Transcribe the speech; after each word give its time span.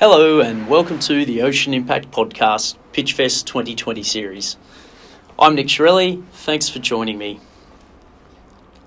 Hello, 0.00 0.38
and 0.38 0.68
welcome 0.68 1.00
to 1.00 1.24
the 1.24 1.42
Ocean 1.42 1.74
Impact 1.74 2.12
Podcast 2.12 2.76
Pitchfest 2.92 3.46
2020 3.46 4.04
series. 4.04 4.56
I'm 5.36 5.56
Nick 5.56 5.66
Chiarelli. 5.66 6.22
Thanks 6.34 6.68
for 6.68 6.78
joining 6.78 7.18
me. 7.18 7.40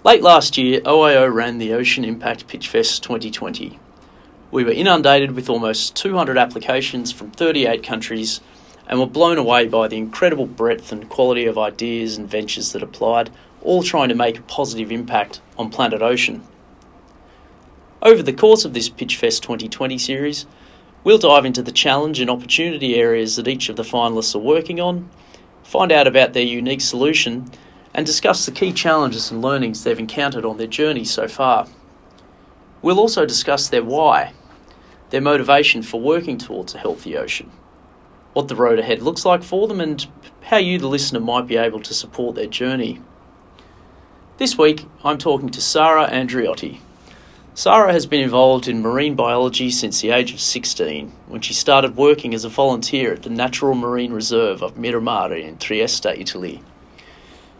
Late 0.05 0.21
last 0.21 0.57
year, 0.57 0.79
OIO 0.79 1.29
ran 1.29 1.57
the 1.57 1.73
Ocean 1.73 2.05
Impact 2.05 2.47
Pitchfest 2.47 3.01
2020. 3.01 3.77
We 4.51 4.63
were 4.63 4.71
inundated 4.71 5.31
with 5.31 5.49
almost 5.49 5.97
200 5.97 6.37
applications 6.37 7.11
from 7.11 7.31
38 7.31 7.83
countries 7.83 8.39
and 8.87 8.97
were 8.97 9.05
blown 9.05 9.37
away 9.37 9.67
by 9.67 9.89
the 9.89 9.97
incredible 9.97 10.45
breadth 10.45 10.93
and 10.93 11.09
quality 11.09 11.45
of 11.45 11.57
ideas 11.57 12.17
and 12.17 12.29
ventures 12.29 12.71
that 12.71 12.81
applied, 12.83 13.31
all 13.61 13.83
trying 13.83 14.07
to 14.07 14.15
make 14.15 14.39
a 14.39 14.43
positive 14.43 14.93
impact 14.93 15.41
on 15.57 15.71
planet 15.71 16.01
ocean. 16.01 16.41
Over 18.01 18.23
the 18.23 18.31
course 18.31 18.63
of 18.63 18.73
this 18.73 18.89
Pitchfest 18.89 19.41
2020 19.41 19.97
series, 19.97 20.45
We'll 21.03 21.17
dive 21.17 21.45
into 21.45 21.63
the 21.63 21.71
challenge 21.71 22.19
and 22.19 22.29
opportunity 22.29 22.95
areas 22.95 23.35
that 23.35 23.47
each 23.47 23.69
of 23.69 23.75
the 23.75 23.83
finalists 23.83 24.35
are 24.35 24.39
working 24.39 24.79
on, 24.79 25.09
find 25.63 25.91
out 25.91 26.05
about 26.05 26.33
their 26.33 26.43
unique 26.43 26.81
solution, 26.81 27.49
and 27.93 28.05
discuss 28.05 28.45
the 28.45 28.51
key 28.51 28.71
challenges 28.71 29.31
and 29.31 29.41
learnings 29.41 29.83
they've 29.83 29.97
encountered 29.97 30.45
on 30.45 30.57
their 30.57 30.67
journey 30.67 31.03
so 31.03 31.27
far. 31.27 31.67
We'll 32.83 32.99
also 32.99 33.25
discuss 33.25 33.67
their 33.67 33.83
why, 33.83 34.33
their 35.09 35.21
motivation 35.21 35.81
for 35.81 35.99
working 35.99 36.37
towards 36.37 36.75
a 36.75 36.79
healthy 36.79 37.17
ocean, 37.17 37.51
what 38.33 38.47
the 38.47 38.55
road 38.55 38.77
ahead 38.77 39.01
looks 39.01 39.25
like 39.25 39.41
for 39.41 39.67
them, 39.67 39.81
and 39.81 40.05
how 40.43 40.57
you, 40.57 40.77
the 40.77 40.87
listener, 40.87 41.19
might 41.19 41.47
be 41.47 41.57
able 41.57 41.81
to 41.81 41.95
support 41.95 42.35
their 42.35 42.45
journey. 42.45 43.01
This 44.37 44.55
week, 44.55 44.85
I'm 45.03 45.17
talking 45.17 45.49
to 45.49 45.61
Sara 45.61 46.07
Andreotti, 46.09 46.79
Sara 47.53 47.91
has 47.91 48.05
been 48.05 48.21
involved 48.21 48.69
in 48.69 48.81
marine 48.81 49.13
biology 49.13 49.69
since 49.69 49.99
the 49.99 50.11
age 50.11 50.33
of 50.33 50.39
16, 50.39 51.11
when 51.27 51.41
she 51.41 51.53
started 51.53 51.97
working 51.97 52.33
as 52.33 52.45
a 52.45 52.49
volunteer 52.49 53.11
at 53.11 53.23
the 53.23 53.29
Natural 53.29 53.75
Marine 53.75 54.13
Reserve 54.13 54.63
of 54.63 54.75
Miramare 54.75 55.43
in 55.43 55.57
Trieste, 55.57 56.05
Italy. 56.05 56.63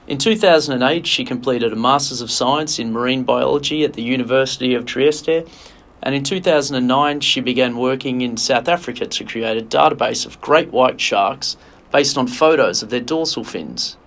In 0.08 0.18
2008, 0.18 1.06
she 1.06 1.26
completed 1.26 1.74
a 1.74 1.76
Masters 1.76 2.22
of 2.22 2.32
Science 2.32 2.80
in 2.80 2.94
Marine 2.94 3.24
Biology 3.24 3.84
at 3.84 3.92
the 3.92 4.02
University 4.02 4.74
of 4.76 4.86
Trieste, 4.86 5.46
and 6.02 6.16
in 6.16 6.24
2009, 6.24 7.20
she 7.20 7.42
began 7.42 7.76
working 7.76 8.22
in 8.22 8.38
South 8.38 8.70
Africa 8.70 9.06
to 9.06 9.26
create 9.26 9.58
a 9.58 9.66
database 9.66 10.26
of 10.26 10.40
great 10.40 10.72
white 10.72 11.02
sharks 11.02 11.58
based 11.92 12.18
on 12.18 12.28
photos 12.28 12.82
of 12.82 12.92
their 12.92 13.02
dorsal 13.02 13.44
fins. 13.44 13.98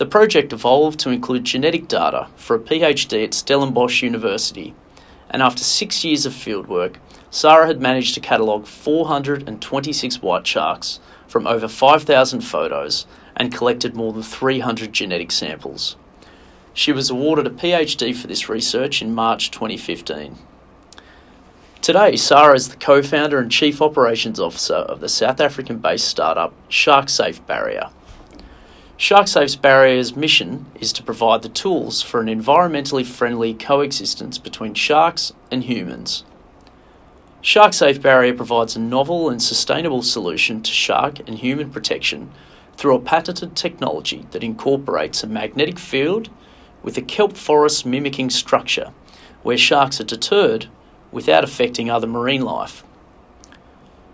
The 0.00 0.06
project 0.06 0.54
evolved 0.54 0.98
to 1.00 1.10
include 1.10 1.44
genetic 1.44 1.86
data 1.86 2.28
for 2.34 2.56
a 2.56 2.58
PhD 2.58 3.22
at 3.22 3.34
Stellenbosch 3.34 4.02
University, 4.02 4.74
and 5.28 5.42
after 5.42 5.62
six 5.62 6.02
years 6.02 6.24
of 6.24 6.32
fieldwork, 6.32 6.94
Sara 7.30 7.66
had 7.66 7.82
managed 7.82 8.14
to 8.14 8.20
catalogue 8.20 8.66
426 8.66 10.22
white 10.22 10.46
sharks 10.46 11.00
from 11.28 11.46
over 11.46 11.68
5,000 11.68 12.40
photos 12.40 13.04
and 13.36 13.52
collected 13.52 13.94
more 13.94 14.14
than 14.14 14.22
300 14.22 14.90
genetic 14.90 15.30
samples. 15.30 15.96
She 16.72 16.92
was 16.92 17.10
awarded 17.10 17.46
a 17.46 17.50
PhD 17.50 18.16
for 18.16 18.26
this 18.26 18.48
research 18.48 19.02
in 19.02 19.14
March 19.14 19.50
2015. 19.50 20.38
Today, 21.82 22.16
Sara 22.16 22.54
is 22.54 22.70
the 22.70 22.76
co 22.76 23.02
founder 23.02 23.38
and 23.38 23.52
chief 23.52 23.82
operations 23.82 24.40
officer 24.40 24.76
of 24.76 25.00
the 25.00 25.10
South 25.10 25.42
African 25.42 25.76
based 25.76 26.08
startup 26.08 26.54
SharkSafe 26.70 27.44
Barrier. 27.46 27.90
SharkSafe's 29.00 29.56
barrier's 29.56 30.14
mission 30.14 30.66
is 30.78 30.92
to 30.92 31.02
provide 31.02 31.40
the 31.40 31.48
tools 31.48 32.02
for 32.02 32.20
an 32.20 32.26
environmentally 32.26 33.04
friendly 33.04 33.54
coexistence 33.54 34.36
between 34.36 34.74
sharks 34.74 35.32
and 35.50 35.64
humans. 35.64 36.22
SharkSafe 37.42 38.02
Barrier 38.02 38.34
provides 38.34 38.76
a 38.76 38.78
novel 38.78 39.30
and 39.30 39.42
sustainable 39.42 40.02
solution 40.02 40.62
to 40.62 40.70
shark 40.70 41.18
and 41.20 41.38
human 41.38 41.70
protection 41.70 42.30
through 42.76 42.94
a 42.94 43.00
patented 43.00 43.56
technology 43.56 44.26
that 44.32 44.44
incorporates 44.44 45.24
a 45.24 45.26
magnetic 45.26 45.78
field 45.78 46.28
with 46.82 46.98
a 46.98 47.02
kelp 47.02 47.38
forest 47.38 47.86
mimicking 47.86 48.28
structure 48.28 48.92
where 49.42 49.56
sharks 49.56 49.98
are 49.98 50.04
deterred 50.04 50.66
without 51.10 51.42
affecting 51.42 51.88
other 51.88 52.06
marine 52.06 52.42
life. 52.42 52.84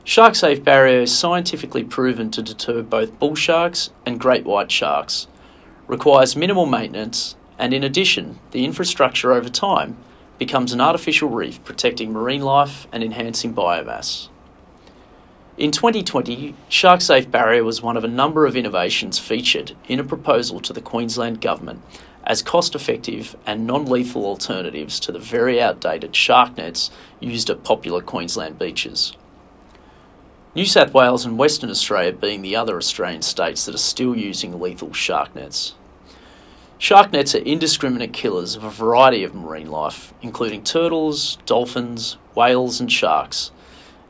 SharkSafe 0.07 0.63
barrier 0.63 1.01
is 1.01 1.19
scientifically 1.19 1.83
proven 1.83 2.31
to 2.31 2.41
deter 2.41 2.81
both 2.81 3.19
bull 3.19 3.35
sharks 3.35 3.91
and 4.07 4.21
great 4.21 4.45
white 4.45 4.71
sharks, 4.71 5.27
requires 5.89 6.37
minimal 6.37 6.65
maintenance, 6.65 7.35
and 7.59 7.75
in 7.75 7.83
addition, 7.83 8.39
the 8.53 8.65
infrastructure 8.65 9.33
over 9.33 9.49
time 9.49 9.97
becomes 10.39 10.73
an 10.73 10.81
artificial 10.81 11.29
reef 11.29 11.63
protecting 11.65 12.13
marine 12.13 12.43
life 12.43 12.87
and 12.93 13.03
enhancing 13.03 13.53
biomass. 13.53 14.29
In 15.59 15.73
2020, 15.73 16.55
SharkSafe 16.71 17.29
Barrier 17.29 17.65
was 17.65 17.83
one 17.83 17.97
of 17.97 18.05
a 18.05 18.09
number 18.09 18.47
of 18.47 18.57
innovations 18.57 19.19
featured 19.19 19.73
in 19.89 19.99
a 19.99 20.05
proposal 20.05 20.61
to 20.61 20.73
the 20.73 20.81
Queensland 20.81 21.41
Government 21.41 21.83
as 22.23 22.43
cost 22.43 22.77
effective 22.77 23.35
and 23.45 23.67
non 23.67 23.87
lethal 23.87 24.25
alternatives 24.25 25.01
to 25.01 25.11
the 25.11 25.19
very 25.19 25.61
outdated 25.61 26.15
shark 26.15 26.57
nets 26.57 26.93
used 27.19 27.51
at 27.51 27.65
popular 27.65 28.01
Queensland 28.01 28.57
beaches. 28.57 29.17
New 30.57 30.65
South 30.65 30.95
Wales 30.95 31.27
and 31.27 31.37
Western 31.37 31.69
Australia 31.69 32.15
being 32.15 32.41
the 32.41 32.57
other 32.57 32.79
Australian 32.79 33.21
states 33.21 33.67
that 33.67 33.75
are 33.75 33.79
still 33.79 34.17
using 34.17 34.59
lethal 34.59 34.91
shark 34.91 35.35
nets. 35.35 35.75
Shark 36.79 37.13
nets 37.13 37.35
are 37.35 37.41
indiscriminate 37.41 38.15
killers 38.15 38.57
of 38.57 38.65
a 38.65 38.71
variety 38.71 39.23
of 39.23 39.35
marine 39.35 39.71
life, 39.71 40.15
including 40.23 40.65
turtles, 40.65 41.37
dolphins, 41.45 42.17
whales, 42.35 42.81
and 42.81 42.91
sharks, 42.91 43.51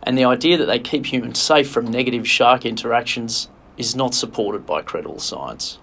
and 0.04 0.16
the 0.16 0.24
idea 0.24 0.56
that 0.56 0.66
they 0.66 0.78
keep 0.78 1.06
humans 1.06 1.40
safe 1.40 1.68
from 1.68 1.88
negative 1.88 2.28
shark 2.28 2.64
interactions 2.64 3.48
is 3.76 3.96
not 3.96 4.14
supported 4.14 4.64
by 4.64 4.82
credible 4.82 5.18
science. 5.18 5.80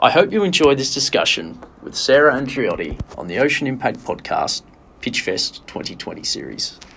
I 0.00 0.10
hope 0.10 0.32
you 0.32 0.42
enjoyed 0.42 0.78
this 0.78 0.94
discussion 0.94 1.62
with 1.82 1.94
Sara 1.94 2.32
Andreotti 2.32 2.98
on 3.18 3.26
the 3.26 3.40
Ocean 3.40 3.66
Impact 3.66 3.98
Podcast 3.98 4.62
Pitchfest 5.02 5.66
2020 5.66 6.24
series. 6.24 6.80
take 6.84 6.92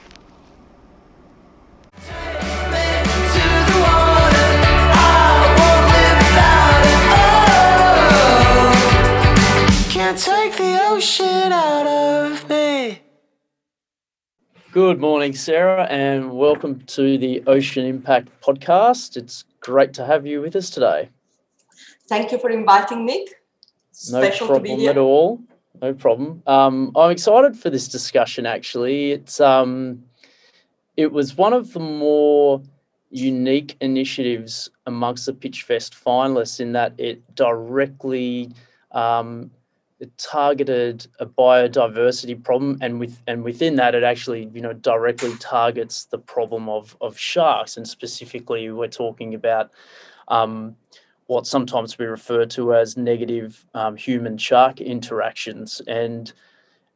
the 1.28 1.56
ocean 1.58 1.66
out 1.68 1.74
of 1.74 1.84
me. 1.84 1.87
Good 14.78 15.00
morning, 15.00 15.34
Sara, 15.34 15.85
and 15.90 16.34
welcome 16.34 16.81
to 16.81 17.18
the 17.18 17.44
Ocean 17.47 17.85
Impact 17.85 18.29
podcast. 18.41 19.18
It's 19.18 19.44
great 19.59 19.94
to 19.96 20.06
have 20.06 20.28
you 20.28 20.41
with 20.41 20.56
us 20.56 20.69
today. 20.69 21.09
Thank 22.08 22.31
you 22.31 22.38
for 22.38 22.50
inviting 22.52 23.06
me. 23.06 23.28
No 24.12 24.22
Special 24.22 24.47
problem 24.47 24.79
at 24.88 24.97
all. 24.97 25.41
No 25.81 25.94
problem. 25.94 26.44
Um, 26.46 26.91
I'm 26.96 27.12
excited 27.12 27.58
for 27.58 27.69
this 27.69 27.88
discussion. 27.88 28.46
Actually, 28.46 29.14
it's 29.14 29.40
um, 29.40 30.03
it 30.97 31.12
was 31.12 31.38
one 31.38 31.53
of 31.53 31.74
the 31.74 31.80
more 31.80 32.62
unique 33.09 33.78
initiatives 33.80 34.69
amongst 34.85 35.25
the 35.28 35.34
Pitchfest 35.34 35.91
finalists 35.91 36.59
in 36.59 36.74
that 36.74 36.94
it 36.97 37.35
directly 37.35 38.52
um, 38.91 39.50
it 40.00 40.16
targeted 40.18 41.08
a 41.19 41.25
biodiversity 41.25 42.41
problem 42.44 42.78
and 42.81 43.00
with 43.00 43.22
and 43.28 43.44
within 43.44 43.75
that 43.78 43.96
it 43.96 44.03
actually 44.03 44.50
you 44.53 44.62
know 44.62 44.74
directly 44.74 45.34
targets 45.40 46.06
the 46.06 46.18
problem 46.18 46.68
of 46.68 46.97
of 47.00 47.18
sharks. 47.18 47.78
And 47.78 47.88
specifically 47.88 48.69
we're 48.69 48.88
talking 48.88 49.34
about 49.34 49.72
um, 50.28 50.75
what 51.28 51.47
sometimes 51.47 51.97
we 51.97 52.06
refer 52.06 52.46
to 52.46 52.74
as 52.74 52.97
negative 52.97 53.66
um, 53.74 53.96
human 53.96 54.38
shark 54.38 54.81
interactions. 54.81 55.81
And 55.88 56.31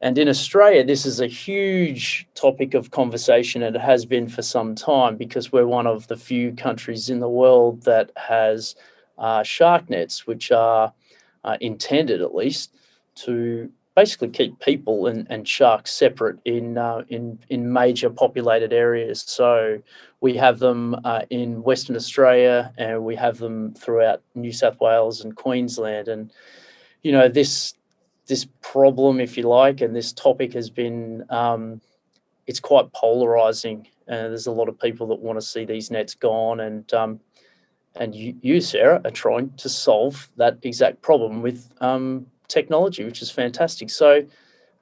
and 0.02 0.18
in 0.18 0.28
Australia, 0.28 0.84
this 0.84 1.06
is 1.06 1.20
a 1.20 1.28
huge 1.28 2.26
topic 2.34 2.74
of 2.74 2.90
conversation, 2.90 3.62
and 3.62 3.76
it 3.76 3.80
has 3.80 4.04
been 4.04 4.28
for 4.28 4.42
some 4.42 4.74
time 4.74 5.16
because 5.16 5.52
we're 5.52 5.66
one 5.66 5.86
of 5.86 6.08
the 6.08 6.16
few 6.16 6.52
countries 6.52 7.08
in 7.08 7.20
the 7.20 7.28
world 7.28 7.84
that 7.84 8.10
has 8.16 8.74
uh, 9.18 9.44
shark 9.44 9.88
nets, 9.88 10.26
which 10.26 10.50
are 10.50 10.92
uh, 11.44 11.56
intended 11.60 12.20
at 12.20 12.34
least 12.34 12.74
to 13.14 13.70
basically 13.94 14.28
keep 14.28 14.58
people 14.58 15.06
and, 15.06 15.24
and 15.30 15.46
sharks 15.46 15.92
separate 15.92 16.38
in 16.44 16.78
uh, 16.78 17.04
in 17.08 17.38
in 17.48 17.72
major 17.72 18.10
populated 18.10 18.72
areas. 18.72 19.22
So 19.24 19.80
we 20.20 20.34
have 20.34 20.58
them 20.58 20.96
uh, 21.04 21.22
in 21.30 21.62
Western 21.62 21.94
Australia, 21.94 22.72
and 22.76 23.04
we 23.04 23.14
have 23.14 23.38
them 23.38 23.72
throughout 23.74 24.20
New 24.34 24.52
South 24.52 24.80
Wales 24.80 25.22
and 25.22 25.36
Queensland. 25.36 26.08
And 26.08 26.32
you 27.02 27.12
know 27.12 27.28
this 27.28 27.74
this 28.26 28.46
problem, 28.60 29.20
if 29.20 29.36
you 29.36 29.44
like, 29.44 29.80
and 29.80 29.94
this 29.94 30.12
topic 30.12 30.52
has 30.54 30.70
been 30.70 31.24
um, 31.30 31.80
it's 32.46 32.60
quite 32.60 32.92
polarizing. 32.92 33.86
Uh, 34.08 34.28
there's 34.28 34.46
a 34.46 34.52
lot 34.52 34.68
of 34.68 34.78
people 34.78 35.06
that 35.08 35.20
want 35.20 35.38
to 35.38 35.46
see 35.46 35.64
these 35.64 35.90
nets 35.90 36.14
gone, 36.14 36.60
and 36.60 36.92
um, 36.92 37.20
and 37.96 38.14
you, 38.14 38.34
you, 38.40 38.60
Sara, 38.60 39.00
are 39.04 39.10
trying 39.10 39.52
to 39.58 39.68
solve 39.68 40.28
that 40.36 40.58
exact 40.62 41.02
problem 41.02 41.42
with 41.42 41.68
um, 41.80 42.26
technology, 42.48 43.04
which 43.04 43.22
is 43.22 43.30
fantastic. 43.30 43.90
So, 43.90 44.24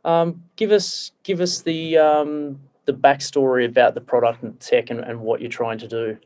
um, 0.04 0.42
give 0.56 0.70
us 0.70 1.12
give 1.22 1.40
us 1.40 1.62
the 1.62 1.98
um, 1.98 2.60
the 2.86 2.92
the 2.92 2.98
backstory 2.98 3.66
about 3.66 3.94
the 3.94 4.00
product 4.00 4.42
and 4.42 4.58
tech 4.60 4.90
and, 4.90 5.00
and 5.00 5.20
what 5.20 5.40
you're 5.40 5.50
trying 5.50 5.78
to 5.78 5.88
do? 5.88 6.18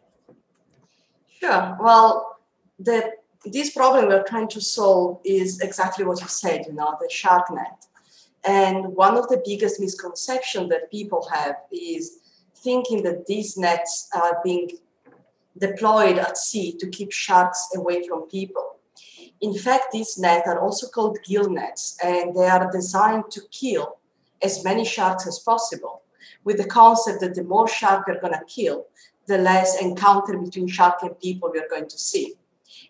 Sure. 1.40 1.76
Well, 1.80 2.38
the 2.78 3.12
this 3.46 3.70
problem 3.70 4.08
we're 4.08 4.24
trying 4.24 4.48
to 4.48 4.60
solve 4.60 5.20
is 5.24 5.60
exactly 5.60 6.04
what 6.04 6.20
you 6.20 6.28
said, 6.28 6.66
you 6.66 6.72
know, 6.72 6.96
the 7.00 7.08
shark 7.10 7.50
net. 7.50 7.86
And 8.44 8.88
one 8.94 9.16
of 9.16 9.28
the 9.28 9.42
biggest 9.44 9.80
misconceptions 9.80 10.68
that 10.70 10.90
people 10.90 11.26
have 11.32 11.56
is 11.72 12.18
thinking 12.56 13.02
that 13.02 13.26
these 13.26 13.56
nets 13.56 14.08
are 14.14 14.40
being 14.44 14.70
deployed 15.58 16.18
at 16.18 16.36
sea 16.36 16.76
to 16.78 16.88
keep 16.88 17.12
sharks 17.12 17.68
away 17.76 18.06
from 18.06 18.28
people. 18.28 18.76
In 19.40 19.54
fact, 19.54 19.92
these 19.92 20.18
nets 20.18 20.48
are 20.48 20.60
also 20.60 20.88
called 20.88 21.18
gill 21.26 21.48
nets, 21.48 21.98
and 22.02 22.34
they 22.34 22.46
are 22.46 22.70
designed 22.70 23.30
to 23.30 23.42
kill 23.50 23.98
as 24.42 24.64
many 24.64 24.84
sharks 24.84 25.26
as 25.26 25.38
possible, 25.38 26.02
with 26.44 26.58
the 26.58 26.66
concept 26.66 27.20
that 27.20 27.34
the 27.34 27.44
more 27.44 27.68
shark 27.68 28.06
we're 28.06 28.20
going 28.20 28.32
to 28.32 28.44
kill, 28.46 28.86
the 29.26 29.38
less 29.38 29.80
encounter 29.80 30.36
between 30.36 30.68
shark 30.68 31.02
and 31.02 31.18
people 31.18 31.50
we're 31.52 31.68
going 31.68 31.88
to 31.88 31.98
see. 31.98 32.34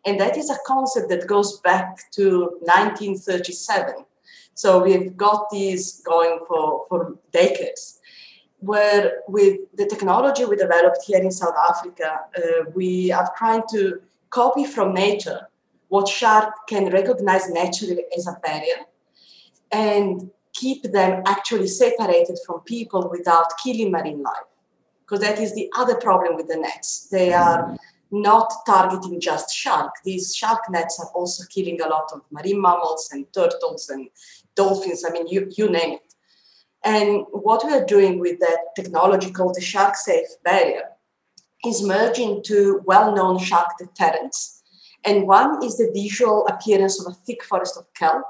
And 0.04 0.20
that 0.20 0.36
is 0.36 0.50
a 0.50 0.58
concept 0.66 1.08
that 1.08 1.26
goes 1.26 1.60
back 1.60 2.10
to 2.12 2.58
1937. 2.60 4.04
So 4.54 4.82
we've 4.82 5.16
got 5.16 5.50
this 5.50 6.02
going 6.04 6.40
for, 6.46 6.86
for 6.88 7.16
decades. 7.32 8.00
Where 8.60 9.20
with 9.28 9.58
the 9.74 9.86
technology 9.86 10.44
we 10.44 10.56
developed 10.56 11.02
here 11.06 11.20
in 11.20 11.30
South 11.30 11.54
Africa, 11.68 12.20
uh, 12.36 12.70
we 12.74 13.12
are 13.12 13.30
trying 13.36 13.62
to 13.72 14.00
copy 14.30 14.64
from 14.64 14.94
nature 14.94 15.48
what 15.88 16.08
shark 16.08 16.66
can 16.66 16.90
recognize 16.90 17.48
naturally 17.50 18.04
as 18.16 18.26
a 18.26 18.38
barrier 18.42 18.80
and 19.70 20.30
keep 20.52 20.82
them 20.84 21.22
actually 21.26 21.68
separated 21.68 22.38
from 22.46 22.60
people 22.60 23.08
without 23.10 23.46
killing 23.62 23.90
marine 23.90 24.22
life. 24.22 24.48
Because 25.02 25.20
that 25.20 25.38
is 25.38 25.54
the 25.54 25.70
other 25.76 25.96
problem 25.96 26.36
with 26.36 26.48
the 26.48 26.56
nets. 26.56 27.08
They 27.10 27.32
are 27.32 27.76
not 28.22 28.52
targeting 28.66 29.20
just 29.20 29.54
shark. 29.54 29.92
These 30.04 30.34
shark 30.36 30.60
nets 30.70 31.00
are 31.00 31.10
also 31.14 31.44
killing 31.52 31.80
a 31.80 31.88
lot 31.88 32.10
of 32.12 32.22
marine 32.30 32.60
mammals 32.60 33.10
and 33.12 33.26
turtles 33.32 33.88
and 33.88 34.08
dolphins. 34.54 35.04
I 35.06 35.12
mean, 35.12 35.26
you, 35.26 35.50
you 35.56 35.68
name 35.68 35.94
it. 35.94 36.14
And 36.84 37.24
what 37.30 37.64
we 37.64 37.72
are 37.72 37.84
doing 37.84 38.18
with 38.20 38.38
that 38.40 38.58
technology 38.76 39.30
called 39.30 39.56
the 39.56 39.60
shark 39.60 39.96
safe 39.96 40.28
barrier 40.44 40.90
is 41.66 41.82
merging 41.82 42.42
two 42.42 42.82
well 42.84 43.14
known 43.14 43.38
shark 43.38 43.78
deterrents. 43.78 44.62
And 45.04 45.26
one 45.26 45.64
is 45.64 45.76
the 45.76 45.90
visual 45.92 46.46
appearance 46.46 47.00
of 47.00 47.12
a 47.12 47.16
thick 47.26 47.42
forest 47.42 47.76
of 47.76 47.92
kelp, 47.94 48.24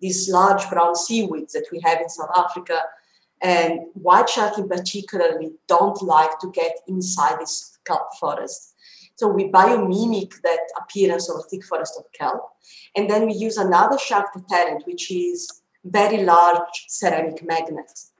these 0.00 0.28
large 0.28 0.68
brown 0.70 0.94
seaweeds 0.94 1.52
that 1.52 1.66
we 1.70 1.80
have 1.84 2.00
in 2.00 2.08
South 2.08 2.30
Africa. 2.36 2.80
And 3.40 3.80
white 3.94 4.28
shark 4.28 4.58
in 4.58 4.68
particular 4.68 5.40
don't 5.68 6.02
like 6.02 6.38
to 6.40 6.50
get 6.50 6.78
inside 6.88 7.40
this 7.40 7.78
kelp 7.86 8.08
forest. 8.18 8.67
So 9.18 9.26
we 9.26 9.50
biomimic 9.50 10.40
that 10.42 10.60
appearance 10.80 11.28
of 11.28 11.40
a 11.40 11.48
thick 11.48 11.64
forest 11.64 11.94
of 11.98 12.04
kelp. 12.12 12.40
And 12.94 13.10
then 13.10 13.26
we 13.26 13.32
use 13.32 13.56
another 13.56 13.98
shark 13.98 14.32
deterrent, 14.32 14.86
which 14.86 15.10
is 15.10 15.60
very 15.84 16.22
large 16.22 16.84
ceramic 16.86 17.44
magnets. 17.44 18.12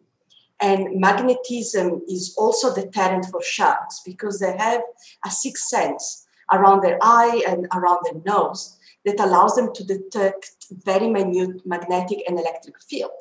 And 0.61 1.01
magnetism 1.01 2.03
is 2.09 2.35
also 2.37 2.75
deterrent 2.75 3.27
for 3.27 3.41
sharks 3.41 4.03
because 4.05 4.41
they 4.41 4.57
have 4.57 4.81
a 5.25 5.31
sixth 5.31 5.69
sense 5.69 6.27
around 6.53 6.81
their 6.81 6.99
eye 7.01 7.45
and 7.47 7.69
around 7.75 8.01
their 8.03 8.21
nose 8.27 8.77
that 9.05 9.21
allows 9.21 9.55
them 9.55 9.73
to 9.75 9.85
detect 9.85 10.67
very 10.85 11.09
minute 11.09 11.65
magnetic 11.65 12.25
and 12.27 12.41
electric 12.41 12.83
field. 12.83 13.13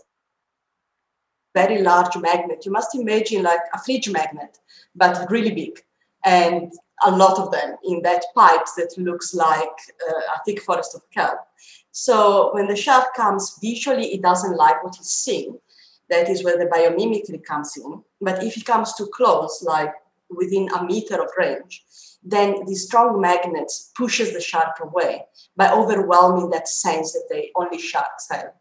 Very 1.54 1.84
large 1.84 2.18
magnet. 2.18 2.66
You 2.66 2.72
must 2.72 2.96
imagine 2.96 3.44
like 3.44 3.62
a 3.72 3.78
fridge 3.78 4.10
magnet, 4.10 4.58
but 4.96 5.30
really 5.30 5.52
big. 5.52 5.80
And 6.26 6.74
a 7.06 7.12
lot 7.12 7.38
of 7.40 7.52
them 7.52 7.76
in 7.84 8.02
that 8.02 8.26
pipe 8.36 8.66
that 8.78 8.98
looks 8.98 9.34
like 9.34 9.78
uh, 10.10 10.22
a 10.36 10.44
thick 10.46 10.62
forest 10.62 10.96
of 10.96 11.02
kelp. 11.12 11.40
So 11.92 12.54
when 12.54 12.68
the 12.68 12.76
shark 12.76 13.14
comes, 13.16 13.58
visually 13.62 14.14
it 14.14 14.22
doesn't 14.22 14.56
like 14.56 14.84
what 14.84 14.96
he's 14.96 15.08
seeing. 15.08 15.60
That 16.10 16.30
is 16.30 16.44
where 16.44 16.58
the 16.58 16.66
biomimicry 16.66 17.44
comes 17.44 17.76
in. 17.78 18.02
But 18.22 18.44
if 18.44 18.54
he 18.56 18.62
comes 18.62 18.94
too 18.96 19.08
close, 19.08 19.64
like 19.64 19.94
within 20.30 20.70
a 20.70 20.84
meter 20.84 21.22
of 21.22 21.30
range, 21.38 21.84
then 22.24 22.66
the 22.66 22.76
strong 22.76 23.22
magnets 23.22 23.92
pushes 23.96 24.34
the 24.34 24.42
shark 24.42 24.80
away 24.82 25.24
by 25.56 25.72
overwhelming 25.72 26.50
that 26.50 26.68
sense 26.68 27.14
that 27.14 27.28
they 27.30 27.52
only 27.56 27.80
sharks 27.80 28.28
have. 28.32 28.52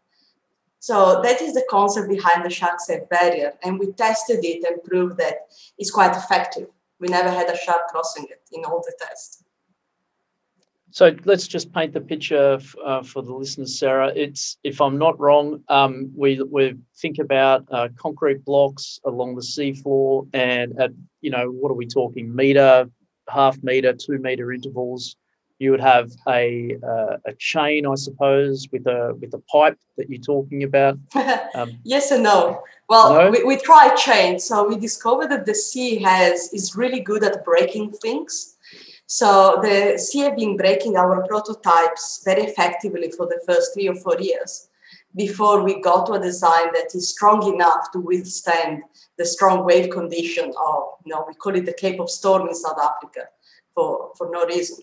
So 0.79 1.21
that 1.23 1.41
is 1.41 1.53
the 1.53 1.65
concept 1.69 2.07
behind 2.07 2.45
the 2.45 2.49
shark 2.49 2.79
safe 2.79 3.09
barrier. 3.09 3.53
And 3.63 3.79
we 3.79 3.91
tested 3.93 4.39
it 4.43 4.63
and 4.63 4.83
proved 4.83 5.17
that 5.17 5.47
it's 5.77 5.91
quite 5.91 6.15
effective 6.15 6.67
we 6.99 7.07
never 7.07 7.29
had 7.29 7.49
a 7.49 7.57
sharp 7.57 7.87
crossing 7.89 8.25
it 8.29 8.41
in 8.51 8.65
all 8.65 8.81
the 8.85 8.93
tests. 8.99 9.43
So 10.91 11.15
let's 11.25 11.47
just 11.47 11.71
paint 11.73 11.93
the 11.93 12.01
picture 12.01 12.59
uh, 12.83 13.03
for 13.03 13.21
the 13.21 13.33
listeners, 13.33 13.77
Sara. 13.77 14.11
It's 14.15 14.57
if 14.63 14.79
I'm 14.81 14.97
not 14.97 15.19
wrong, 15.19 15.63
um, 15.67 16.11
we 16.15 16.41
we 16.41 16.75
think 16.95 17.19
about 17.19 17.65
uh, 17.69 17.89
concrete 17.97 18.43
blocks 18.45 18.99
along 19.05 19.35
the 19.35 19.41
seafloor, 19.41 20.27
and 20.33 20.79
at 20.79 20.91
you 21.21 21.29
know 21.29 21.49
what 21.51 21.69
are 21.69 21.75
we 21.75 21.85
talking 21.85 22.33
meter, 22.33 22.89
half 23.29 23.61
meter, 23.61 23.93
two 23.93 24.17
meter 24.17 24.51
intervals. 24.51 25.17
You 25.59 25.71
would 25.71 25.81
have 25.81 26.11
a 26.27 26.77
uh, 26.83 27.17
a 27.25 27.33
chain, 27.33 27.87
I 27.87 27.95
suppose, 27.95 28.67
with 28.71 28.85
a 28.87 29.15
with 29.19 29.33
a 29.33 29.39
pipe 29.51 29.79
that 29.97 30.09
you're 30.09 30.21
talking 30.21 30.63
about. 30.63 30.97
Um, 31.55 31.79
yes 31.83 32.11
and 32.11 32.23
no. 32.23 32.61
Well, 32.89 33.13
no? 33.13 33.31
we, 33.31 33.43
we 33.43 33.57
tried 33.57 33.95
chain. 33.95 34.37
So 34.39 34.67
we 34.67 34.77
discovered 34.77 35.29
that 35.31 35.45
the 35.45 35.55
sea 35.55 35.97
has 36.03 36.53
is 36.53 36.75
really 36.75 36.99
good 36.99 37.23
at 37.23 37.43
breaking 37.43 37.93
things. 37.93 38.57
So 39.07 39.59
the 39.61 39.97
sea 39.97 40.19
have 40.19 40.35
been 40.35 40.57
breaking 40.57 40.97
our 40.97 41.25
prototypes 41.27 42.21
very 42.23 42.43
effectively 42.43 43.11
for 43.11 43.25
the 43.25 43.41
first 43.47 43.73
three 43.73 43.87
or 43.87 43.95
four 43.95 44.19
years 44.19 44.69
before 45.15 45.63
we 45.63 45.81
got 45.81 46.05
to 46.05 46.13
a 46.13 46.19
design 46.19 46.71
that 46.73 46.93
is 46.93 47.09
strong 47.09 47.41
enough 47.53 47.91
to 47.91 47.99
withstand 47.99 48.83
the 49.17 49.25
strong 49.25 49.65
wave 49.65 49.89
condition 49.89 50.45
of, 50.45 50.83
you 51.05 51.13
know, 51.13 51.25
we 51.27 51.33
call 51.33 51.55
it 51.55 51.65
the 51.65 51.73
Cape 51.73 51.99
of 51.99 52.09
Storm 52.09 52.47
in 52.47 52.53
South 52.53 52.77
Africa 52.79 53.21
for, 53.73 54.11
for 54.17 54.29
no 54.31 54.45
reason. 54.45 54.77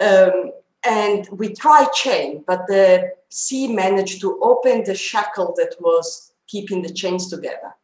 Um, 0.00 0.52
and 0.84 1.28
we 1.30 1.54
tried 1.54 1.92
chain, 1.92 2.44
but 2.46 2.66
the 2.66 3.12
sea 3.28 3.72
managed 3.72 4.20
to 4.20 4.38
open 4.42 4.84
the 4.84 4.94
shackle 4.94 5.54
that 5.56 5.76
was 5.80 6.32
keeping 6.48 6.82
the 6.82 6.92
chains 6.92 7.30
together. 7.30 7.74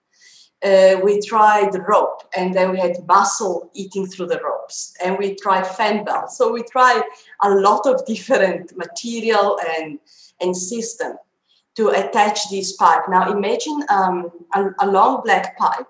Uh, 0.65 0.97
we 1.05 1.21
tried 1.21 1.71
rope 1.87 2.23
and 2.37 2.53
then 2.53 2.73
we 2.73 2.79
had 2.79 2.97
mussel 3.07 3.71
eating 3.75 4.05
through 4.05 4.27
the 4.27 4.41
ropes 4.41 4.93
and 5.05 5.17
we 5.17 5.37
tried 5.37 5.65
fan 5.65 6.05
belt. 6.05 6.33
So 6.33 6.53
we 6.53 6.65
tried 6.65 7.03
a 7.45 7.51
lot 7.51 7.87
of 7.87 8.05
different 8.07 8.77
material 8.77 9.57
and, 9.77 10.01
and 10.41 10.57
system 10.57 11.13
to 11.77 11.91
attach 11.91 12.51
this 12.51 12.73
pipe. 12.73 13.03
Now 13.09 13.31
imagine 13.31 13.85
um, 13.89 14.33
a, 14.53 14.71
a 14.81 14.87
long 14.91 15.23
black 15.25 15.57
pipe 15.57 15.87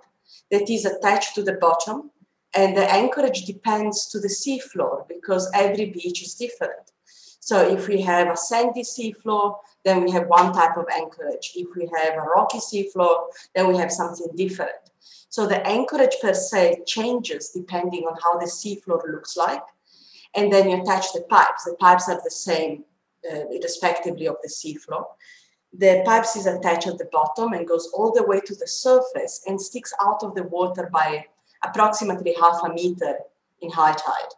that 0.50 0.68
is 0.68 0.84
attached 0.84 1.34
to 1.36 1.42
the 1.42 1.54
bottom 1.54 2.10
and 2.54 2.76
the 2.76 2.90
anchorage 2.90 3.44
depends 3.44 4.06
to 4.06 4.20
the 4.20 4.28
seafloor 4.28 5.06
because 5.08 5.50
every 5.54 5.90
beach 5.90 6.22
is 6.22 6.34
different. 6.34 6.92
So 7.40 7.66
if 7.66 7.88
we 7.88 8.00
have 8.02 8.28
a 8.28 8.36
sandy 8.36 8.82
seafloor, 8.82 9.56
then 9.84 10.04
we 10.04 10.10
have 10.10 10.26
one 10.26 10.52
type 10.52 10.76
of 10.76 10.86
anchorage. 10.92 11.52
If 11.54 11.68
we 11.76 11.88
have 11.96 12.14
a 12.14 12.20
rocky 12.20 12.58
seafloor, 12.58 13.26
then 13.54 13.68
we 13.68 13.76
have 13.76 13.92
something 13.92 14.28
different. 14.34 14.90
So 15.30 15.46
the 15.46 15.66
anchorage 15.66 16.16
per 16.20 16.34
se 16.34 16.82
changes 16.86 17.50
depending 17.50 18.04
on 18.04 18.16
how 18.22 18.38
the 18.38 18.46
seafloor 18.46 19.02
looks 19.10 19.36
like. 19.36 19.62
And 20.34 20.52
then 20.52 20.68
you 20.68 20.82
attach 20.82 21.12
the 21.12 21.22
pipes. 21.22 21.64
The 21.64 21.74
pipes 21.74 22.08
are 22.08 22.20
the 22.22 22.30
same, 22.30 22.84
uh, 23.30 23.46
respectively, 23.62 24.26
of 24.28 24.36
the 24.42 24.48
seafloor. 24.48 25.06
The 25.72 26.02
pipes 26.04 26.36
is 26.36 26.46
attached 26.46 26.86
at 26.86 26.98
the 26.98 27.08
bottom 27.12 27.52
and 27.52 27.68
goes 27.68 27.90
all 27.94 28.12
the 28.12 28.24
way 28.24 28.40
to 28.40 28.54
the 28.54 28.66
surface 28.66 29.42
and 29.46 29.60
sticks 29.60 29.92
out 30.02 30.22
of 30.22 30.34
the 30.34 30.44
water 30.44 30.88
by 30.92 31.26
approximately 31.64 32.34
half 32.40 32.60
a 32.64 32.72
meter 32.72 33.18
in 33.60 33.70
high 33.70 33.92
tide. 33.92 34.32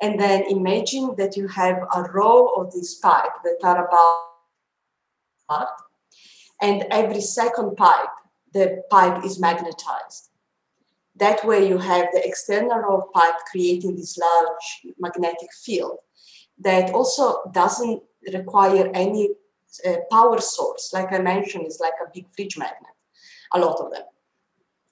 And 0.00 0.20
then 0.20 0.44
imagine 0.48 1.14
that 1.16 1.36
you 1.36 1.48
have 1.48 1.76
a 1.94 2.02
row 2.12 2.48
of 2.48 2.72
these 2.72 2.94
pipes 2.96 3.38
that 3.44 3.58
are 3.62 3.86
about 3.86 4.26
and 6.60 6.84
every 6.90 7.20
second 7.20 7.76
pipe, 7.76 8.08
the 8.52 8.82
pipe 8.90 9.24
is 9.24 9.38
magnetized. 9.38 10.30
That 11.16 11.44
way 11.46 11.68
you 11.68 11.78
have 11.78 12.08
the 12.12 12.26
external 12.26 12.78
row 12.78 13.00
of 13.00 13.12
pipe 13.12 13.36
creating 13.50 13.96
this 13.96 14.18
large 14.18 14.94
magnetic 14.98 15.48
field 15.64 15.98
that 16.58 16.92
also 16.92 17.50
doesn't 17.52 18.02
require 18.32 18.90
any 18.94 19.30
uh, 19.86 19.96
power 20.10 20.40
source. 20.40 20.90
Like 20.92 21.12
I 21.12 21.18
mentioned, 21.18 21.64
it's 21.66 21.80
like 21.80 21.94
a 22.02 22.10
big 22.12 22.26
fridge 22.34 22.58
magnet, 22.58 22.92
a 23.54 23.58
lot 23.58 23.80
of 23.80 23.92
them. 23.92 24.02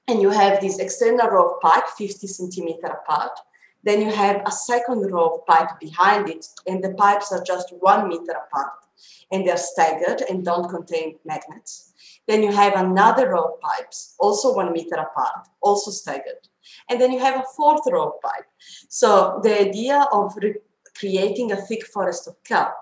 And 0.09 0.21
you 0.21 0.31
have 0.31 0.61
this 0.61 0.79
external 0.79 1.29
row 1.29 1.53
of 1.53 1.61
pipe, 1.61 1.89
50 1.97 2.27
centimeter 2.27 2.87
apart. 2.87 3.39
Then 3.83 4.01
you 4.01 4.11
have 4.11 4.43
a 4.47 4.51
second 4.51 5.11
row 5.11 5.27
of 5.27 5.47
pipe 5.47 5.79
behind 5.81 6.29
it, 6.29 6.47
and 6.67 6.83
the 6.83 6.95
pipes 6.95 7.33
are 7.33 7.43
just 7.43 7.73
one 7.81 8.09
meter 8.09 8.33
apart 8.33 8.85
and 9.33 9.47
they're 9.47 9.57
staggered 9.57 10.23
and 10.29 10.45
don't 10.45 10.69
contain 10.69 11.17
magnets. 11.25 11.93
Then 12.27 12.43
you 12.43 12.53
have 12.53 12.75
another 12.75 13.31
row 13.31 13.45
of 13.45 13.61
pipes, 13.61 14.15
also 14.19 14.55
one 14.55 14.73
meter 14.73 14.97
apart, 14.97 15.49
also 15.61 15.91
staggered. 15.91 16.49
And 16.89 17.01
then 17.01 17.13
you 17.13 17.19
have 17.19 17.41
a 17.41 17.47
fourth 17.57 17.83
row 17.91 18.09
of 18.09 18.21
pipe. 18.23 18.47
So 18.89 19.41
the 19.43 19.61
idea 19.61 20.07
of 20.13 20.35
re- 20.37 20.57
creating 20.97 21.53
a 21.53 21.57
thick 21.57 21.85
forest 21.87 22.27
of 22.29 22.43
kelp 22.45 22.75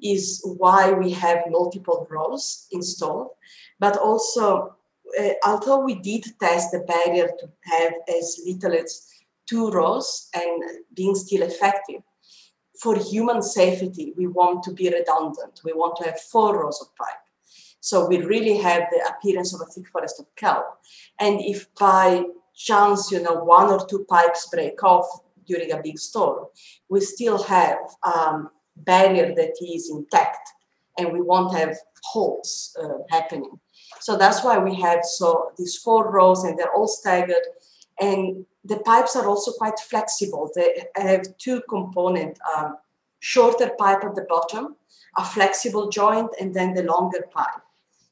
is 0.00 0.42
why 0.58 0.92
we 0.92 1.10
have 1.10 1.38
multiple 1.48 2.06
rows 2.10 2.68
installed, 2.70 3.30
but 3.78 3.96
also 3.96 4.75
uh, 5.18 5.30
although 5.46 5.80
we 5.80 5.96
did 5.96 6.24
test 6.40 6.72
the 6.72 6.80
barrier 6.80 7.28
to 7.38 7.48
have 7.62 7.92
as 8.08 8.40
little 8.46 8.72
as 8.74 9.08
two 9.48 9.70
rows 9.70 10.28
and 10.34 10.62
being 10.94 11.14
still 11.14 11.42
effective, 11.42 12.02
for 12.80 12.96
human 12.98 13.42
safety, 13.42 14.12
we 14.16 14.26
want 14.26 14.62
to 14.64 14.72
be 14.72 14.88
redundant. 14.90 15.60
We 15.64 15.72
want 15.72 15.96
to 15.96 16.04
have 16.04 16.20
four 16.20 16.62
rows 16.62 16.80
of 16.80 16.94
pipe. 16.96 17.24
So 17.80 18.06
we 18.06 18.18
really 18.18 18.56
have 18.58 18.84
the 18.90 19.10
appearance 19.10 19.54
of 19.54 19.60
a 19.60 19.70
thick 19.70 19.88
forest 19.88 20.20
of 20.20 20.26
kelp. 20.36 20.66
And 21.20 21.40
if 21.40 21.72
by 21.74 22.24
chance, 22.54 23.10
you 23.12 23.22
know, 23.22 23.44
one 23.44 23.70
or 23.70 23.86
two 23.86 24.04
pipes 24.08 24.48
break 24.52 24.82
off 24.82 25.06
during 25.46 25.72
a 25.72 25.80
big 25.82 25.98
storm, 25.98 26.46
we 26.88 27.00
still 27.00 27.42
have 27.44 27.78
um, 28.02 28.50
barrier 28.76 29.34
that 29.34 29.54
is 29.62 29.90
intact 29.90 30.48
and 30.98 31.12
we 31.12 31.20
won't 31.20 31.54
have 31.56 31.76
holes 32.02 32.76
uh, 32.82 32.98
happening. 33.10 33.58
So 34.06 34.16
that's 34.16 34.44
why 34.44 34.56
we 34.56 34.72
have 34.76 35.04
so 35.04 35.50
these 35.58 35.76
four 35.78 36.12
rows 36.12 36.44
and 36.44 36.56
they're 36.56 36.72
all 36.72 36.86
staggered. 36.86 37.44
And 37.98 38.46
the 38.64 38.78
pipes 38.90 39.16
are 39.16 39.26
also 39.26 39.50
quite 39.50 39.80
flexible. 39.80 40.48
They 40.54 40.84
have 40.94 41.36
two 41.38 41.60
component, 41.68 42.38
um, 42.56 42.76
shorter 43.18 43.70
pipe 43.76 44.04
at 44.04 44.14
the 44.14 44.26
bottom, 44.28 44.76
a 45.16 45.24
flexible 45.24 45.88
joint, 45.88 46.30
and 46.40 46.54
then 46.54 46.72
the 46.72 46.84
longer 46.84 47.22
pipe. 47.32 47.62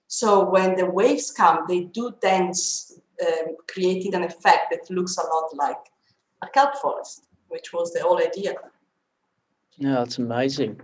So 0.08 0.50
when 0.50 0.74
the 0.74 0.86
waves 0.86 1.30
come, 1.30 1.58
they 1.68 1.84
do 1.84 2.12
dance, 2.20 2.98
um, 3.24 3.54
creating 3.68 4.16
an 4.16 4.24
effect 4.24 4.72
that 4.72 4.90
looks 4.90 5.16
a 5.16 5.22
lot 5.22 5.54
like 5.54 5.84
a 6.42 6.48
kelp 6.48 6.74
forest, 6.82 7.28
which 7.46 7.72
was 7.72 7.92
the 7.92 8.02
whole 8.02 8.18
idea. 8.18 8.54
Yeah, 9.76 9.94
that's 10.00 10.18
amazing. 10.18 10.80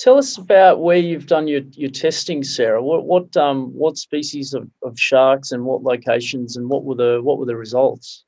Tell 0.00 0.16
us 0.16 0.38
about 0.38 0.80
where 0.80 0.96
you've 0.96 1.26
done 1.26 1.46
your, 1.46 1.60
your 1.72 1.90
testing, 1.90 2.42
Sara. 2.42 2.82
What 2.82 3.04
what 3.04 3.36
um 3.36 3.66
what 3.74 3.98
species 3.98 4.54
of, 4.54 4.66
of 4.82 4.98
sharks 4.98 5.52
and 5.52 5.66
what 5.66 5.82
locations 5.82 6.56
and 6.56 6.70
what 6.70 6.84
were 6.84 6.94
the 6.94 7.20
what 7.22 7.38
were 7.38 7.44
the 7.44 7.56
results? 7.56 8.24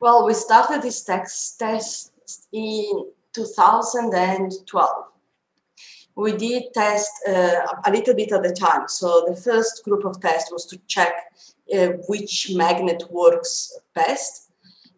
Well, 0.00 0.26
we 0.26 0.34
started 0.34 0.82
this 0.82 1.04
test 1.04 1.60
test 1.60 2.12
in 2.52 3.06
2012. 3.32 4.90
We 6.16 6.32
did 6.36 6.64
test 6.74 7.12
uh, 7.28 7.60
a 7.86 7.90
little 7.92 8.14
bit 8.14 8.32
at 8.32 8.42
the 8.42 8.52
time. 8.52 8.88
So 8.88 9.24
the 9.28 9.36
first 9.36 9.84
group 9.84 10.04
of 10.04 10.20
tests 10.20 10.50
was 10.50 10.66
to 10.66 10.78
check 10.88 11.14
uh, 11.72 11.90
which 12.08 12.50
magnet 12.54 13.04
works 13.08 13.78
best, 13.94 14.50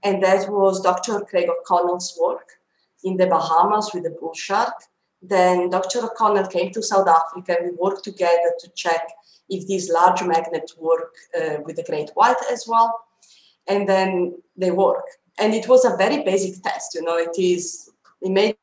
and 0.02 0.22
that 0.22 0.48
was 0.48 0.80
Dr. 0.80 1.20
Craig 1.20 1.50
O'Connell's 1.50 2.18
work 2.18 2.48
in 3.04 3.18
the 3.18 3.26
Bahamas 3.26 3.90
with 3.92 4.04
the 4.04 4.16
bull 4.18 4.32
shark 4.32 4.72
then 5.28 5.70
Dr. 5.70 6.04
O'Connell 6.04 6.46
came 6.46 6.70
to 6.72 6.82
South 6.82 7.08
Africa 7.08 7.56
and 7.58 7.70
we 7.70 7.76
worked 7.76 8.04
together 8.04 8.52
to 8.60 8.70
check 8.74 9.08
if 9.48 9.66
these 9.66 9.90
large 9.90 10.22
magnets 10.22 10.76
work 10.76 11.14
uh, 11.38 11.56
with 11.64 11.76
the 11.76 11.84
great 11.84 12.10
white 12.14 12.42
as 12.50 12.66
well. 12.66 13.00
And 13.66 13.88
then 13.88 14.34
they 14.56 14.70
work. 14.70 15.04
And 15.38 15.54
it 15.54 15.68
was 15.68 15.84
a 15.84 15.96
very 15.96 16.22
basic 16.22 16.62
test, 16.62 16.94
you 16.94 17.02
know, 17.02 17.16
it 17.16 17.36
is 17.38 17.90
image 18.24 18.56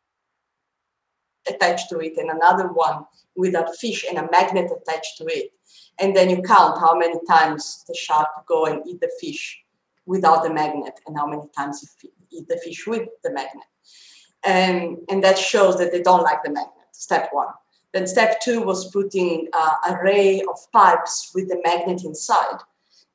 attached 1.49 1.89
to 1.89 1.99
it 1.99 2.17
and 2.17 2.29
another 2.29 2.67
one 2.67 3.05
with 3.35 3.55
a 3.55 3.73
fish 3.79 4.05
and 4.07 4.17
a 4.17 4.29
magnet 4.31 4.71
attached 4.71 5.17
to 5.17 5.25
it. 5.25 5.51
And 5.99 6.15
then 6.15 6.29
you 6.29 6.41
count 6.41 6.79
how 6.79 6.97
many 6.97 7.15
times 7.27 7.83
the 7.87 7.95
shark 7.95 8.29
go 8.47 8.65
and 8.65 8.85
eat 8.87 9.01
the 9.01 9.11
fish 9.19 9.59
without 10.05 10.43
the 10.43 10.53
magnet 10.53 10.99
and 11.07 11.17
how 11.17 11.27
many 11.27 11.43
times 11.55 11.83
it 12.03 12.11
eat 12.31 12.47
the 12.47 12.57
fish 12.57 12.87
with 12.87 13.07
the 13.23 13.31
magnet. 13.31 13.65
And, 14.43 14.97
and 15.09 15.23
that 15.23 15.37
shows 15.37 15.77
that 15.77 15.91
they 15.91 16.01
don't 16.01 16.23
like 16.23 16.43
the 16.43 16.49
magnet, 16.49 16.89
step 16.91 17.29
one. 17.31 17.47
Then 17.93 18.07
step 18.07 18.39
two 18.41 18.61
was 18.61 18.89
putting 18.91 19.47
an 19.53 19.93
array 19.93 20.41
of 20.41 20.57
pipes 20.71 21.31
with 21.35 21.49
the 21.49 21.61
magnet 21.63 22.03
inside 22.03 22.59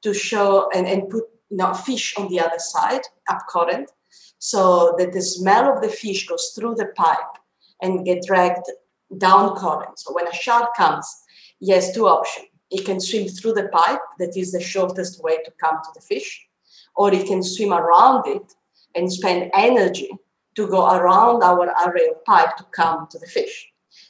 to 0.02 0.12
show 0.12 0.68
and, 0.74 0.86
and 0.86 1.08
put 1.08 1.24
you 1.50 1.56
know, 1.56 1.72
fish 1.72 2.14
on 2.18 2.28
the 2.28 2.40
other 2.40 2.58
side, 2.58 3.02
up 3.30 3.46
current, 3.48 3.90
so 4.38 4.94
that 4.98 5.12
the 5.12 5.22
smell 5.22 5.72
of 5.72 5.82
the 5.82 5.88
fish 5.88 6.28
goes 6.28 6.52
through 6.54 6.74
the 6.74 6.86
pipe 6.96 7.38
and 7.82 8.04
get 8.04 8.24
dragged 8.26 8.66
down 9.18 9.56
current. 9.56 9.98
So 9.98 10.12
when 10.12 10.26
a 10.28 10.34
shark 10.34 10.76
comes, 10.76 11.06
he 11.58 11.72
has 11.72 11.92
two 11.92 12.06
options. 12.06 12.48
He 12.68 12.82
can 12.82 13.00
swim 13.00 13.28
through 13.28 13.54
the 13.54 13.68
pipe, 13.68 14.00
that 14.18 14.36
is 14.36 14.52
the 14.52 14.60
shortest 14.60 15.22
way 15.22 15.36
to 15.44 15.50
come 15.62 15.76
to 15.82 15.90
the 15.94 16.00
fish, 16.00 16.46
or 16.96 17.10
he 17.10 17.22
can 17.22 17.42
swim 17.42 17.72
around 17.72 18.26
it 18.26 18.52
and 18.94 19.10
spend 19.10 19.50
energy 19.54 20.10
to 20.56 20.66
go 20.66 20.90
around 20.90 21.42
our 21.42 21.72
array 21.86 22.08
of 22.08 22.24
pipe 22.24 22.56
to 22.56 22.64
come 22.64 23.06
to 23.10 23.18
the 23.18 23.26
fish. 23.26 23.68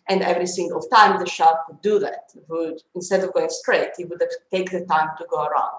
And 0.08 0.22
every 0.22 0.46
single 0.46 0.80
time 0.80 1.18
the 1.18 1.26
shark 1.26 1.68
would 1.68 1.82
do 1.82 1.98
that, 1.98 2.30
would 2.48 2.82
instead 2.94 3.24
of 3.24 3.32
going 3.32 3.50
straight, 3.50 3.90
he 3.96 4.04
would 4.04 4.22
take 4.52 4.70
the 4.70 4.84
time 4.86 5.10
to 5.18 5.26
go 5.30 5.44
around. 5.44 5.78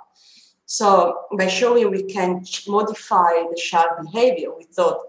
So 0.66 1.22
by 1.38 1.48
showing 1.48 1.92
we 1.92 2.04
can 2.04 2.44
modify 2.68 3.32
the 3.50 3.58
shark 3.58 4.02
behavior, 4.04 4.50
we 4.56 4.66
thought 4.66 5.00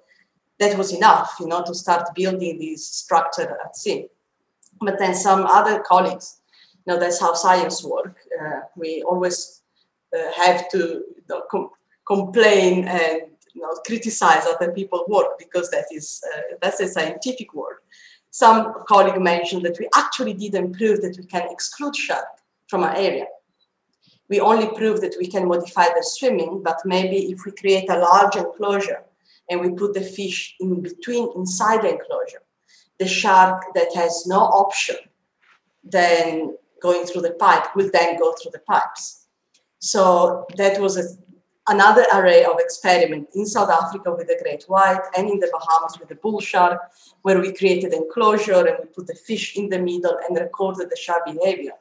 that 0.60 0.78
was 0.78 0.92
enough, 0.92 1.34
you 1.40 1.46
know, 1.46 1.64
to 1.64 1.74
start 1.74 2.14
building 2.14 2.58
this 2.58 2.86
structure 2.86 3.58
at 3.64 3.76
sea. 3.76 4.06
But 4.80 4.98
then 4.98 5.14
some 5.14 5.46
other 5.46 5.80
colleagues, 5.80 6.40
you 6.86 6.92
know, 6.92 7.00
that's 7.00 7.20
how 7.20 7.34
science 7.34 7.82
works. 7.82 8.22
Uh, 8.40 8.60
we 8.76 9.02
always 9.02 9.62
uh, 10.16 10.32
have 10.36 10.68
to 10.70 10.78
you 10.78 11.24
know, 11.28 11.42
com- 11.50 11.70
complain 12.06 12.86
and 12.86 13.22
you 13.58 13.64
know, 13.64 13.74
criticize 13.86 14.44
other 14.46 14.72
people's 14.72 15.08
work 15.08 15.38
because 15.38 15.70
that 15.70 15.86
is 15.90 16.22
uh, 16.32 16.40
that's 16.62 16.80
a 16.80 16.88
scientific 16.88 17.52
work. 17.54 17.82
Some 18.30 18.72
colleague 18.86 19.20
mentioned 19.20 19.62
that 19.64 19.78
we 19.80 19.88
actually 19.96 20.34
didn't 20.34 20.76
prove 20.76 21.00
that 21.02 21.16
we 21.18 21.24
can 21.24 21.46
exclude 21.50 21.96
shark 21.96 22.26
from 22.68 22.84
our 22.84 22.94
area. 22.94 23.26
We 24.28 24.40
only 24.40 24.68
prove 24.68 25.00
that 25.00 25.16
we 25.18 25.26
can 25.26 25.48
modify 25.48 25.86
their 25.86 26.02
swimming, 26.02 26.62
but 26.62 26.78
maybe 26.84 27.32
if 27.32 27.44
we 27.44 27.52
create 27.52 27.88
a 27.90 27.98
large 27.98 28.36
enclosure 28.36 29.02
and 29.50 29.60
we 29.60 29.70
put 29.70 29.94
the 29.94 30.02
fish 30.02 30.54
in 30.60 30.82
between 30.82 31.30
inside 31.34 31.82
the 31.82 31.92
enclosure, 31.92 32.42
the 32.98 33.08
shark 33.08 33.64
that 33.74 33.94
has 33.94 34.26
no 34.26 34.40
option 34.40 34.96
then 35.90 36.54
going 36.82 37.04
through 37.06 37.22
the 37.22 37.32
pipe 37.32 37.74
will 37.74 37.90
then 37.92 38.18
go 38.18 38.34
through 38.34 38.52
the 38.52 38.60
pipes. 38.60 39.26
So 39.78 40.46
that 40.56 40.80
was 40.80 40.96
a 40.96 41.04
another 41.68 42.04
array 42.14 42.44
of 42.44 42.58
experiments 42.58 43.36
in 43.36 43.46
South 43.46 43.70
Africa 43.70 44.14
with 44.14 44.28
the 44.28 44.38
great 44.42 44.64
white 44.64 45.02
and 45.16 45.28
in 45.28 45.38
the 45.38 45.50
Bahamas 45.52 45.98
with 45.98 46.08
the 46.08 46.14
bull 46.16 46.40
shark, 46.40 46.80
where 47.22 47.40
we 47.40 47.52
created 47.52 47.92
enclosure 47.92 48.66
and 48.66 48.76
we 48.80 48.86
put 48.86 49.06
the 49.06 49.14
fish 49.14 49.56
in 49.56 49.68
the 49.68 49.78
middle 49.78 50.16
and 50.26 50.38
recorded 50.38 50.90
the 50.90 50.96
shark 50.96 51.24
behavior. 51.26 51.72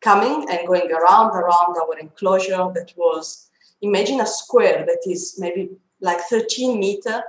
Coming 0.00 0.46
and 0.50 0.66
going 0.66 0.90
around 0.90 1.30
around 1.30 1.76
our 1.80 1.98
enclosure 1.98 2.70
that 2.74 2.92
was 2.96 3.48
imagine 3.82 4.20
a 4.20 4.26
square 4.26 4.84
that 4.86 5.02
is 5.10 5.36
maybe 5.38 5.70
like 6.00 6.20
13 6.20 6.78
meter 6.78 7.22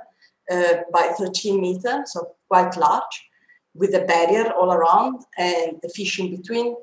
uh, 0.51 0.73
by 0.93 1.13
13 1.17 1.59
meter, 1.59 2.03
so 2.05 2.35
quite 2.47 2.75
large, 2.77 3.29
with 3.73 3.93
a 3.95 4.05
barrier 4.05 4.51
all 4.53 4.71
around 4.71 5.21
and 5.37 5.77
the 5.81 5.89
fish 5.89 6.19
in 6.19 6.35
between 6.35 6.75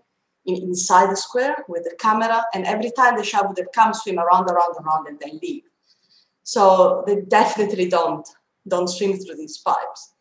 in, 0.46 0.56
inside 0.56 1.10
the 1.10 1.16
square 1.16 1.64
with 1.68 1.84
the 1.84 1.94
camera, 1.98 2.44
and 2.54 2.66
every 2.66 2.90
time 2.90 3.16
the 3.16 3.24
shark 3.24 3.48
would 3.48 3.66
come, 3.74 3.94
swim 3.94 4.18
around, 4.18 4.50
around, 4.50 4.74
around, 4.80 5.06
and 5.08 5.18
then 5.20 5.38
leave. 5.42 5.64
So 6.42 7.04
they 7.06 7.20
definitely 7.22 7.88
don't 7.88 8.28
don't 8.68 8.88
swim 8.88 9.16
through 9.16 9.36
these 9.36 9.58
pipes, 9.58 10.14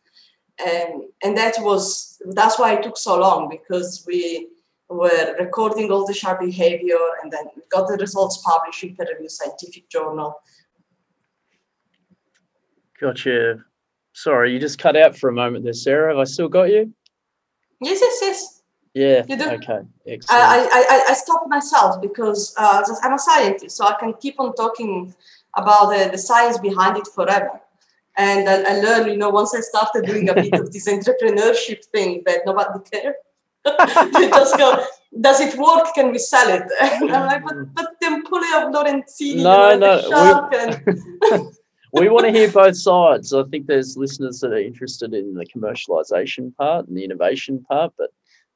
and 0.64 1.04
and 1.22 1.36
that 1.36 1.54
was 1.58 2.20
that's 2.30 2.58
why 2.58 2.74
it 2.74 2.82
took 2.82 2.96
so 2.96 3.18
long 3.18 3.48
because 3.48 4.04
we 4.06 4.48
were 4.88 5.34
recording 5.38 5.90
all 5.90 6.06
the 6.06 6.14
shark 6.14 6.40
behavior, 6.40 6.98
and 7.22 7.32
then 7.32 7.44
got 7.70 7.88
the 7.88 7.96
results 7.96 8.42
published 8.44 8.84
in 8.84 8.94
peer-reviewed 8.94 9.30
scientific 9.30 9.88
journal. 9.88 10.40
Gotcha. 13.00 13.64
Sorry, 14.12 14.52
you 14.52 14.60
just 14.60 14.78
cut 14.78 14.94
out 14.94 15.16
for 15.16 15.30
a 15.30 15.32
moment 15.32 15.64
there, 15.64 15.72
Sara. 15.72 16.10
Have 16.10 16.18
I 16.18 16.24
still 16.24 16.48
got 16.48 16.64
you? 16.64 16.92
Yes, 17.80 17.98
yes, 18.00 18.18
yes. 18.20 18.51
Yeah. 18.94 19.24
You 19.28 19.36
do? 19.36 19.48
Okay. 19.50 19.80
Excellent. 20.06 20.28
I, 20.30 20.66
I, 20.70 21.04
I 21.10 21.14
stopped 21.14 21.48
myself 21.48 22.00
because 22.02 22.54
uh, 22.58 22.82
I'm 23.02 23.14
a 23.14 23.18
scientist, 23.18 23.76
so 23.76 23.86
I 23.86 23.94
can 23.98 24.12
keep 24.14 24.38
on 24.38 24.54
talking 24.54 25.14
about 25.56 25.90
the, 25.90 26.10
the 26.10 26.18
science 26.18 26.58
behind 26.58 26.98
it 26.98 27.06
forever. 27.14 27.60
And 28.16 28.48
I, 28.48 28.62
I 28.62 28.80
learned, 28.80 29.10
you 29.10 29.16
know, 29.16 29.30
once 29.30 29.54
I 29.54 29.60
started 29.60 30.04
doing 30.04 30.28
a 30.28 30.34
bit 30.34 30.52
of 30.54 30.72
this 30.72 30.88
entrepreneurship 30.92 31.84
thing 31.86 32.22
that 32.26 32.40
nobody 32.44 32.78
cared. 32.90 33.14
they 33.64 34.28
just 34.28 34.58
go, 34.58 34.84
does 35.20 35.40
it 35.40 35.56
work? 35.56 35.86
Can 35.94 36.10
we 36.10 36.18
sell 36.18 36.48
it? 36.48 36.64
And 36.80 37.10
I'm 37.12 37.26
like, 37.26 37.44
but, 37.44 37.74
but 37.74 37.86
of 38.02 38.72
Lorenzini, 38.74 39.42
no, 39.42 39.78
no, 39.78 40.48
we, 40.50 40.58
and... 40.58 41.56
we 41.92 42.08
want 42.08 42.26
to 42.26 42.32
hear 42.32 42.50
both 42.50 42.76
sides. 42.76 43.32
I 43.32 43.44
think 43.44 43.66
there's 43.66 43.96
listeners 43.96 44.40
that 44.40 44.52
are 44.52 44.58
interested 44.58 45.14
in 45.14 45.34
the 45.34 45.46
commercialization 45.46 46.54
part 46.56 46.88
and 46.88 46.96
the 46.96 47.04
innovation 47.04 47.64
part, 47.68 47.92
but 47.96 48.10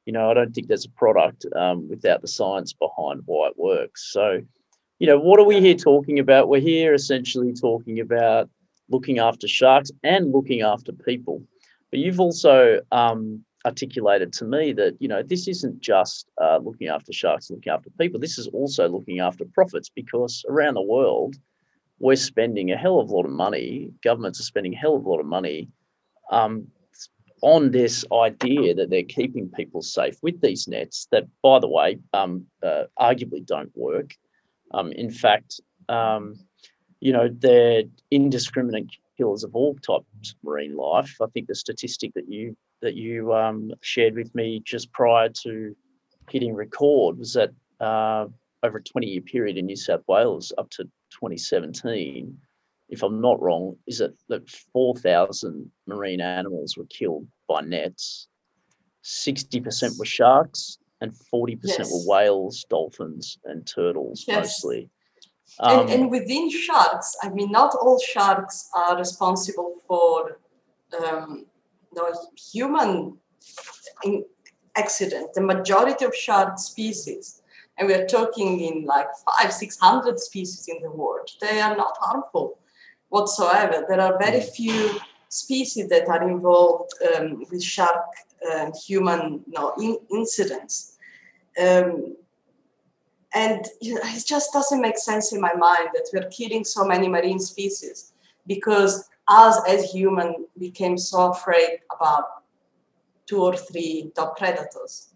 you 0.07 0.13
know, 0.13 0.31
I 0.31 0.35
don't 0.35 0.55
think 0.55 0.69
there's 0.69 0.87
a 0.87 0.91
product 0.91 1.45
um, 1.57 1.89
without 1.89 2.23
the 2.23 2.29
science 2.29 2.73
behind 2.73 3.23
why 3.27 3.49
it 3.49 3.59
works. 3.59 4.11
So, 4.13 4.41
you 5.01 5.07
know, 5.07 5.19
what 5.19 5.41
are 5.41 5.45
we 5.45 5.61
here 5.61 5.75
talking 5.75 6.19
about? 6.21 6.49
We're 6.49 6.61
here 6.61 6.95
essentially 6.95 7.53
talking 7.53 8.01
about 8.01 8.49
looking 8.89 9.19
after 9.19 9.49
sharks 9.49 9.91
and 10.05 10.33
looking 10.33 10.63
after 10.63 10.93
people. 10.93 11.43
But 11.91 11.99
you've 11.99 12.21
also 12.21 12.81
um, 12.93 13.45
articulated 13.67 14.33
to 14.35 14.45
me 14.45 14.73
that 14.75 14.97
you 15.01 15.09
know 15.09 15.23
this 15.23 15.49
isn't 15.49 15.81
just 15.81 16.31
uh, 16.41 16.59
looking 16.63 16.87
after 16.87 17.13
sharks, 17.13 17.51
looking 17.51 17.73
after 17.73 17.91
people. 18.01 18.21
This 18.21 18.39
is 18.39 18.47
also 18.49 18.89
looking 18.89 19.19
after 19.19 19.45
profits 19.45 19.89
because 19.89 20.45
around 20.49 20.75
the 20.75 20.83
world 20.83 21.37
we're 21.99 22.15
spending 22.17 22.71
a 22.71 22.77
hell 22.77 23.01
of 23.01 23.11
a 23.11 23.15
lot 23.15 23.25
of 23.25 23.33
money. 23.33 23.91
Governments 24.05 24.39
are 24.39 24.45
spending 24.45 24.75
a 24.75 24.77
hell 24.77 24.97
of 24.97 25.05
a 25.05 25.09
lot 25.09 25.21
of 25.21 25.27
money 25.27 25.69
um, 26.31 26.69
on 27.47 27.71
this 27.71 28.05
idea 28.12 28.75
that 28.75 28.91
they're 28.91 29.05
keeping 29.05 29.49
people 29.49 29.81
safe 29.81 30.17
with 30.21 30.41
these 30.41 30.67
nets. 30.67 31.07
That, 31.12 31.29
by 31.43 31.61
the 31.61 31.69
way, 31.69 31.99
um, 32.12 32.45
uh, 32.61 32.85
arguably 32.99 33.47
don't 33.47 33.71
work. 33.76 34.17
Um, 34.75 34.91
in 34.91 35.12
fact, 35.12 35.61
um, 35.88 36.35
you 36.99 37.12
know 37.12 37.29
they're 37.33 37.85
indiscriminate 38.11 38.91
killers 39.17 39.45
of 39.45 39.55
all 39.55 39.75
types 39.76 40.31
of 40.31 40.37
marine 40.43 40.76
life. 40.76 41.17
I 41.23 41.26
think 41.26 41.47
the 41.47 41.55
statistic 41.55 42.15
that 42.15 42.29
you 42.29 42.57
that 42.83 42.97
you 42.97 43.33
um, 43.33 43.71
shared 43.81 44.17
with 44.17 44.35
me 44.35 44.61
just 44.65 44.91
prior 44.91 45.29
to 45.45 45.76
hitting 46.29 46.53
record 46.53 47.17
was 47.17 47.35
that 47.35 47.50
uh, 47.81 48.26
over 48.65 48.79
a 48.79 48.83
20 48.83 49.07
year 49.07 49.21
period 49.21 49.57
in 49.57 49.67
New 49.67 49.76
South 49.76 50.03
Wales 50.09 50.53
up 50.59 50.69
to 50.71 50.83
2017, 51.12 52.37
if 52.88 53.02
I'm 53.02 53.21
not 53.21 53.40
wrong, 53.40 53.76
is 53.87 54.00
it 54.00 54.14
that 54.28 54.49
4,000 54.49 55.71
marine 55.87 56.21
animals 56.21 56.76
were 56.76 56.87
killed 56.87 57.26
by 57.49 57.61
nets. 57.62 58.28
60% 59.05 59.99
were 59.99 60.05
sharks 60.05 60.78
and 61.00 61.12
40% 61.33 61.59
yes. 61.64 61.90
were 61.93 62.12
whales, 62.12 62.64
dolphins, 62.69 63.38
and 63.45 63.66
turtles 63.66 64.25
yes. 64.26 64.45
mostly. 64.45 64.90
Um, 65.61 65.81
and, 65.81 65.90
and, 65.90 66.11
within 66.11 66.50
sharks, 66.50 67.16
I 67.23 67.28
mean, 67.28 67.52
not 67.52 67.75
all 67.81 68.00
sharks 68.00 68.69
are 68.75 68.99
responsible 68.99 69.76
for 69.87 70.40
um, 71.00 71.47
the 71.93 72.19
human 72.52 73.16
accident. 74.76 75.35
The 75.35 75.40
majority 75.40 76.05
of 76.05 76.14
shark 76.14 76.59
species, 76.59 77.43
and 77.78 77.87
we 77.87 77.95
are 77.95 78.07
talking 78.07 78.61
in 78.61 78.85
like 78.85 79.07
five, 79.25 79.52
six 79.52 79.78
hundred 79.78 80.19
species 80.19 80.66
in 80.69 80.83
the 80.83 80.90
world, 80.90 81.31
they 81.40 81.61
are 81.61 81.76
not 81.76 81.97
harmful 82.00 82.59
whatsoever. 83.09 83.85
There 83.89 84.01
are 84.01 84.19
very 84.19 84.41
few 84.41 84.99
species 85.29 85.89
that 85.89 86.09
are 86.09 86.29
involved 86.29 86.93
um, 87.15 87.45
with 87.51 87.63
shark 87.63 88.05
uh, 88.51 88.71
human 88.87 89.45
you 89.47 89.53
know, 89.53 89.73
in- 89.79 89.99
incidents. 90.11 90.99
Um, 91.61 92.17
and 93.35 93.67
it 93.81 94.27
just 94.27 94.53
doesn't 94.53 94.81
make 94.81 94.99
sense 94.99 95.33
in 95.33 95.41
my 95.41 95.55
mind 95.55 95.89
that 95.95 96.09
we're 96.13 96.29
killing 96.31 96.65
so 96.65 96.85
many 96.85 97.09
marine 97.09 97.39
species 97.39 98.13
because 98.47 99.09
us 99.29 99.61
as 99.69 99.91
human 99.91 100.47
became 100.59 100.97
so 100.97 101.31
afraid 101.33 101.81
about 101.95 102.25
two 103.27 103.43
or 103.43 103.57
three 103.57 104.11
top 104.15 104.39
predators. 104.39 105.13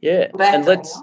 Yeah, 0.00 0.28
and 0.38 0.64
let's 0.64 1.00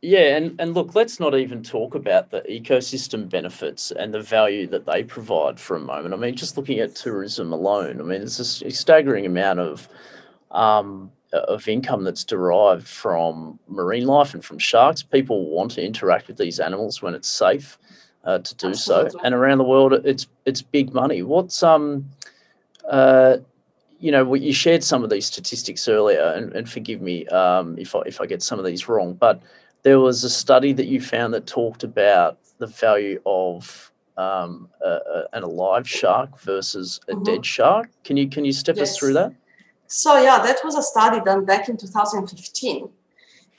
yeah, 0.00 0.36
and, 0.36 0.60
and 0.60 0.74
look, 0.74 0.94
let's 0.94 1.18
not 1.18 1.36
even 1.36 1.62
talk 1.62 1.94
about 1.94 2.30
the 2.30 2.40
ecosystem 2.42 3.28
benefits 3.28 3.90
and 3.90 4.14
the 4.14 4.20
value 4.20 4.66
that 4.68 4.86
they 4.86 5.02
provide 5.02 5.58
for 5.58 5.76
a 5.76 5.80
moment. 5.80 6.14
I 6.14 6.16
mean, 6.16 6.36
just 6.36 6.56
looking 6.56 6.78
at 6.78 6.94
tourism 6.94 7.52
alone, 7.52 8.00
I 8.00 8.04
mean, 8.04 8.22
it's 8.22 8.62
a 8.62 8.70
staggering 8.70 9.26
amount 9.26 9.58
of 9.60 9.88
um, 10.50 11.10
of 11.32 11.68
income 11.68 12.04
that's 12.04 12.24
derived 12.24 12.86
from 12.86 13.58
marine 13.68 14.06
life 14.06 14.34
and 14.34 14.44
from 14.44 14.58
sharks. 14.58 15.02
People 15.02 15.50
want 15.50 15.72
to 15.72 15.84
interact 15.84 16.28
with 16.28 16.38
these 16.38 16.58
animals 16.60 17.02
when 17.02 17.14
it's 17.14 17.28
safe 17.28 17.76
uh, 18.24 18.38
to 18.38 18.54
do 18.54 18.68
Absolutely. 18.68 19.10
so, 19.10 19.20
and 19.24 19.34
around 19.34 19.58
the 19.58 19.64
world, 19.64 19.92
it's 20.04 20.26
it's 20.46 20.62
big 20.62 20.94
money. 20.94 21.22
What's 21.22 21.62
um, 21.62 22.08
uh, 22.88 23.38
you 24.00 24.12
know, 24.12 24.32
you 24.34 24.52
shared 24.52 24.84
some 24.84 25.02
of 25.02 25.10
these 25.10 25.26
statistics 25.26 25.88
earlier, 25.88 26.32
and, 26.36 26.52
and 26.52 26.68
forgive 26.68 27.02
me 27.02 27.26
um, 27.28 27.76
if 27.78 27.94
I 27.94 28.00
if 28.06 28.20
I 28.20 28.26
get 28.26 28.42
some 28.42 28.58
of 28.58 28.64
these 28.64 28.88
wrong, 28.88 29.14
but 29.14 29.42
there 29.82 30.00
was 30.00 30.24
a 30.24 30.30
study 30.30 30.72
that 30.72 30.86
you 30.86 31.00
found 31.00 31.34
that 31.34 31.46
talked 31.46 31.84
about 31.84 32.38
the 32.58 32.66
value 32.66 33.20
of 33.24 33.92
um, 34.16 34.68
a, 34.84 34.88
a, 34.88 35.24
an 35.32 35.42
alive 35.44 35.88
shark 35.88 36.40
versus 36.40 37.00
a 37.08 37.12
mm-hmm. 37.12 37.22
dead 37.22 37.46
shark. 37.46 37.88
Can 38.04 38.16
you 38.16 38.28
can 38.28 38.44
you 38.44 38.52
step 38.52 38.76
yes. 38.76 38.90
us 38.90 38.98
through 38.98 39.14
that? 39.14 39.32
So 39.86 40.20
yeah, 40.20 40.42
that 40.42 40.58
was 40.64 40.74
a 40.76 40.82
study 40.82 41.20
done 41.24 41.44
back 41.44 41.68
in 41.68 41.76
2015, 41.76 42.88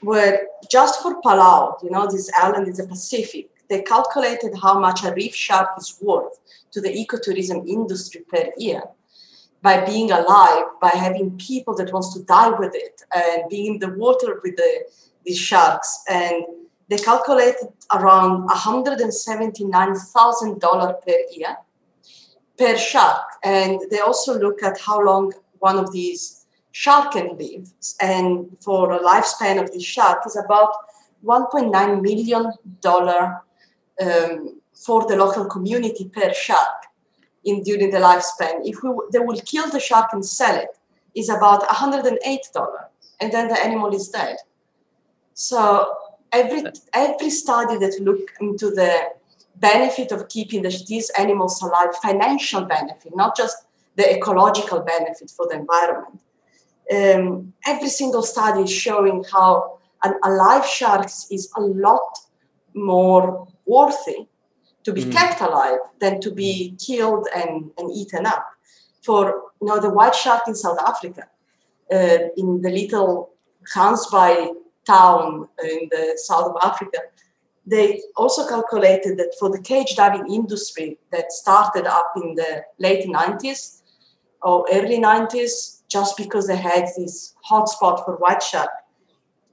where 0.00 0.46
just 0.70 1.02
for 1.02 1.20
Palau, 1.22 1.82
you 1.82 1.90
know, 1.90 2.06
this 2.08 2.30
island 2.38 2.68
in 2.68 2.74
the 2.74 2.86
Pacific, 2.86 3.50
they 3.68 3.82
calculated 3.82 4.52
how 4.62 4.78
much 4.78 5.02
a 5.02 5.12
reef 5.14 5.34
shark 5.34 5.70
is 5.78 5.98
worth 6.00 6.38
to 6.72 6.80
the 6.80 6.90
ecotourism 6.90 7.66
industry 7.66 8.22
per 8.28 8.50
year 8.56 8.82
by 9.62 9.84
being 9.84 10.10
alive, 10.10 10.64
by 10.80 10.90
having 10.90 11.36
people 11.36 11.74
that 11.74 11.92
wants 11.92 12.14
to 12.14 12.22
die 12.24 12.50
with 12.50 12.74
it, 12.74 13.02
and 13.14 13.48
being 13.50 13.74
in 13.74 13.78
the 13.80 13.90
water 13.98 14.40
with 14.42 14.56
the 14.56 14.84
these 15.24 15.38
sharks, 15.38 16.02
and 16.08 16.44
they 16.88 16.98
calculated 16.98 17.68
around 17.94 18.48
$179,000 18.48 21.04
per 21.04 21.16
year 21.32 21.56
per 22.58 22.76
shark. 22.76 23.22
And 23.42 23.80
they 23.90 24.00
also 24.00 24.38
look 24.38 24.62
at 24.62 24.78
how 24.78 25.02
long 25.02 25.32
one 25.60 25.78
of 25.78 25.90
these 25.92 26.44
shark 26.72 27.12
can 27.12 27.38
live. 27.38 27.72
And 28.00 28.54
for 28.60 28.92
a 28.92 28.98
lifespan 28.98 29.62
of 29.62 29.72
this 29.72 29.84
shark 29.84 30.26
is 30.26 30.36
about 30.36 30.74
$1.9 31.24 32.02
million 32.02 32.52
um, 34.02 34.60
for 34.74 35.06
the 35.06 35.16
local 35.16 35.46
community 35.46 36.08
per 36.08 36.32
shark 36.32 36.86
in 37.44 37.62
during 37.62 37.90
the 37.90 37.98
lifespan. 37.98 38.60
If 38.64 38.82
we, 38.82 38.90
they 39.12 39.20
will 39.20 39.40
kill 39.40 39.70
the 39.70 39.80
shark 39.80 40.12
and 40.12 40.24
sell 40.24 40.56
it, 40.56 40.70
is 41.14 41.28
about 41.28 41.62
$108, 41.62 42.18
and 43.20 43.32
then 43.32 43.48
the 43.48 43.58
animal 43.58 43.94
is 43.94 44.08
dead. 44.08 44.36
So 45.40 45.86
every 46.32 46.62
every 46.92 47.30
study 47.30 47.78
that 47.78 47.98
look 48.02 48.30
into 48.42 48.70
the 48.70 48.92
benefit 49.56 50.12
of 50.12 50.28
keeping 50.28 50.60
the, 50.60 50.84
these 50.86 51.08
animals 51.18 51.62
alive, 51.62 51.96
financial 52.02 52.62
benefit, 52.66 53.16
not 53.16 53.34
just 53.34 53.56
the 53.96 54.16
ecological 54.16 54.80
benefit 54.80 55.30
for 55.34 55.46
the 55.48 55.54
environment. 55.54 56.20
Um, 56.92 57.54
every 57.66 57.88
single 57.88 58.22
study 58.22 58.64
is 58.64 58.72
showing 58.72 59.24
how 59.32 59.78
an 60.04 60.14
alive 60.24 60.66
shark 60.66 61.06
is 61.06 61.50
a 61.56 61.62
lot 61.62 62.18
more 62.74 63.48
worthy 63.64 64.26
to 64.84 64.92
be 64.92 65.04
mm. 65.04 65.12
kept 65.12 65.40
alive 65.40 65.78
than 66.00 66.20
to 66.20 66.30
be 66.30 66.76
killed 66.86 67.28
and, 67.34 67.70
and 67.78 67.90
eaten 67.90 68.26
up. 68.26 68.46
For 69.02 69.42
you 69.62 69.68
know, 69.68 69.80
the 69.80 69.88
white 69.88 70.14
shark 70.14 70.42
in 70.48 70.54
South 70.54 70.78
Africa, 70.86 71.28
uh, 71.90 72.18
in 72.36 72.60
the 72.60 72.70
little 72.70 73.30
Gansbaai 73.74 74.60
town 74.86 75.48
in 75.62 75.88
the 75.90 76.14
south 76.16 76.46
of 76.46 76.56
Africa, 76.62 76.98
they 77.66 78.02
also 78.16 78.48
calculated 78.48 79.18
that 79.18 79.34
for 79.38 79.50
the 79.50 79.60
cage 79.60 79.94
diving 79.96 80.32
industry 80.32 80.98
that 81.12 81.32
started 81.32 81.86
up 81.86 82.12
in 82.16 82.34
the 82.34 82.64
late 82.78 83.06
90s 83.06 83.82
or 84.42 84.66
early 84.72 84.98
90s, 84.98 85.82
just 85.88 86.16
because 86.16 86.46
they 86.46 86.56
had 86.56 86.86
this 86.96 87.34
hotspot 87.48 88.04
for 88.04 88.16
white 88.16 88.42
shark, 88.42 88.70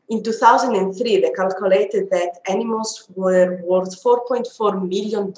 in 0.09 0.23
2003, 0.23 1.19
they 1.19 1.31
calculated 1.31 2.09
that 2.11 2.39
animals 2.47 3.09
were 3.15 3.59
worth 3.63 4.01
$4.4 4.01 4.87
million 4.87 5.33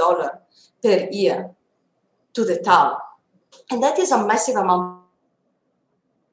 per 0.83 1.09
year 1.11 1.49
to 2.33 2.45
the 2.45 2.57
town. 2.59 2.97
And 3.71 3.81
that 3.81 3.97
is 3.97 4.11
a 4.11 4.27
massive 4.27 4.57
amount 4.57 4.98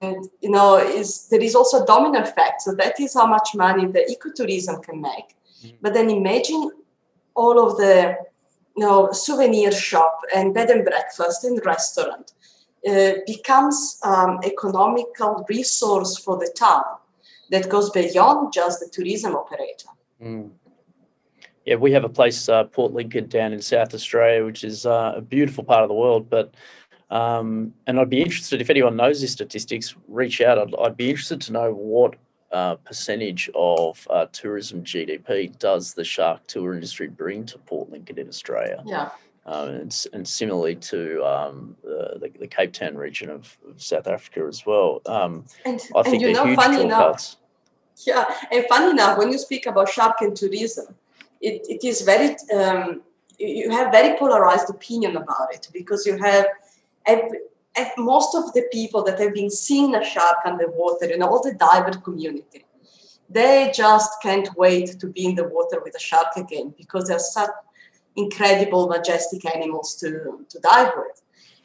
and 0.00 0.28
you 0.40 0.50
know 0.50 0.76
is 0.76 1.28
there 1.28 1.40
is 1.40 1.54
also 1.54 1.82
a 1.82 1.86
domino 1.86 2.20
effect 2.20 2.62
so 2.62 2.74
that 2.74 2.98
is 3.00 3.14
how 3.14 3.26
much 3.26 3.54
money 3.54 3.86
the 3.86 4.04
ecotourism 4.14 4.82
can 4.82 5.00
make 5.00 5.34
mm-hmm. 5.62 5.76
but 5.80 5.94
then 5.94 6.10
imagine 6.10 6.70
all 7.34 7.58
of 7.58 7.76
the 7.76 8.16
you 8.76 8.84
know 8.84 9.10
souvenir 9.12 9.72
shop 9.72 10.20
and 10.34 10.52
bed 10.52 10.70
and 10.70 10.84
breakfast 10.84 11.44
and 11.44 11.64
restaurant 11.64 12.32
uh, 12.88 13.12
becomes 13.26 13.98
um, 14.04 14.38
economical 14.44 15.44
resource 15.48 16.18
for 16.18 16.36
the 16.36 16.52
town 16.56 16.84
that 17.50 17.68
goes 17.68 17.90
beyond 17.90 18.52
just 18.52 18.80
the 18.80 18.88
tourism 18.92 19.34
operator 19.34 19.88
mm. 20.22 20.50
Yeah, 21.66 21.74
we 21.74 21.90
have 21.90 22.04
a 22.04 22.08
place, 22.08 22.48
uh, 22.48 22.62
Port 22.62 22.92
Lincoln, 22.92 23.26
down 23.26 23.52
in 23.52 23.60
South 23.60 23.92
Australia, 23.92 24.44
which 24.44 24.62
is 24.62 24.86
uh, 24.86 25.14
a 25.16 25.20
beautiful 25.20 25.64
part 25.64 25.82
of 25.82 25.88
the 25.88 25.96
world. 25.96 26.30
But 26.30 26.54
um, 27.10 27.72
and 27.86 28.00
I'd 28.00 28.10
be 28.10 28.20
interested 28.20 28.60
if 28.60 28.70
anyone 28.70 28.96
knows 28.96 29.20
these 29.20 29.32
statistics, 29.32 29.94
reach 30.08 30.40
out. 30.40 30.58
I'd, 30.58 30.74
I'd 30.76 30.96
be 30.96 31.10
interested 31.10 31.40
to 31.42 31.52
know 31.52 31.72
what 31.72 32.16
uh, 32.52 32.76
percentage 32.76 33.50
of 33.54 34.06
uh, 34.10 34.26
tourism 34.32 34.82
GDP 34.82 35.56
does 35.58 35.94
the 35.94 36.04
shark 36.04 36.46
tour 36.46 36.74
industry 36.74 37.08
bring 37.08 37.44
to 37.46 37.58
Port 37.58 37.90
Lincoln 37.90 38.18
in 38.18 38.28
Australia? 38.28 38.82
Yeah. 38.86 39.10
um, 39.46 39.68
and, 39.68 40.06
and, 40.12 40.26
similarly 40.26 40.74
to 40.76 41.24
um, 41.24 41.76
the, 41.82 42.30
the, 42.38 42.46
Cape 42.46 42.72
Town 42.72 42.96
region 42.96 43.30
of, 43.30 43.56
of 43.68 43.80
South 43.80 44.06
Africa 44.06 44.44
as 44.48 44.66
well. 44.66 45.00
Um, 45.06 45.44
and, 45.64 45.80
I 45.94 46.02
think 46.02 46.22
you 46.22 46.32
know, 46.32 46.54
funny 46.56 46.82
enough, 46.82 47.36
yeah, 48.04 48.24
and 48.52 48.64
funny 48.68 48.90
enough, 48.90 49.18
when 49.18 49.32
you 49.32 49.38
speak 49.38 49.66
about 49.66 49.88
shark 49.88 50.16
and 50.20 50.36
tourism, 50.36 50.94
it, 51.40 51.66
it 51.68 51.84
is 51.86 52.02
very 52.02 52.36
um, 52.54 53.02
you 53.38 53.70
have 53.70 53.92
very 53.92 54.18
polarized 54.18 54.68
opinion 54.70 55.16
about 55.16 55.52
it 55.52 55.68
because 55.72 56.06
you 56.06 56.16
have 56.18 56.46
most 57.98 58.34
of 58.34 58.52
the 58.52 58.66
people 58.72 59.02
that 59.04 59.18
have 59.18 59.34
been 59.34 59.50
seeing 59.50 59.94
a 59.94 60.04
shark 60.04 60.38
underwater, 60.44 61.06
you 61.06 61.18
know, 61.18 61.28
all 61.28 61.42
the 61.42 61.54
diver 61.54 61.98
community, 61.98 62.64
they 63.28 63.72
just 63.74 64.10
can't 64.22 64.48
wait 64.56 64.98
to 65.00 65.06
be 65.08 65.26
in 65.26 65.34
the 65.34 65.44
water 65.44 65.80
with 65.84 65.94
a 65.96 66.00
shark 66.00 66.36
again 66.36 66.74
because 66.76 67.08
they're 67.08 67.18
such 67.18 67.50
incredible, 68.16 68.88
majestic 68.88 69.44
animals 69.54 69.96
to, 69.96 70.46
to 70.48 70.58
dive 70.60 70.92
with. 70.96 71.22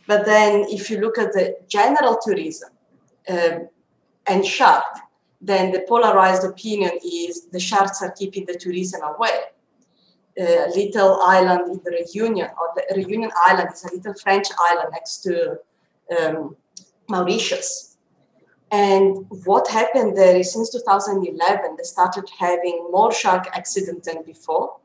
But 0.08 0.26
then, 0.26 0.66
if 0.70 0.90
you 0.90 1.00
look 1.00 1.18
at 1.18 1.32
the 1.32 1.58
general 1.68 2.18
tourism 2.22 2.70
um, 3.30 3.70
and 4.28 4.46
shark, 4.46 4.84
then 5.40 5.72
the 5.72 5.86
polarized 5.88 6.44
opinion 6.44 6.92
is 7.06 7.48
the 7.48 7.60
sharks 7.60 8.02
are 8.02 8.12
keeping 8.12 8.46
the 8.46 8.56
tourism 8.56 9.02
away. 9.04 9.40
Uh, 10.42 10.66
little 10.76 11.22
island 11.22 11.64
in 11.72 11.80
the 11.84 11.92
Reunion, 11.92 12.50
or 12.60 12.68
the 12.76 12.96
Reunion 12.96 13.32
Island 13.48 13.70
is 13.74 13.84
a 13.86 13.94
little 13.94 14.16
French 14.16 14.48
island 14.68 14.90
next 14.92 15.18
to 15.26 15.60
um, 16.18 16.56
Mauritius. 17.08 17.98
And 18.72 19.26
what 19.46 19.68
happened 19.68 20.18
there 20.18 20.38
is 20.38 20.54
since 20.54 20.72
2011, 20.72 21.76
they 21.78 21.84
started 21.84 22.28
having 22.40 22.88
more 22.90 23.12
shark 23.14 23.48
accidents 23.54 24.08
than 24.08 24.24
before. 24.24 24.78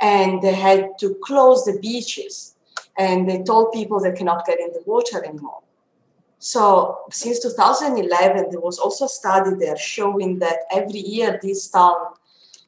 And 0.00 0.40
they 0.42 0.54
had 0.54 0.98
to 1.00 1.16
close 1.24 1.64
the 1.64 1.78
beaches. 1.80 2.54
And 2.96 3.28
they 3.28 3.42
told 3.42 3.72
people 3.72 3.98
they 3.98 4.12
cannot 4.12 4.46
get 4.46 4.60
in 4.60 4.72
the 4.72 4.82
water 4.86 5.24
anymore. 5.24 5.62
So 6.38 6.98
since 7.10 7.40
2011, 7.40 8.50
there 8.50 8.60
was 8.60 8.78
also 8.78 9.06
a 9.06 9.08
study 9.08 9.56
there 9.58 9.78
showing 9.78 10.38
that 10.40 10.58
every 10.70 11.00
year 11.00 11.40
this 11.42 11.68
town 11.68 11.96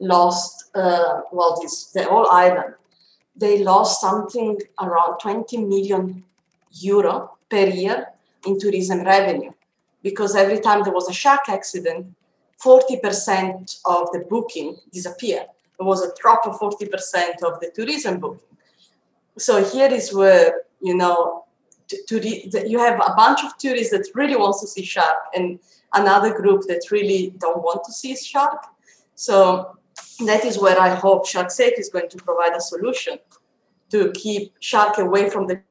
lost, 0.01 0.71
uh, 0.75 1.23
well, 1.33 1.59
this 1.61 1.87
the 1.87 2.05
whole 2.05 2.29
island, 2.31 2.75
they 3.37 3.63
lost 3.63 4.01
something 4.01 4.59
around 4.81 5.19
20 5.19 5.57
million 5.59 6.25
euro 6.73 7.37
per 7.51 7.67
year 7.67 8.09
in 8.47 8.59
tourism 8.59 9.05
revenue 9.05 9.53
because 10.03 10.37
every 10.37 10.61
time 10.61 10.83
there 10.83 10.93
was 10.93 11.09
a 11.09 11.13
shark 11.13 11.49
accident, 11.49 12.07
40% 12.63 13.81
of 13.85 14.11
the 14.13 14.25
booking 14.29 14.77
disappeared. 14.93 15.47
There 15.79 15.87
was 15.87 16.03
a 16.03 16.13
drop 16.21 16.47
of 16.47 16.59
40% 16.59 17.43
of 17.43 17.61
the 17.61 17.71
tourism 17.75 18.19
booking. 18.19 18.41
So 19.37 19.63
here 19.63 19.93
is 19.93 20.13
where, 20.13 20.63
you 20.81 20.97
know, 20.97 21.45
to, 21.89 22.21
to 22.21 22.69
you 22.69 22.79
have 22.79 23.01
a 23.01 23.15
bunch 23.17 23.45
of 23.45 23.57
tourists 23.59 23.93
that 23.93 24.09
really 24.15 24.37
wants 24.37 24.61
to 24.61 24.67
see 24.67 24.85
shark 24.85 25.17
and 25.35 25.59
another 25.95 26.35
group 26.35 26.63
that 26.67 26.91
really 26.91 27.33
don't 27.39 27.63
want 27.63 27.85
to 27.85 27.93
see 27.93 28.15
shark. 28.17 28.67
So 29.15 29.78
that 30.27 30.45
is 30.45 30.59
where 30.59 30.79
I 30.79 30.95
hope 30.95 31.27
Shark 31.27 31.51
Safe 31.51 31.75
is 31.79 31.89
going 31.89 32.09
to 32.09 32.17
provide 32.19 32.55
a 32.55 32.61
solution 32.61 33.19
to 33.91 34.13
keep 34.13 34.55
shark 34.61 34.99
away 34.99 35.31
from 35.31 35.47
the 35.47 35.63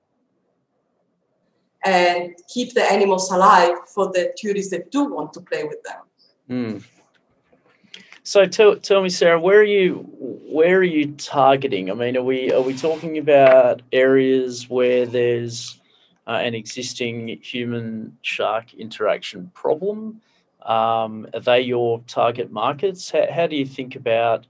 and 1.86 2.36
keep 2.54 2.74
the 2.74 2.84
animals 2.84 3.32
alive 3.32 3.76
for 3.94 4.08
the 4.08 4.34
tourists 4.36 4.72
that 4.72 4.92
do 4.92 5.06
want 5.06 5.32
to 5.34 5.42
play 5.42 5.64
with 5.64 5.82
them. 5.84 6.02
Mm. 6.50 6.84
So 8.24 8.46
tell, 8.46 8.76
tell 8.76 9.02
me, 9.02 9.10
Sara, 9.10 9.40
where 9.40 9.60
are 9.60 9.64
you 9.64 10.06
where 10.50 10.78
are 10.78 10.84
you 10.84 11.14
targeting? 11.14 11.90
I 11.90 11.94
mean, 11.94 12.18
are 12.18 12.24
we 12.24 12.52
are 12.52 12.62
we 12.62 12.76
talking 12.76 13.18
about 13.18 13.82
areas 13.94 14.70
where 14.70 15.06
there's 15.06 15.80
uh, 16.26 16.32
an 16.32 16.54
existing 16.54 17.40
human 17.42 18.18
shark 18.22 18.74
interaction 18.74 19.50
problem? 19.54 20.22
Um, 20.68 21.28
are 21.34 21.40
they 21.40 21.62
your 21.62 22.02
target 22.08 22.52
markets? 22.52 23.10
How, 23.10 23.26
how 23.32 23.48
do 23.48 23.56
you 23.56 23.66
think 23.66 23.96
about 23.96 24.46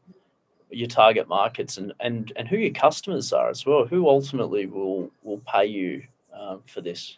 your 0.71 0.87
target 0.87 1.27
markets 1.29 1.77
and, 1.77 1.93
and, 1.99 2.33
and 2.35 2.47
who 2.47 2.57
your 2.57 2.73
customers 2.73 3.31
are 3.31 3.49
as 3.49 3.65
well? 3.65 3.85
Who 3.85 4.09
ultimately 4.09 4.65
will 4.65 5.11
will 5.23 5.41
pay 5.45 5.67
you 5.67 6.03
um, 6.33 6.63
for 6.65 6.81
this? 6.81 7.17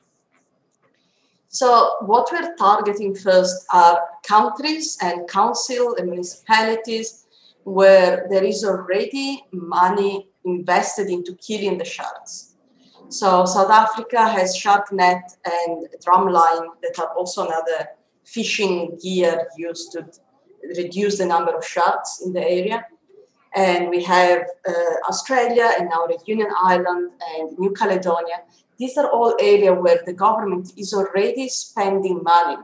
So 1.48 1.96
what 2.02 2.30
we're 2.32 2.54
targeting 2.58 3.16
first 3.16 3.66
are 3.74 4.02
countries 4.28 4.98
and 5.02 5.28
council 5.28 5.96
and 5.98 6.10
municipalities 6.10 7.26
where 7.64 8.28
there 8.30 8.44
is 8.44 8.64
already 8.64 9.44
money 9.52 10.28
invested 10.46 11.10
into 11.10 11.34
killing 11.36 11.78
the 11.78 11.86
sharks. 11.86 12.56
So 13.10 13.46
South 13.46 13.72
Africa 13.72 14.28
has 14.30 14.56
SharkNet 14.56 15.22
and 15.46 15.88
Drumline 16.06 16.68
that 16.84 17.00
are 17.00 17.14
also 17.16 17.48
another 17.48 17.88
fishing 18.34 18.98
gear 19.02 19.48
used 19.58 19.92
to 19.94 20.06
reduce 20.78 21.18
the 21.18 21.26
number 21.26 21.56
of 21.56 21.66
sharks 21.66 22.22
in 22.26 22.34
the 22.34 22.42
area. 22.42 22.86
And 23.56 23.90
we 23.90 24.04
have 24.04 24.42
uh, 24.68 24.72
Australia 25.10 25.72
and 25.78 25.90
now 25.90 26.06
Reunion 26.06 26.52
Island 26.62 27.12
and 27.34 27.58
New 27.58 27.72
Caledonia 27.72 28.40
these 28.80 28.98
are 28.98 29.12
all 29.12 29.36
areas 29.42 29.78
where 29.78 30.02
the 30.06 30.14
government 30.14 30.72
is 30.78 30.94
already 30.94 31.50
spending 31.50 32.24
money 32.24 32.58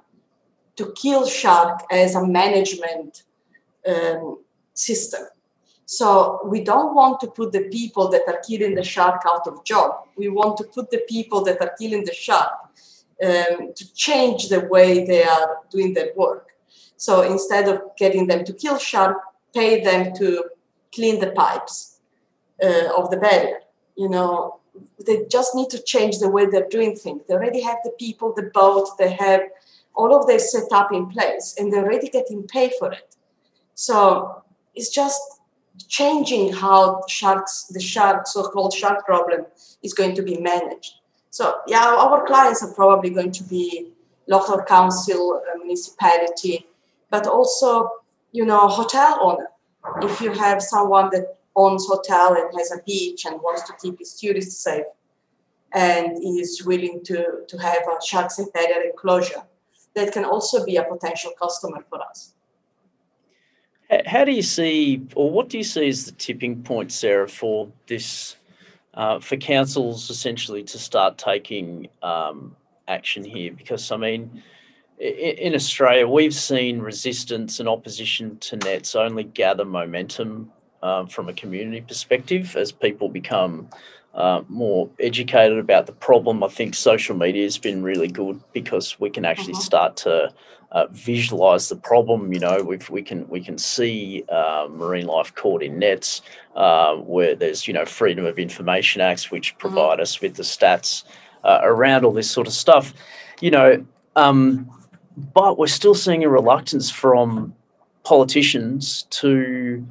to 0.77 0.93
kill 0.93 1.27
shark 1.27 1.81
as 1.91 2.15
a 2.15 2.25
management 2.25 3.23
um, 3.85 4.39
system. 4.73 5.25
So 5.85 6.39
we 6.45 6.63
don't 6.63 6.95
want 6.95 7.19
to 7.19 7.27
put 7.27 7.51
the 7.51 7.65
people 7.69 8.07
that 8.09 8.23
are 8.27 8.41
killing 8.47 8.75
the 8.75 8.83
shark 8.83 9.21
out 9.29 9.45
of 9.45 9.63
job. 9.65 10.07
We 10.15 10.29
want 10.29 10.57
to 10.57 10.63
put 10.63 10.89
the 10.89 11.03
people 11.07 11.43
that 11.43 11.61
are 11.61 11.75
killing 11.77 12.05
the 12.05 12.13
shark 12.13 12.53
um, 13.23 13.73
to 13.75 13.93
change 13.93 14.49
the 14.49 14.61
way 14.61 15.05
they 15.05 15.23
are 15.23 15.59
doing 15.71 15.93
their 15.93 16.11
work. 16.15 16.49
So 16.97 17.21
instead 17.21 17.67
of 17.67 17.81
getting 17.97 18.27
them 18.27 18.43
to 18.45 18.53
kill 18.53 18.77
shark, 18.77 19.17
pay 19.53 19.83
them 19.83 20.13
to 20.15 20.45
clean 20.93 21.19
the 21.19 21.31
pipes 21.31 21.99
uh, 22.63 22.93
of 22.97 23.09
the 23.11 23.17
barrier. 23.17 23.59
You 23.95 24.09
know, 24.09 24.59
they 25.05 25.25
just 25.29 25.55
need 25.55 25.69
to 25.69 25.81
change 25.81 26.19
the 26.19 26.29
way 26.29 26.45
they're 26.45 26.67
doing 26.69 26.95
things. 26.95 27.21
They 27.27 27.33
already 27.33 27.61
have 27.61 27.77
the 27.83 27.91
people, 27.91 28.33
the 28.33 28.51
boat, 28.53 28.89
they 28.97 29.11
have 29.11 29.41
all 29.93 30.13
of 30.13 30.27
their 30.27 30.39
set 30.39 30.71
up 30.71 30.91
in 30.91 31.07
place, 31.07 31.55
and 31.57 31.71
they're 31.71 31.85
already 31.85 32.09
getting 32.09 32.43
paid 32.43 32.71
for 32.79 32.91
it. 32.91 33.15
So 33.75 34.43
it's 34.73 34.89
just 34.89 35.21
changing 35.87 36.53
how 36.53 37.03
sharks, 37.07 37.65
the 37.65 37.79
shark, 37.79 38.27
so-called 38.27 38.73
shark 38.73 39.05
problem, 39.05 39.45
is 39.83 39.93
going 39.93 40.15
to 40.15 40.21
be 40.21 40.37
managed. 40.37 40.95
So 41.35 41.59
yeah, 41.67 41.83
our 41.83 42.25
clients 42.25 42.63
are 42.63 42.73
probably 42.73 43.09
going 43.09 43.33
to 43.33 43.43
be 43.43 43.91
local 44.25 44.61
council, 44.61 45.41
uh, 45.43 45.57
municipality, 45.57 46.65
but 47.09 47.27
also 47.27 47.89
you 48.31 48.45
know 48.45 48.69
hotel 48.69 49.19
owner. 49.21 49.49
If 50.01 50.21
you 50.21 50.31
have 50.31 50.61
someone 50.61 51.09
that 51.11 51.37
owns 51.57 51.85
hotel 51.87 52.35
and 52.39 52.57
has 52.57 52.71
a 52.71 52.81
beach 52.83 53.25
and 53.25 53.35
wants 53.41 53.63
to 53.63 53.73
keep 53.81 53.99
his 53.99 54.13
tourists 54.17 54.63
safe 54.63 54.85
and 55.73 56.23
is 56.23 56.65
willing 56.65 57.03
to, 57.03 57.41
to 57.49 57.57
have 57.57 57.83
a 57.93 58.05
shark 58.05 58.31
barrier 58.53 58.83
enclosure 58.89 59.43
that 59.93 60.13
can 60.13 60.23
also 60.23 60.63
be 60.63 60.77
a 60.77 60.83
potential 60.85 61.33
customer 61.37 61.83
for 61.89 62.01
us. 62.01 62.33
How 64.05 64.23
do 64.23 64.31
you 64.31 64.41
see, 64.41 65.05
or 65.15 65.29
what 65.29 65.49
do 65.49 65.57
you 65.57 65.65
see 65.65 65.89
as 65.89 66.05
the 66.05 66.13
tipping 66.13 66.63
point, 66.63 66.93
Sara, 66.93 67.27
for 67.27 67.67
this, 67.87 68.37
uh, 68.95 69.19
for 69.19 69.37
councils 69.37 70.09
essentially 70.09 70.63
to 70.63 70.79
start 70.79 71.17
taking 71.17 71.87
um, 72.01 72.55
action 72.87 73.23
here? 73.23 73.51
Because 73.51 73.91
I 73.91 73.97
mean, 73.97 74.43
in 74.99 75.53
Australia, 75.53 76.07
we've 76.07 76.33
seen 76.33 76.79
resistance 76.79 77.59
and 77.59 77.67
opposition 77.67 78.37
to 78.39 78.57
nets 78.57 78.95
only 78.95 79.23
gather 79.23 79.65
momentum 79.65 80.51
um, 80.81 81.07
from 81.07 81.27
a 81.27 81.33
community 81.33 81.81
perspective 81.81 82.55
as 82.55 82.71
people 82.71 83.09
become 83.09 83.69
uh, 84.13 84.41
more 84.47 84.89
educated 84.99 85.57
about 85.57 85.85
the 85.85 85.91
problem. 85.91 86.43
I 86.43 86.47
think 86.47 86.73
social 86.73 87.15
media 87.17 87.43
has 87.43 87.57
been 87.57 87.83
really 87.83 88.07
good 88.07 88.41
because 88.53 88.97
we 88.99 89.09
can 89.09 89.25
actually 89.25 89.53
uh-huh. 89.53 89.61
start 89.61 89.97
to 89.97 90.33
uh, 90.71 90.87
visualize 90.91 91.69
the 91.69 91.75
problem. 91.75 92.33
You 92.33 92.39
know, 92.39 92.63
we 92.63 92.79
we 92.89 93.01
can 93.01 93.27
we 93.27 93.41
can 93.41 93.57
see 93.57 94.23
uh, 94.29 94.67
marine 94.69 95.07
life 95.07 95.33
caught 95.35 95.63
in 95.63 95.79
nets 95.79 96.21
uh, 96.55 96.95
where 96.95 97.35
there's 97.35 97.67
you 97.67 97.73
know 97.73 97.85
Freedom 97.85 98.25
of 98.25 98.39
Information 98.39 99.01
Acts 99.01 99.31
which 99.31 99.51
uh-huh. 99.51 99.59
provide 99.59 99.93
uh-huh. 99.93 100.03
us 100.03 100.21
with 100.21 100.35
the 100.35 100.43
stats 100.43 101.03
uh, 101.43 101.59
around 101.63 102.05
all 102.05 102.13
this 102.13 102.29
sort 102.29 102.47
of 102.47 102.53
stuff. 102.53 102.93
You 103.41 103.51
know, 103.51 103.85
um, 104.15 104.69
but 105.33 105.57
we're 105.57 105.67
still 105.67 105.95
seeing 105.95 106.23
a 106.23 106.29
reluctance 106.29 106.89
from 106.89 107.53
politicians 108.03 109.03
to 109.09 109.85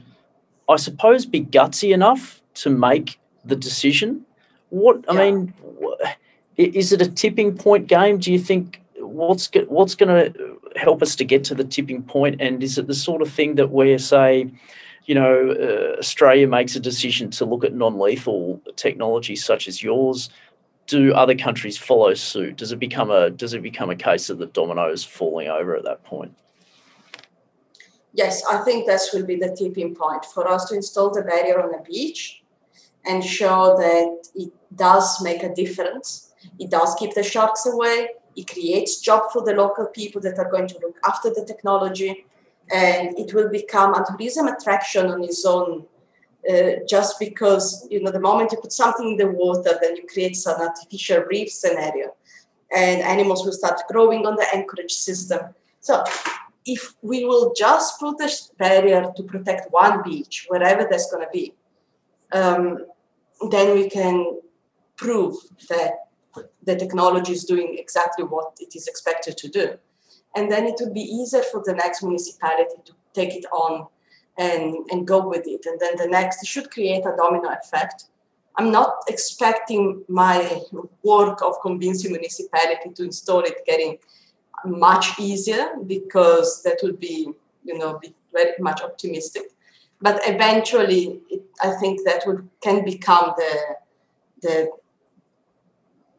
I 0.68 0.76
suppose, 0.76 1.26
be 1.26 1.42
gutsy 1.42 1.92
enough 1.92 2.40
to 2.54 2.70
make 2.70 3.18
the 3.44 3.56
decision. 3.56 4.24
What 4.70 5.04
I 5.08 5.14
yeah. 5.14 5.30
mean, 5.30 5.54
is 6.56 6.92
it 6.92 7.02
a 7.02 7.10
tipping 7.10 7.56
point 7.56 7.86
game? 7.86 8.18
Do 8.18 8.32
you 8.32 8.38
think 8.38 8.80
what's 8.96 9.50
what's 9.68 9.94
going 9.94 10.32
to 10.32 10.58
help 10.76 11.02
us 11.02 11.16
to 11.16 11.24
get 11.24 11.44
to 11.44 11.54
the 11.54 11.64
tipping 11.64 12.02
point? 12.02 12.40
And 12.40 12.62
is 12.62 12.78
it 12.78 12.86
the 12.86 12.94
sort 12.94 13.22
of 13.22 13.30
thing 13.30 13.54
that 13.56 13.70
we're 13.70 13.98
say 13.98 14.50
you 15.06 15.14
know, 15.14 15.50
uh, 15.50 15.98
Australia 15.98 16.48
makes 16.48 16.76
a 16.76 16.80
decision 16.80 17.30
to 17.32 17.44
look 17.44 17.64
at 17.64 17.74
non-lethal 17.74 18.60
technologies 18.76 19.44
such 19.44 19.68
as 19.68 19.82
yours, 19.82 20.30
do 20.86 21.12
other 21.14 21.34
countries 21.34 21.76
follow 21.76 22.14
suit? 22.14 22.56
Does 22.56 22.72
it 22.72 22.78
become 22.78 23.10
a 23.10 23.30
does 23.30 23.54
it 23.54 23.62
become 23.62 23.90
a 23.90 23.96
case 23.96 24.30
of 24.30 24.38
the 24.38 24.46
dominoes 24.46 25.04
falling 25.04 25.48
over 25.48 25.76
at 25.76 25.84
that 25.84 26.04
point? 26.04 26.34
Yes, 28.12 28.44
I 28.46 28.58
think 28.58 28.86
this 28.86 29.10
will 29.12 29.26
be 29.26 29.36
the 29.36 29.54
tipping 29.56 29.94
point 29.94 30.24
for 30.24 30.46
us 30.48 30.66
to 30.66 30.76
install 30.76 31.10
the 31.10 31.22
barrier 31.22 31.60
on 31.60 31.72
the 31.72 31.78
beach 31.78 32.42
and 33.04 33.24
show 33.24 33.76
that 33.76 34.28
it 34.34 34.52
does 34.76 35.20
make 35.22 35.42
a 35.42 35.54
difference. 35.54 36.32
It 36.58 36.70
does 36.70 36.94
keep 36.94 37.14
the 37.14 37.22
sharks 37.22 37.66
away. 37.66 38.08
It 38.36 38.50
creates 38.50 39.00
job 39.00 39.30
for 39.32 39.44
the 39.44 39.54
local 39.54 39.86
people 39.86 40.20
that 40.22 40.38
are 40.38 40.50
going 40.50 40.68
to 40.68 40.78
look 40.80 40.96
after 41.04 41.30
the 41.30 41.44
technology 41.44 42.26
and 42.70 43.18
it 43.18 43.34
will 43.34 43.48
become 43.48 43.94
a 43.94 44.04
tourism 44.06 44.48
attraction 44.48 45.06
on 45.06 45.22
its 45.22 45.44
own 45.44 45.84
uh, 46.50 46.72
just 46.88 47.18
because 47.18 47.86
you 47.90 48.02
know 48.02 48.10
the 48.10 48.20
moment 48.20 48.52
you 48.52 48.58
put 48.58 48.72
something 48.72 49.12
in 49.12 49.16
the 49.16 49.26
water 49.26 49.78
then 49.80 49.96
you 49.96 50.06
create 50.06 50.36
an 50.46 50.54
artificial 50.60 51.22
reef 51.30 51.50
scenario 51.50 52.14
and 52.74 53.02
animals 53.02 53.44
will 53.44 53.52
start 53.52 53.80
growing 53.88 54.26
on 54.26 54.34
the 54.36 54.46
anchorage 54.54 54.92
system. 54.92 55.40
So 55.80 56.02
if 56.66 56.94
we 57.02 57.24
will 57.24 57.52
just 57.56 58.00
put 58.00 58.20
a 58.20 58.30
barrier 58.58 59.12
to 59.16 59.22
protect 59.22 59.70
one 59.70 60.02
beach 60.02 60.46
wherever 60.48 60.86
that's 60.90 61.10
going 61.10 61.24
to 61.24 61.30
be 61.30 61.52
um, 62.32 62.86
then 63.50 63.74
we 63.74 63.88
can 63.88 64.40
prove 64.96 65.36
that 65.68 66.08
the 66.64 66.76
technology 66.76 67.32
is 67.32 67.44
doing 67.44 67.76
exactly 67.78 68.24
what 68.24 68.52
it 68.60 68.74
is 68.74 68.86
expected 68.86 69.36
to 69.36 69.48
do 69.48 69.78
and 70.34 70.50
then 70.50 70.66
it 70.66 70.74
will 70.80 70.92
be 70.92 71.00
easier 71.00 71.42
for 71.42 71.62
the 71.64 71.72
next 71.72 72.02
municipality 72.02 72.74
to 72.84 72.92
take 73.12 73.34
it 73.34 73.44
on 73.52 73.86
and, 74.36 74.74
and 74.90 75.06
go 75.06 75.26
with 75.26 75.46
it. 75.46 75.64
And 75.66 75.78
then 75.78 75.96
the 75.96 76.08
next, 76.08 76.44
should 76.46 76.70
create 76.70 77.04
a 77.06 77.14
domino 77.16 77.50
effect. 77.50 78.06
I'm 78.56 78.70
not 78.70 78.96
expecting 79.08 80.04
my 80.08 80.62
work 81.02 81.42
of 81.42 81.60
convincing 81.62 82.12
municipality 82.12 82.90
to 82.94 83.04
install 83.04 83.40
it 83.40 83.64
getting 83.66 83.98
much 84.64 85.18
easier 85.18 85.74
because 85.86 86.62
that 86.62 86.78
would 86.82 86.98
be, 86.98 87.32
you 87.64 87.78
know, 87.78 87.98
be 87.98 88.14
very 88.32 88.52
much 88.58 88.82
optimistic. 88.82 89.50
But 90.00 90.20
eventually, 90.26 91.20
it, 91.30 91.42
I 91.62 91.72
think 91.80 92.00
that 92.04 92.24
would 92.26 92.48
can 92.60 92.84
become 92.84 93.34
the 93.36 93.76
the 94.42 94.70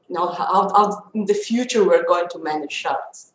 you 0.10 0.15
know 0.15 0.28
how, 0.28 0.70
how 0.70 1.10
in 1.13 1.26
the 1.26 1.34
future 1.34 1.84
we're 1.84 2.06
going 2.06 2.28
to 2.30 2.39
manage 2.39 2.72
sharks. 2.72 3.34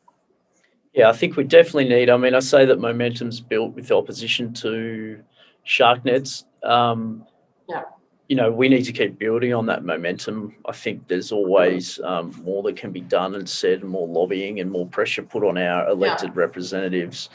Yeah, 0.93 1.09
I 1.09 1.13
think 1.13 1.37
we 1.37 1.45
definitely 1.45 1.89
need. 1.89 2.11
I 2.11 2.17
mean, 2.17 2.35
I 2.35 2.41
say 2.41 2.65
that 2.65 2.81
momentum's 2.81 3.41
built 3.41 3.75
with 3.75 3.93
opposition 3.93 4.53
to 4.55 5.21
shark 5.63 6.05
nets. 6.05 6.45
Um, 6.65 7.25
yeah. 7.69 7.83
You 8.29 8.37
know, 8.37 8.51
we 8.51 8.69
need 8.69 8.85
to 8.85 8.93
keep 8.93 9.19
building 9.19 9.55
on 9.55 9.67
that 9.67 9.85
momentum. 9.85 10.55
I 10.67 10.73
think 10.73 11.09
there's 11.09 11.33
always 11.33 12.01
um, 12.01 12.33
more 12.45 12.63
that 12.65 12.77
can 12.77 12.93
be 12.93 13.01
done 13.01 13.35
and 13.35 13.49
said, 13.49 13.83
and 13.83 13.91
more 13.91 14.07
lobbying 14.07 14.61
and 14.61 14.71
more 14.71 14.87
pressure 14.87 15.23
put 15.23 15.45
on 15.45 15.59
our 15.59 15.89
elected 15.89 16.31
yeah. 16.31 16.41
representatives. 16.41 17.29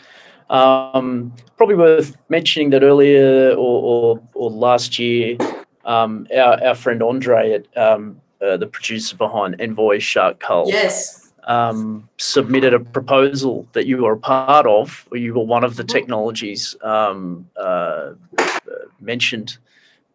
Um, 0.50 1.34
probably 1.58 1.76
worth 1.76 2.16
mentioning 2.30 2.70
that 2.70 2.84
earlier 2.84 3.52
or, 3.52 3.56
or, 3.58 4.24
or 4.34 4.50
last 4.50 5.00
year, 5.00 5.38
um, 5.86 6.28
our, 6.36 6.64
our 6.64 6.76
friend 6.76 7.02
Andre, 7.02 7.54
at, 7.54 7.78
um, 7.78 8.22
uh, 8.46 8.58
the 8.58 8.68
producer 8.68 9.16
behind 9.16 9.60
Envoy 9.60 10.00
Shark 10.00 10.40
Cull, 10.40 10.66
yes 10.68 11.26
um, 11.46 12.10
submitted 12.18 12.74
a 12.74 12.80
proposal 12.80 13.68
that 13.74 13.86
you 13.86 13.98
were 13.98 14.14
a 14.14 14.18
part 14.18 14.66
of, 14.66 15.08
or 15.12 15.18
you 15.18 15.34
were 15.34 15.46
one 15.46 15.64
of 15.64 15.76
the 15.76 15.84
mm-hmm. 15.84 15.98
technologies 15.98 16.76
um, 16.82 17.48
uh, 17.56 18.14
mentioned 19.00 19.58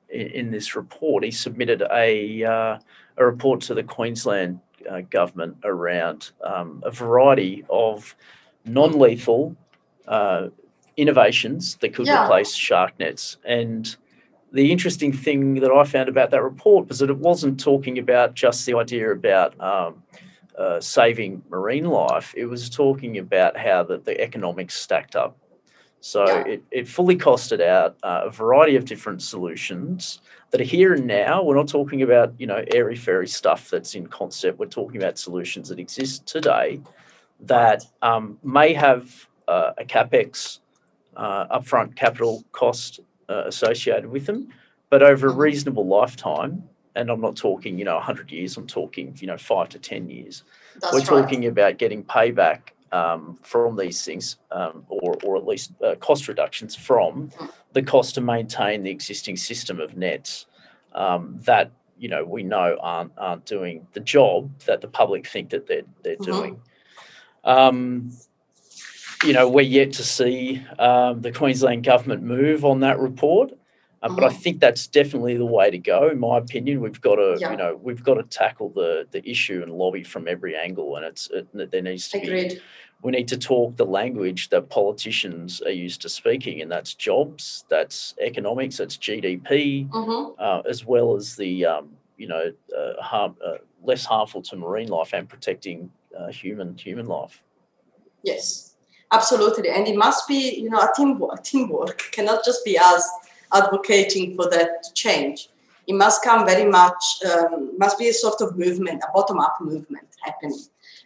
in, 0.09 0.27
in, 0.29 0.51
this 0.51 0.75
report. 0.75 1.25
He 1.25 1.31
submitted 1.31 1.83
a, 1.93 2.45
uh, 2.45 2.79
a 3.17 3.25
report 3.25 3.61
to 3.63 3.75
the 3.75 3.85
Queensland 3.85 4.61
uh, 4.91 5.03
government 5.03 5.57
around 5.63 6.33
um, 6.43 6.83
a 6.85 6.91
variety 6.91 7.65
of 7.71 8.15
non 8.65 8.99
lethal 8.99 9.55
uh, 10.09 10.49
innovations 10.97 11.77
that 11.77 11.95
could 11.95 12.09
yeah. 12.09 12.25
replace 12.25 12.55
shark 12.55 12.99
nets. 12.99 13.37
And 13.45 13.95
the 14.53 14.73
interesting 14.73 15.13
thing 15.13 15.55
that 15.55 15.71
I 15.71 15.85
found 15.85 16.09
about 16.09 16.31
that 16.31 16.43
report 16.43 16.89
was 16.89 16.99
that 16.99 17.11
it 17.11 17.19
wasn't 17.19 17.61
talking 17.61 17.99
about 17.99 18.35
just 18.35 18.67
the 18.67 18.75
idea 18.75 19.13
about 19.13 19.59
um, 19.61 20.03
uh, 20.59 20.81
saving 20.81 21.43
marine 21.49 21.87
life, 21.87 22.35
it 22.37 22.47
was 22.47 22.69
talking 22.69 23.19
about 23.19 23.57
how 23.57 23.83
the, 23.83 23.99
the 23.99 24.21
economics 24.21 24.75
stacked 24.75 25.17
up. 25.17 25.37
So 26.01 26.27
yeah. 26.27 26.45
it, 26.47 26.63
it 26.71 26.89
fully 26.89 27.17
costed 27.17 27.61
out 27.61 27.97
uh, 28.03 28.23
a 28.25 28.31
variety 28.31 28.77
of 28.77 28.85
different 28.85 29.23
solutions 29.23 30.21
that 30.51 30.61
are 30.61 30.65
here 30.65 30.95
and 30.95 31.07
now. 31.07 31.43
We're 31.43 31.57
not 31.57 31.69
talking 31.69 32.03
about, 32.03 32.35
you 32.39 32.47
know, 32.47 32.65
airy 32.75 32.97
fairy 32.97 33.29
stuff 33.29 33.71
that's 33.71 33.95
in 33.95 34.07
concept. 34.07 34.59
We're 34.59 34.67
talking 34.67 34.97
about 34.97 35.19
solutions 35.19 35.69
that 35.69 35.79
exist 35.79 36.27
today 36.27 36.81
that 37.41 37.85
um, 38.03 38.39
may 38.43 38.73
have 38.75 39.29
uh, 39.47 39.73
a 39.79 39.85
capex 39.85 40.59
uh, 41.17 41.59
upfront 41.59 41.97
capital 41.97 42.45
cost 42.53 43.01
uh, 43.31 43.45
associated 43.47 44.07
with 44.07 44.27
them, 44.27 44.49
but 44.91 45.03
over 45.03 45.29
a 45.29 45.33
reasonable 45.33 45.87
lifetime, 45.87 46.65
and 46.97 47.11
I'm 47.11 47.21
not 47.21 47.37
talking, 47.37 47.79
you 47.79 47.85
know, 47.85 47.95
100 47.95 48.31
years, 48.33 48.57
I'm 48.57 48.67
talking, 48.67 49.17
you 49.21 49.29
know, 49.29 49.39
five 49.39 49.69
to 49.71 49.79
10 49.79 50.11
years. 50.11 50.43
That's 50.81 50.93
We're 50.93 50.99
right. 50.99 51.07
talking 51.07 51.47
about 51.47 51.79
getting 51.79 52.03
payback 52.05 52.71
um, 52.93 53.39
from 53.43 53.77
these 53.77 54.05
things, 54.05 54.37
um, 54.51 54.85
or, 54.89 55.17
or 55.23 55.37
at 55.37 55.47
least 55.47 55.73
uh, 55.83 55.95
cost 55.97 56.27
reductions 56.27 56.75
from 56.75 57.31
the 57.73 57.83
cost 57.83 58.17
to 58.17 58.21
maintain 58.21 58.83
the 58.83 58.91
existing 58.91 59.37
system 59.37 59.79
of 59.79 59.97
nets 59.97 60.47
um, 60.95 61.39
that, 61.45 61.71
you 61.99 62.09
know, 62.09 62.25
we 62.25 62.43
know 62.43 62.77
aren't, 62.81 63.13
aren't 63.17 63.45
doing 63.47 63.87
the 63.93 64.01
job 64.01 64.51
that 64.67 64.81
the 64.81 64.89
public 64.89 65.27
think 65.27 65.51
that 65.51 65.69
they're, 65.69 65.83
they're 66.03 66.17
mm-hmm. 66.17 66.33
doing. 66.33 66.61
You 69.25 69.35
know, 69.35 69.49
we're 69.49 69.63
yet 69.63 69.93
to 69.95 70.03
see 70.03 70.65
um, 70.79 71.21
the 71.21 71.31
Queensland 71.31 71.85
government 71.85 72.23
move 72.23 72.65
on 72.65 72.81
that 72.81 72.99
report. 72.99 73.53
Um, 74.03 74.15
But 74.15 74.25
I 74.25 74.29
mm-hmm. 74.29 74.39
think 74.39 74.61
that's 74.61 74.87
definitely 74.87 75.37
the 75.37 75.45
way 75.45 75.71
to 75.71 75.79
go, 75.79 76.09
in 76.09 76.19
my 76.19 76.39
opinion. 76.39 76.81
We've 76.81 77.01
got 77.01 77.17
to, 77.17 77.37
yeah. 77.39 77.51
you 77.51 77.57
know, 77.57 77.79
we've 77.83 78.03
got 78.03 78.15
to 78.15 78.23
tackle 78.23 78.71
the 78.71 79.07
the 79.11 79.29
issue 79.29 79.63
and 79.63 79.73
lobby 79.73 80.03
from 80.03 80.27
every 80.27 80.57
angle, 80.57 80.97
and 80.97 81.05
it's 81.05 81.29
it, 81.31 81.47
there 81.71 81.83
needs 81.83 82.09
to 82.11 82.19
Agreed. 82.19 82.49
be. 82.51 82.61
We 83.03 83.13
need 83.13 83.29
to 83.29 83.39
talk 83.39 83.77
the 83.77 83.87
language 83.87 84.51
that 84.51 84.69
politicians 84.69 85.63
are 85.63 85.71
used 85.71 86.03
to 86.03 86.09
speaking, 86.09 86.61
and 86.61 86.71
that's 86.71 86.95
jobs, 86.95 87.65
that's 87.69 88.15
economics, 88.21 88.77
that's 88.77 88.97
GDP, 88.97 89.89
mm-hmm. 89.89 90.33
uh, 90.39 90.61
as 90.69 90.85
well 90.85 91.17
as 91.17 91.35
the, 91.35 91.65
um, 91.65 91.89
you 92.19 92.29
know, 92.29 92.53
uh, 92.77 93.03
harm, 93.03 93.37
uh, 93.47 93.57
less 93.83 94.05
harmful 94.05 94.43
to 94.43 94.57
marine 94.57 94.89
life 94.89 95.15
and 95.15 95.29
protecting 95.29 95.91
uh, 96.19 96.29
human 96.29 96.77
human 96.77 97.07
life. 97.07 97.43
Yes, 98.23 98.70
absolutely, 99.13 99.71
and 99.71 99.87
it 99.87 99.97
must 99.97 100.29
be, 100.29 100.61
you 100.61 100.71
know, 100.71 100.79
a 100.79 100.91
teamwork. 100.95 101.43
Teamwork 101.45 102.09
cannot 102.13 102.45
just 102.45 102.65
be 102.65 102.79
us 102.79 103.09
advocating 103.53 104.37
for 104.37 104.49
that 104.51 104.83
to 104.85 104.93
change. 104.95 105.49
It 105.87 105.95
must 105.95 106.23
come 106.23 106.47
very 106.47 106.71
much, 106.71 107.03
um, 107.29 107.77
must 107.79 107.99
be 107.99 108.09
a 108.09 108.13
sort 108.13 108.41
of 108.41 108.57
movement, 108.57 109.03
a 109.03 109.13
bottom 109.13 109.41
up 109.41 109.57
movement 109.61 110.07
happening, 110.23 110.57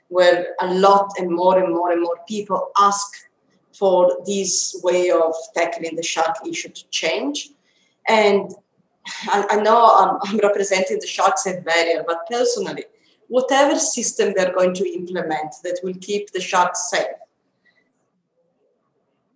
where 0.09 0.49
a 0.61 0.75
lot 0.75 1.13
and 1.19 1.31
more 1.31 1.59
and 1.63 1.73
more 1.73 1.93
and 1.93 2.03
more 2.03 2.19
people 2.29 2.71
ask 2.79 3.07
for 3.73 4.19
this 4.27 4.79
way 4.83 5.11
of 5.11 5.35
tackling 5.55 5.97
the 5.97 6.03
shark 6.03 6.37
issue 6.47 6.69
to 6.69 6.85
change. 6.91 7.51
And 8.07 8.53
I, 9.29 9.47
I 9.51 9.57
know 9.63 9.87
I'm, 9.87 10.19
I'm, 10.25 10.39
representing 10.39 10.99
the 10.99 11.07
SharkSafe 11.07 11.65
barrier, 11.65 12.05
but 12.07 12.27
personally, 12.31 12.85
whatever 13.29 13.79
system 13.79 14.35
they're 14.37 14.55
going 14.55 14.75
to 14.75 14.95
implement 14.95 15.55
that 15.63 15.81
will 15.83 15.95
keep 16.01 16.31
the 16.33 16.41
sharks 16.41 16.91
safe 16.91 17.07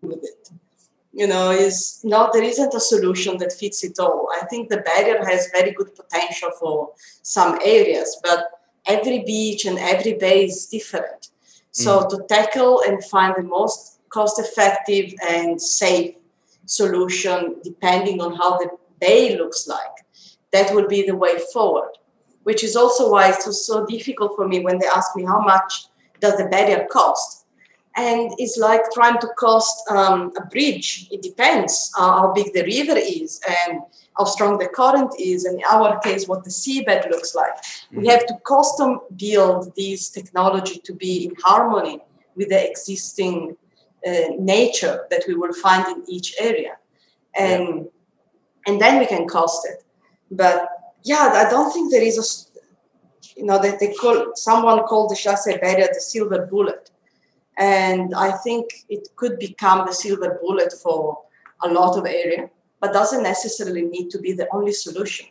with 0.03 0.23
it 0.23 0.51
you 1.19 1.27
know, 1.27 1.51
is 1.51 2.01
not 2.05 2.33
there 2.33 2.45
isn't 2.45 2.75
a 2.75 2.81
solution 2.81 3.39
that 3.39 3.53
fits 3.53 3.83
it 3.83 3.99
all. 3.99 4.29
I 4.41 4.47
think 4.47 4.69
the 4.69 4.79
barrier 4.79 5.25
has 5.25 5.51
very 5.53 5.73
good 5.73 5.93
potential 5.97 6.51
for 6.61 6.91
some 7.23 7.59
areas, 7.65 8.21
but 8.23 8.45
every 8.87 9.25
beach 9.25 9.65
and 9.65 9.79
every 9.79 10.15
bay 10.15 10.45
is 10.45 10.67
different. 10.67 11.31
So 11.73 12.01
mm. 12.01 12.09
to 12.11 12.23
tackle 12.29 12.83
and 12.87 13.03
find 13.05 13.35
the 13.37 13.43
most 13.43 13.99
cost-effective 14.11 15.13
and 15.29 15.61
safe 15.61 16.15
solution, 16.67 17.57
depending 17.65 18.21
on 18.21 18.37
how 18.37 18.59
the 18.59 18.71
bay 19.01 19.37
looks 19.37 19.67
like, 19.67 19.97
that 20.53 20.73
will 20.75 20.87
be 20.87 21.03
the 21.03 21.17
way 21.17 21.39
forward. 21.53 21.91
Which 22.45 22.63
is 22.63 22.77
also 22.77 23.11
why 23.11 23.31
it's 23.31 23.67
so 23.67 23.85
difficult 23.87 24.37
for 24.37 24.47
me 24.47 24.61
when 24.61 24.79
they 24.79 24.87
ask 24.87 25.17
me 25.17 25.25
how 25.25 25.41
much 25.41 25.89
does 26.21 26.37
the 26.37 26.47
barrier 26.47 26.87
cost 26.91 27.38
and 27.99 28.33
it's 28.39 28.57
like 28.57 28.83
trying 28.93 29.19
to 29.19 29.29
cost 29.37 29.77
um, 29.91 30.33
a 30.37 30.45
bridge. 30.47 31.09
It 31.11 31.21
depends 31.21 31.93
uh, 31.99 32.13
how 32.19 32.33
big 32.33 32.53
the 32.53 32.63
river 32.63 32.97
is 32.97 33.41
and 33.57 33.81
how 34.17 34.25
strong 34.25 34.59
the 34.59 34.69
current 34.69 35.13
is, 35.19 35.45
and 35.45 35.59
in 35.59 35.65
our 35.71 35.99
case, 36.01 36.29
what 36.29 36.45
the 36.45 36.51
seabed 36.51 37.11
looks 37.11 37.35
like. 37.35 37.57
Mm-hmm. 37.57 38.01
We 38.01 38.07
have 38.09 38.25
to 38.27 38.35
custom 38.47 39.01
build 39.17 39.75
this 39.77 40.11
technology 40.11 40.79
to 40.85 40.93
be 40.95 41.27
in 41.27 41.35
harmony 41.45 42.01
with 42.37 42.51
the 42.51 42.71
existing 42.71 43.57
uh, 44.07 44.29
nature 44.39 45.07
that 45.11 45.25
we 45.27 45.35
will 45.35 45.53
find 45.53 45.85
in 45.89 46.05
each 46.09 46.35
area. 46.39 46.75
and 47.39 47.67
yeah. 47.69 48.67
and 48.67 48.81
then 48.83 48.95
we 49.01 49.07
can 49.07 49.27
cost 49.27 49.67
it. 49.73 49.79
But 50.31 50.69
yeah, 51.03 51.25
I 51.43 51.51
don't 51.51 51.73
think 51.73 51.91
there 51.91 52.07
is 52.11 52.17
a 52.25 52.27
you 53.39 53.47
know 53.49 53.59
that 53.65 53.79
they 53.81 53.93
call 53.95 54.17
someone 54.35 54.81
called 54.91 55.11
the 55.11 55.19
SharkSafe 55.25 55.61
barrier 55.61 55.89
the 55.93 56.01
silver 56.01 56.47
bullet, 56.47 56.91
and 57.59 58.15
I 58.15 58.33
think 58.33 58.85
it 58.89 59.09
could 59.17 59.39
become 59.39 59.85
the 59.85 59.93
silver 59.93 60.39
bullet 60.41 60.73
for 60.73 61.19
a 61.63 61.69
lot 61.69 61.99
of 61.99 62.07
area, 62.07 62.49
but 62.81 62.93
doesn't 62.93 63.23
necessarily 63.23 63.83
need 63.83 64.11
to 64.11 64.19
be 64.19 64.33
the 64.33 64.49
only 64.53 64.73
solution, 64.73 65.27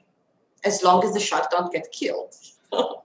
as 0.65 0.83
long 0.83 1.03
as 1.05 1.13
the 1.13 1.21
shark 1.21 1.49
don't 1.49 1.71
get 1.71 1.91
killed. 1.91 2.35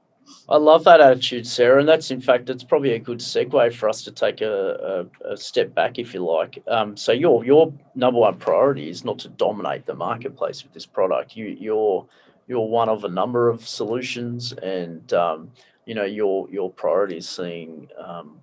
I 0.48 0.56
love 0.56 0.84
that 0.84 1.00
attitude, 1.00 1.46
Sara, 1.46 1.78
and 1.78 1.88
that's 1.88 2.10
in 2.10 2.20
fact 2.20 2.50
it's 2.50 2.64
probably 2.64 2.94
a 2.94 2.98
good 2.98 3.18
segue 3.18 3.74
for 3.74 3.88
us 3.88 4.02
to 4.02 4.10
take 4.10 4.40
a, 4.40 5.06
a, 5.24 5.32
a 5.32 5.36
step 5.36 5.72
back, 5.72 5.98
if 5.98 6.12
you 6.12 6.24
like. 6.24 6.62
Um, 6.66 6.96
so 6.96 7.12
your 7.12 7.44
your 7.44 7.72
number 7.94 8.20
one 8.20 8.36
priority 8.38 8.88
is 8.90 9.04
not 9.04 9.20
to 9.20 9.28
dominate 9.28 9.86
the 9.86 9.94
marketplace 9.94 10.64
with 10.64 10.72
this 10.72 10.86
product. 10.86 11.36
You 11.36 11.46
you're 11.46 12.06
you're 12.48 12.66
one 12.66 12.88
of 12.88 13.04
a 13.04 13.08
number 13.08 13.48
of 13.48 13.66
solutions, 13.66 14.52
and 14.52 15.12
um, 15.12 15.52
you 15.86 15.94
know 15.94 16.04
your 16.04 16.50
your 16.50 16.70
priority 16.70 17.18
is 17.18 17.28
seeing 17.28 17.88
um, 17.96 18.40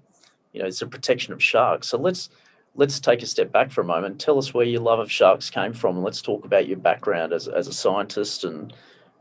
you 0.54 0.62
know 0.62 0.68
it's 0.68 0.80
the 0.80 0.88
protection 0.88 1.34
of 1.34 1.42
sharks. 1.42 1.88
So 1.88 1.98
let's 1.98 2.30
let's 2.76 3.00
take 3.00 3.22
a 3.22 3.26
step 3.26 3.52
back 3.52 3.72
for 3.72 3.82
a 3.82 3.86
moment. 3.86 4.20
Tell 4.20 4.38
us 4.38 4.54
where 4.54 4.66
your 4.66 4.82
love 4.82 5.00
of 5.00 5.12
sharks 5.12 5.50
came 5.50 5.74
from, 5.74 5.96
and 5.96 6.04
let's 6.04 6.22
talk 6.22 6.46
about 6.46 6.68
your 6.68 6.78
background 6.78 7.34
as 7.34 7.48
as 7.48 7.68
a 7.68 7.74
scientist 7.74 8.44
and 8.44 8.74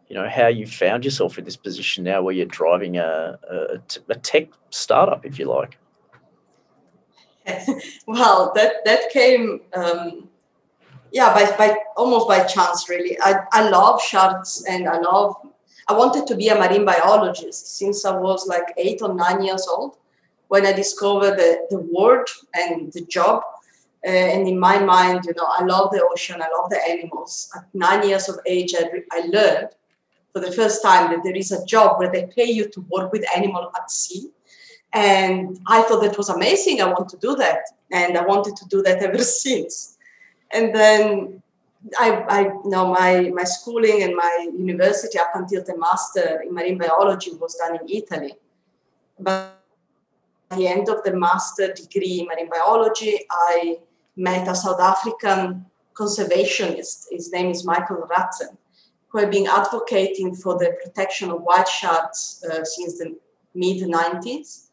you 0.09 0.17
know 0.17 0.29
how 0.29 0.47
you 0.47 0.67
found 0.67 1.05
yourself 1.05 1.39
in 1.39 1.45
this 1.45 1.57
position 1.57 2.05
now 2.05 2.23
where 2.23 2.35
you're 2.35 2.47
driving 2.47 2.97
a, 2.97 3.39
a, 3.51 3.79
a 4.09 4.15
tech 4.17 4.49
startup 4.71 5.25
if 5.25 5.39
you 5.39 5.45
like 5.45 5.79
well 8.07 8.53
that 8.55 8.85
that 8.85 9.11
came 9.11 9.61
um, 9.75 10.29
yeah 11.13 11.33
by, 11.33 11.45
by 11.57 11.77
almost 11.97 12.29
by 12.29 12.43
chance 12.45 12.89
really 12.89 13.19
I, 13.21 13.41
I 13.53 13.69
love 13.69 14.03
sharks 14.03 14.65
and 14.69 14.89
i 14.89 14.99
love 14.99 15.37
i 15.89 15.93
wanted 15.93 16.27
to 16.27 16.37
be 16.37 16.49
a 16.49 16.55
marine 16.55 16.85
biologist 16.85 17.79
since 17.79 18.05
i 18.05 18.17
was 18.17 18.47
like 18.47 18.75
eight 18.77 19.01
or 19.03 19.15
nine 19.15 19.43
years 19.43 19.67
old 19.69 19.97
when 20.49 20.67
i 20.67 20.73
discovered 20.73 21.37
the, 21.37 21.67
the 21.71 21.79
word 21.79 22.27
and 22.55 22.93
the 22.93 23.05
job 23.07 23.43
uh, 24.07 24.11
and 24.11 24.47
in 24.47 24.59
my 24.59 24.79
mind 24.79 25.25
you 25.25 25.35
know 25.37 25.49
i 25.59 25.65
love 25.65 25.91
the 25.91 26.05
ocean 26.13 26.43
i 26.43 26.49
love 26.57 26.71
the 26.71 26.81
animals 26.89 27.51
at 27.57 27.65
nine 27.75 28.07
years 28.09 28.29
of 28.29 28.37
age 28.47 28.75
i, 28.75 28.85
I 29.13 29.27
learned 29.27 29.71
for 30.33 30.41
the 30.41 30.53
first 30.53 30.83
time 30.83 31.11
that 31.11 31.23
there 31.25 31.37
is 31.37 31.53
a 31.53 31.65
job 31.65 31.99
where 31.99 32.11
they 32.11 32.27
pay 32.27 32.45
you 32.45 32.69
to 32.69 32.81
work 32.91 33.13
with 33.13 33.25
animals 33.37 33.73
at 33.77 33.91
sea. 33.91 34.31
And 34.93 35.59
I 35.67 35.83
thought 35.83 36.03
that 36.03 36.17
was 36.17 36.29
amazing. 36.29 36.81
I 36.81 36.87
want 36.87 37.09
to 37.11 37.17
do 37.19 37.35
that. 37.37 37.63
And 37.93 38.17
I 38.17 38.25
wanted 38.25 38.57
to 38.57 38.69
do 38.69 38.83
that 38.83 39.03
ever 39.09 39.19
since. 39.19 39.97
And 40.53 40.75
then 40.75 41.43
I, 41.99 42.11
I 42.29 42.41
you 42.41 42.71
know 42.71 42.93
my, 42.93 43.31
my 43.35 43.45
schooling 43.45 44.03
and 44.03 44.17
my 44.17 44.49
university 44.57 45.19
up 45.19 45.31
until 45.35 45.63
the 45.63 45.77
master 45.79 46.43
in 46.43 46.55
marine 46.55 46.79
biology 46.79 47.33
was 47.35 47.55
done 47.55 47.77
in 47.81 47.89
Italy. 47.89 48.35
But 49.19 49.58
the 50.51 50.67
end 50.67 50.89
of 50.89 51.03
the 51.05 51.15
master 51.15 51.73
degree 51.73 52.21
in 52.21 52.27
marine 52.27 52.49
biology, 52.51 53.21
I 53.31 53.79
met 54.17 54.49
a 54.49 54.55
South 54.55 54.81
African 54.81 55.67
conservationist. 55.95 57.07
His 57.11 57.31
name 57.33 57.51
is 57.51 57.65
Michael 57.65 58.09
Rutzen 58.11 58.57
who 59.09 59.19
have 59.19 59.31
been 59.31 59.47
advocating 59.47 60.35
for 60.35 60.59
the 60.59 60.77
protection 60.83 61.31
of 61.31 61.43
white 61.43 61.69
sharks 61.69 62.45
uh, 62.45 62.65
since 62.65 62.99
the 62.99 63.17
mid 63.55 63.83
90s. 63.83 64.67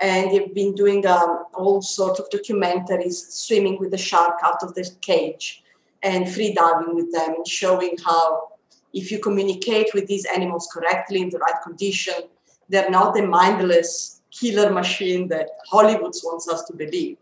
And 0.00 0.30
they've 0.30 0.54
been 0.54 0.74
doing 0.74 1.06
um, 1.06 1.44
all 1.54 1.82
sorts 1.82 2.20
of 2.20 2.30
documentaries, 2.30 3.14
swimming 3.14 3.78
with 3.78 3.90
the 3.90 3.98
shark 3.98 4.38
out 4.44 4.62
of 4.62 4.74
the 4.74 4.88
cage 5.00 5.64
and 6.02 6.30
free 6.32 6.54
diving 6.54 6.94
with 6.94 7.12
them, 7.12 7.34
and 7.34 7.46
showing 7.46 7.96
how 8.04 8.52
if 8.94 9.10
you 9.10 9.18
communicate 9.18 9.90
with 9.92 10.06
these 10.06 10.24
animals 10.24 10.68
correctly 10.72 11.20
in 11.20 11.30
the 11.30 11.38
right 11.38 11.60
condition, 11.64 12.14
they're 12.68 12.90
not 12.90 13.14
the 13.14 13.26
mindless 13.26 14.17
killer 14.38 14.70
machine 14.72 15.28
that 15.28 15.48
Hollywood 15.70 16.14
wants 16.24 16.48
us 16.48 16.64
to 16.64 16.74
believe. 16.74 17.16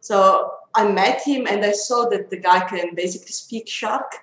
So 0.00 0.52
I 0.74 0.90
met 0.90 1.20
him 1.22 1.46
and 1.46 1.64
I 1.64 1.72
saw 1.72 2.08
that 2.08 2.30
the 2.30 2.38
guy 2.38 2.60
can 2.68 2.94
basically 2.94 3.32
speak 3.32 3.68
shark 3.68 4.14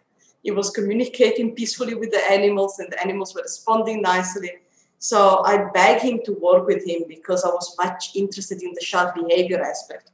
he 0.47 0.51
was 0.51 0.69
communicating 0.69 1.55
peacefully 1.55 1.93
with 1.93 2.11
the 2.11 2.23
animals, 2.31 2.79
and 2.79 2.89
the 2.89 3.01
animals 3.03 3.35
were 3.35 3.41
responding 3.41 4.01
nicely. 4.01 4.51
So 4.97 5.43
I 5.43 5.69
begged 5.73 6.03
him 6.03 6.21
to 6.23 6.31
work 6.33 6.65
with 6.65 6.87
him 6.87 7.03
because 7.05 7.43
I 7.43 7.49
was 7.49 7.75
much 7.77 8.15
interested 8.15 8.63
in 8.63 8.71
the 8.73 8.79
shark 8.79 9.13
behavior 9.13 9.61
aspect. 9.61 10.11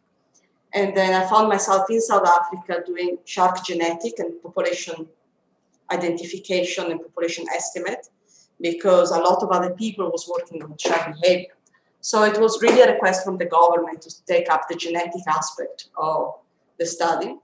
And 0.74 0.98
then 0.98 1.14
I 1.14 1.30
found 1.30 1.50
myself 1.50 1.88
in 1.92 2.02
South 2.02 2.28
Africa 2.28 2.84
doing 2.84 3.20
shark 3.26 3.64
genetic 3.64 4.18
and 4.18 4.42
population 4.42 5.08
identification 5.92 6.90
and 6.90 7.00
population 7.00 7.46
estimate 7.54 8.08
because 8.60 9.12
a 9.12 9.20
lot 9.20 9.44
of 9.44 9.52
other 9.52 9.76
people 9.76 10.10
was 10.10 10.28
working 10.28 10.64
on 10.64 10.76
shark 10.80 11.14
behavior. 11.22 11.54
So 12.04 12.24
it 12.24 12.38
was 12.38 12.62
really 12.62 12.82
a 12.82 12.92
request 12.92 13.24
from 13.24 13.38
the 13.38 13.46
government 13.46 14.02
to 14.02 14.26
take 14.26 14.52
up 14.52 14.68
the 14.68 14.76
genetic 14.76 15.26
aspect 15.26 15.88
of 15.98 16.34
the 16.78 16.86
study. 16.86 17.38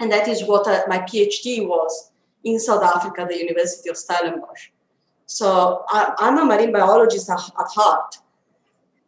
And 0.00 0.10
that 0.10 0.26
is 0.26 0.42
what 0.42 0.66
uh, 0.66 0.82
my 0.88 0.98
PhD 0.98 1.64
was 1.64 2.10
in 2.42 2.58
South 2.58 2.82
Africa, 2.82 3.24
the 3.28 3.38
University 3.38 3.88
of 3.88 3.96
Stellenbosch. 3.96 4.70
So 5.26 5.84
I, 5.88 6.12
am 6.18 6.38
a 6.38 6.44
marine 6.44 6.72
biologist 6.72 7.30
at, 7.30 7.38
heart. 7.38 8.16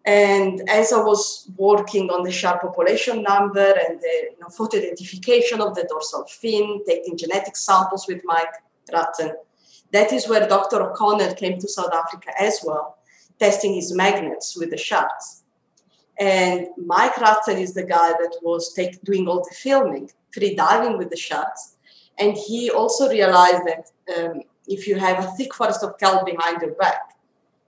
And 0.05 0.62
as 0.70 0.92
I 0.92 1.03
was 1.03 1.51
working 1.57 2.09
on 2.11 2.22
the 2.22 2.31
shark 2.31 2.62
population 2.62 3.25
number 3.25 3.68
and 3.88 4.01
the 4.01 4.14
you 4.31 4.38
know, 4.40 4.49
photo 4.51 4.79
identification 4.79 5.61
of 5.61 5.75
the 5.75 5.85
dorsal 5.90 6.27
fin, 6.27 6.85
taking 6.87 7.16
genetic 7.16 7.57
samples 7.57 8.07
with 8.07 8.22
Mike 8.25 8.55
Rutzen, 8.92 9.33
that 9.90 10.12
is 10.12 10.29
where 10.29 10.46
Dr. 10.46 10.81
O'Connell 10.81 11.35
came 11.35 11.59
to 11.59 11.68
South 11.68 11.92
Africa 11.92 12.31
as 12.40 12.61
well, 12.64 12.99
testing 13.38 13.75
his 13.75 13.94
magnets 13.94 14.57
with 14.57 14.70
the 14.70 14.77
sharks. 14.77 15.42
And 16.18 16.68
Mike 16.79 17.14
Rutzen 17.14 17.61
is 17.61 17.75
the 17.75 17.85
guy 17.85 18.09
that 18.09 18.38
was 18.42 18.72
take, 18.72 19.03
doing 19.03 19.29
all 19.29 19.44
the 19.44 19.55
filming, 19.55 20.11
free 20.33 20.55
diving 20.55 20.96
with 20.96 21.11
the 21.11 21.16
sharks. 21.16 21.77
And 22.18 22.35
he 22.35 22.70
also 22.70 23.11
realized 23.11 23.62
that 23.66 23.90
um, 24.16 24.42
if 24.66 24.88
you 24.88 24.99
have 24.99 25.22
a 25.22 25.29
thick 25.33 25.55
forest 25.55 25.83
of 25.83 25.99
kelp 25.99 26.25
behind 26.25 26.62
your 26.62 26.72
back, 26.72 27.16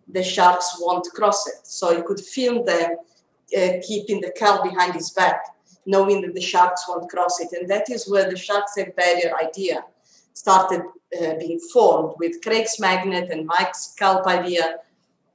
the 0.08 0.22
sharks 0.22 0.76
won't 0.80 1.06
cross 1.14 1.46
it. 1.46 1.66
So 1.66 1.92
you 1.92 2.02
could 2.02 2.20
film 2.20 2.64
them 2.64 2.96
uh, 3.56 3.72
keeping 3.86 4.20
the 4.20 4.32
kelp 4.32 4.64
behind 4.64 4.94
his 4.94 5.10
back, 5.10 5.42
knowing 5.84 6.22
that 6.22 6.34
the 6.34 6.40
sharks 6.40 6.86
won't 6.88 7.10
cross 7.10 7.40
it. 7.40 7.50
And 7.52 7.68
that 7.68 7.90
is 7.90 8.08
where 8.08 8.28
the 8.28 8.36
SharkSafe 8.36 8.96
barrier 8.96 9.34
idea 9.42 9.84
started 10.32 10.82
uh, 11.20 11.34
being 11.38 11.60
formed 11.72 12.14
with 12.18 12.40
Craig's 12.42 12.78
magnet 12.80 13.30
and 13.30 13.46
Mike's 13.46 13.94
kelp 13.98 14.26
idea. 14.26 14.76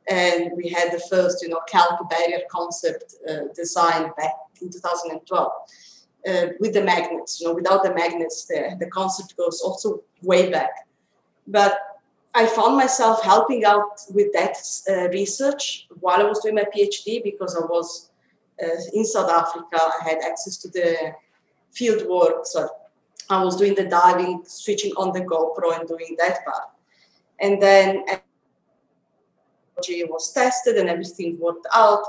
And 0.09 0.51
we 0.55 0.69
had 0.69 0.91
the 0.91 0.99
first, 1.09 1.41
you 1.41 1.49
know, 1.49 1.61
kelp 1.67 2.09
barrier 2.09 2.41
concept 2.49 3.15
uh, 3.29 3.53
designed 3.55 4.11
back 4.17 4.33
in 4.61 4.69
2012 4.69 5.51
uh, 6.27 6.47
with 6.59 6.73
the 6.73 6.83
magnets. 6.83 7.39
You 7.39 7.47
know, 7.47 7.53
without 7.53 7.83
the 7.83 7.93
magnets, 7.93 8.45
the, 8.45 8.75
the 8.79 8.87
concept 8.87 9.37
goes 9.37 9.61
also 9.61 10.03
way 10.21 10.49
back. 10.49 10.87
But 11.47 11.77
I 12.35 12.47
found 12.47 12.77
myself 12.77 13.23
helping 13.23 13.63
out 13.63 14.01
with 14.11 14.33
that 14.33 14.57
uh, 14.89 15.09
research 15.09 15.87
while 15.99 16.19
I 16.19 16.23
was 16.23 16.39
doing 16.39 16.55
my 16.55 16.65
PhD 16.75 17.23
because 17.23 17.55
I 17.55 17.65
was 17.65 18.09
uh, 18.61 18.67
in 18.93 19.05
South 19.05 19.29
Africa. 19.29 19.77
I 19.77 20.09
had 20.09 20.17
access 20.23 20.57
to 20.57 20.69
the 20.69 21.13
field 21.71 22.07
work, 22.09 22.45
so 22.45 22.69
I 23.29 23.43
was 23.43 23.55
doing 23.55 23.75
the 23.75 23.85
diving, 23.85 24.43
switching 24.45 24.91
on 24.93 25.13
the 25.13 25.21
GoPro 25.21 25.79
and 25.79 25.87
doing 25.87 26.15
that 26.19 26.43
part. 26.43 26.69
And 27.39 27.61
then 27.61 28.03
was 30.09 30.31
tested 30.31 30.77
and 30.77 30.89
everything 30.89 31.39
worked 31.39 31.67
out. 31.73 32.03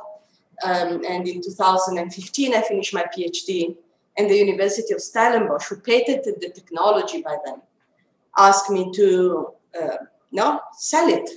Um, 0.65 1.05
and 1.09 1.27
in 1.27 1.43
2015, 1.43 2.55
I 2.55 2.63
finished 2.63 2.95
my 2.95 3.05
PhD 3.17 3.77
and 4.17 4.31
the 4.31 4.37
University 4.37 4.95
of 4.95 5.01
Stellenbosch, 5.01 5.69
who 5.69 5.77
patented 5.77 6.41
the 6.41 6.51
technology 6.51 7.23
by 7.23 7.37
then, 7.45 7.61
asked 8.39 8.71
me 8.71 8.93
to 8.93 9.49
uh, 9.81 9.97
no 10.31 10.61
sell 10.77 11.09
it. 11.09 11.29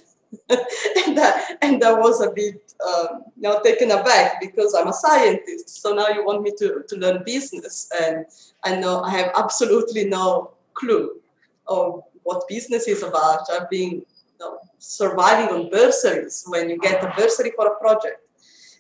and, 0.50 1.18
uh, 1.18 1.34
and 1.62 1.84
I 1.84 1.94
was 1.94 2.22
a 2.22 2.32
bit 2.32 2.68
um, 2.86 3.24
you 3.36 3.44
know, 3.44 3.62
taken 3.64 3.92
aback 3.92 4.40
because 4.42 4.76
I'm 4.76 4.88
a 4.88 4.94
scientist. 4.94 5.82
So 5.82 5.94
now 5.94 6.10
you 6.10 6.26
want 6.26 6.44
me 6.44 6.52
to, 6.60 6.84
to 6.88 6.96
learn 6.96 7.24
business. 7.26 7.90
And 8.02 8.26
I 8.64 8.76
know 8.76 9.02
I 9.02 9.10
have 9.12 9.32
absolutely 9.36 10.06
no 10.06 10.52
clue 10.74 11.20
of 11.68 12.04
what 12.24 12.48
business 12.48 12.88
is 12.88 13.04
about. 13.04 13.42
I've 13.52 13.70
been 13.70 14.06
know, 14.40 14.60
surviving 14.78 15.54
on 15.56 15.70
bursaries 15.70 16.44
when 16.48 16.70
you 16.70 16.78
get 16.80 17.04
a 17.04 17.14
bursary 17.18 17.52
for 17.56 17.68
a 17.68 17.80
project 17.80 18.22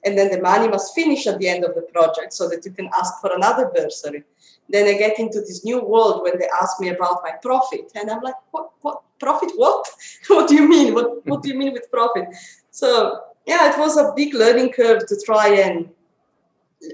and 0.05 0.18
then 0.18 0.32
the 0.32 0.41
money 0.41 0.68
must 0.68 0.95
finish 0.95 1.28
at 1.28 1.38
the 1.39 1.47
end 1.47 1.64
of 1.66 1.76
the 1.76 1.82
project 1.82 2.34
so 2.34 2.47
that 2.49 2.64
you 2.66 2.72
can 2.72 2.89
ask 2.97 3.20
for 3.20 3.34
another 3.36 3.72
bursary. 3.76 4.24
Then 4.70 4.88
I 4.88 4.97
get 4.97 5.20
into 5.20 5.39
this 5.41 5.64
new 5.66 5.84
world 5.84 6.24
when 6.24 6.38
they 6.39 6.47
ask 6.62 6.80
me 6.80 6.89
about 6.89 7.22
my 7.24 7.32
profit, 7.41 7.91
and 7.95 8.10
I'm 8.10 8.22
like, 8.22 8.36
what? 8.51 8.72
What 8.82 9.01
profit? 9.20 9.51
What? 9.55 9.88
what 10.28 10.47
do 10.47 10.55
you 10.55 10.68
mean? 10.68 10.93
What 10.93 11.26
What 11.26 11.41
do 11.41 11.49
you 11.49 11.58
mean 11.58 11.74
with 11.74 11.91
profit? 11.91 12.26
So 12.72 13.22
yeah, 13.45 13.72
it 13.72 13.80
was 13.80 13.97
a 13.97 14.14
big 14.16 14.34
learning 14.34 14.72
curve 14.74 15.05
to 15.08 15.16
try 15.26 15.47
and 15.49 15.89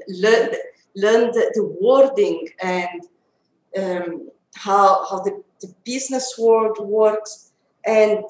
learn 0.08 0.50
learn 0.96 1.32
the, 1.32 1.52
the 1.56 1.66
wording 1.82 2.50
and 2.62 3.02
um, 3.76 4.30
how, 4.56 5.06
how 5.10 5.20
the, 5.24 5.44
the 5.62 5.74
business 5.84 6.36
world 6.38 6.78
works. 6.80 7.52
And 7.86 8.24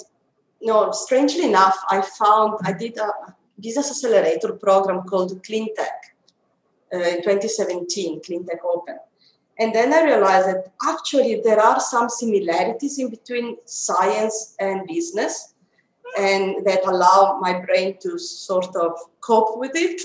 know, 0.68 0.92
strangely 0.92 1.46
enough, 1.46 1.78
I 1.90 2.02
found 2.02 2.60
I 2.64 2.74
did 2.74 2.98
a 2.98 3.12
business 3.60 3.92
accelerator 3.92 4.54
program 4.54 5.04
called 5.04 5.44
CleanTech 5.44 6.00
uh, 6.94 6.98
in 6.98 7.24
2017, 7.24 8.22
CleanTech 8.22 8.60
Open. 8.64 8.98
And 9.60 9.74
then 9.74 9.94
I 9.94 10.04
realized 10.04 10.48
that 10.48 10.72
actually 10.82 11.42
there 11.44 11.60
are 11.60 11.80
some 11.80 12.10
similarities 12.10 12.98
in 12.98 13.10
between 13.10 13.58
science 13.66 14.56
and 14.60 14.88
business, 14.88 15.54
and 16.18 16.66
that 16.66 16.86
allow 16.86 17.40
my 17.40 17.60
brain 17.60 17.98
to 18.02 18.18
sort 18.18 18.76
of 18.76 18.98
cope 19.22 19.58
with 19.58 19.72
it. 19.76 20.02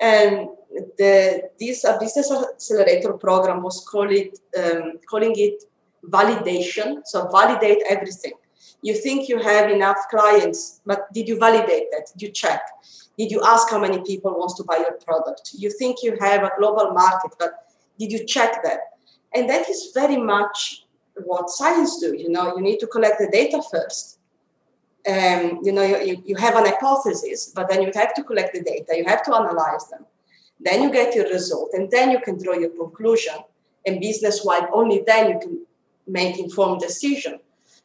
And 0.00 0.48
the, 0.96 1.50
this 1.60 1.84
uh, 1.84 1.98
business 1.98 2.30
accelerator 2.30 3.12
program 3.12 3.62
was 3.62 3.84
call 3.88 4.10
it, 4.10 4.38
um, 4.58 4.98
calling 5.08 5.34
it 5.36 5.64
validation. 6.08 7.02
So 7.04 7.28
validate 7.28 7.82
everything. 7.88 8.32
You 8.82 8.94
think 8.94 9.28
you 9.28 9.38
have 9.38 9.70
enough 9.70 9.96
clients, 10.10 10.80
but 10.84 11.12
did 11.12 11.28
you 11.28 11.38
validate 11.38 11.90
that? 11.92 12.08
Did 12.12 12.22
you 12.22 12.30
check? 12.30 12.62
Did 13.16 13.30
you 13.30 13.40
ask 13.44 13.70
how 13.70 13.78
many 13.78 14.00
people 14.02 14.32
wants 14.32 14.54
to 14.54 14.64
buy 14.64 14.78
your 14.78 14.98
product? 15.04 15.50
You 15.54 15.70
think 15.70 15.98
you 16.02 16.16
have 16.20 16.42
a 16.42 16.50
global 16.58 16.90
market, 16.92 17.32
but 17.38 17.52
did 17.98 18.10
you 18.10 18.26
check 18.26 18.62
that? 18.64 18.80
And 19.34 19.48
that 19.48 19.68
is 19.68 19.92
very 19.94 20.16
much 20.16 20.84
what 21.14 21.50
science 21.50 22.00
do. 22.00 22.16
You 22.16 22.30
know, 22.30 22.56
you 22.56 22.62
need 22.62 22.78
to 22.80 22.86
collect 22.86 23.18
the 23.18 23.28
data 23.28 23.62
first. 23.70 24.18
Um, 25.08 25.60
you 25.62 25.72
know, 25.72 25.82
you, 25.82 26.22
you 26.24 26.36
have 26.36 26.56
an 26.56 26.66
hypothesis, 26.66 27.52
but 27.54 27.68
then 27.68 27.82
you 27.82 27.90
have 27.94 28.14
to 28.14 28.22
collect 28.22 28.54
the 28.54 28.62
data. 28.62 28.96
You 28.96 29.04
have 29.04 29.24
to 29.24 29.34
analyze 29.34 29.88
them 29.90 30.04
then 30.62 30.82
you 30.82 30.90
get 30.90 31.14
your 31.14 31.28
result, 31.28 31.70
and 31.72 31.90
then 31.90 32.10
you 32.10 32.20
can 32.20 32.42
draw 32.42 32.54
your 32.54 32.70
conclusion. 32.70 33.34
And 33.84 34.00
business 34.00 34.44
wide, 34.44 34.68
only 34.72 35.02
then 35.06 35.30
you 35.30 35.38
can 35.40 35.66
make 36.06 36.38
informed 36.38 36.80
decision. 36.80 37.40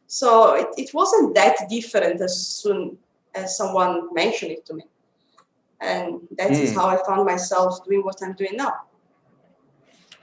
So 0.07 0.55
it, 0.55 0.67
it 0.77 0.93
wasn't 0.93 1.35
that 1.35 1.57
different 1.69 2.21
as 2.21 2.47
soon 2.47 2.97
as 3.35 3.57
someone 3.57 4.13
mentioned 4.13 4.51
it 4.51 4.65
to 4.67 4.73
me. 4.73 4.83
And 5.79 6.21
that 6.37 6.51
mm. 6.51 6.59
is 6.59 6.71
hmm. 6.71 6.79
how 6.79 6.87
I 6.87 6.97
found 7.05 7.25
myself 7.25 7.85
doing 7.85 8.03
what 8.03 8.15
I'm 8.23 8.33
doing 8.33 8.55
now. 8.55 8.73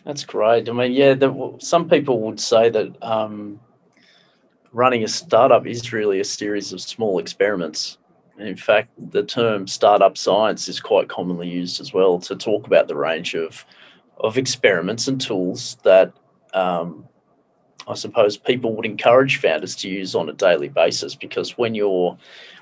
That's 0.05 0.25
great. 0.25 0.69
I 0.69 0.73
mean, 0.73 0.93
yeah, 0.93 1.15
the, 1.15 1.57
some 1.61 1.89
people 1.89 2.21
would 2.23 2.41
say 2.41 2.71
that 2.71 2.97
um, 3.03 3.61
running 4.73 5.05
a 5.05 5.09
startup 5.09 5.67
is 5.67 5.93
really 5.93 6.19
a 6.21 6.25
series 6.25 6.73
of 6.73 6.81
small 6.81 7.19
experiments 7.19 7.99
in 8.39 8.57
fact, 8.57 8.91
the 9.13 9.23
term 9.23 9.67
startup 9.67 10.19
science 10.19 10.69
is 10.69 10.81
quite 10.81 11.09
commonly 11.09 11.49
used 11.49 11.81
as 11.81 11.93
well 11.93 12.19
to 12.21 12.35
talk 12.35 12.67
about 12.67 12.89
the 12.89 12.97
range 12.97 13.35
of 13.35 13.65
of 14.19 14.39
experiments 14.39 15.09
and 15.09 15.21
tools 15.21 15.77
that 15.83 16.13
um, 16.53 17.05
I 17.87 17.95
suppose 17.95 18.37
people 18.37 18.75
would 18.75 18.87
encourage 18.87 19.41
founders 19.41 19.77
to 19.77 19.89
use 19.89 20.15
on 20.15 20.29
a 20.29 20.33
daily 20.33 20.69
basis 20.69 21.15
because 21.15 21.59
when 21.59 21.75
your 21.75 22.17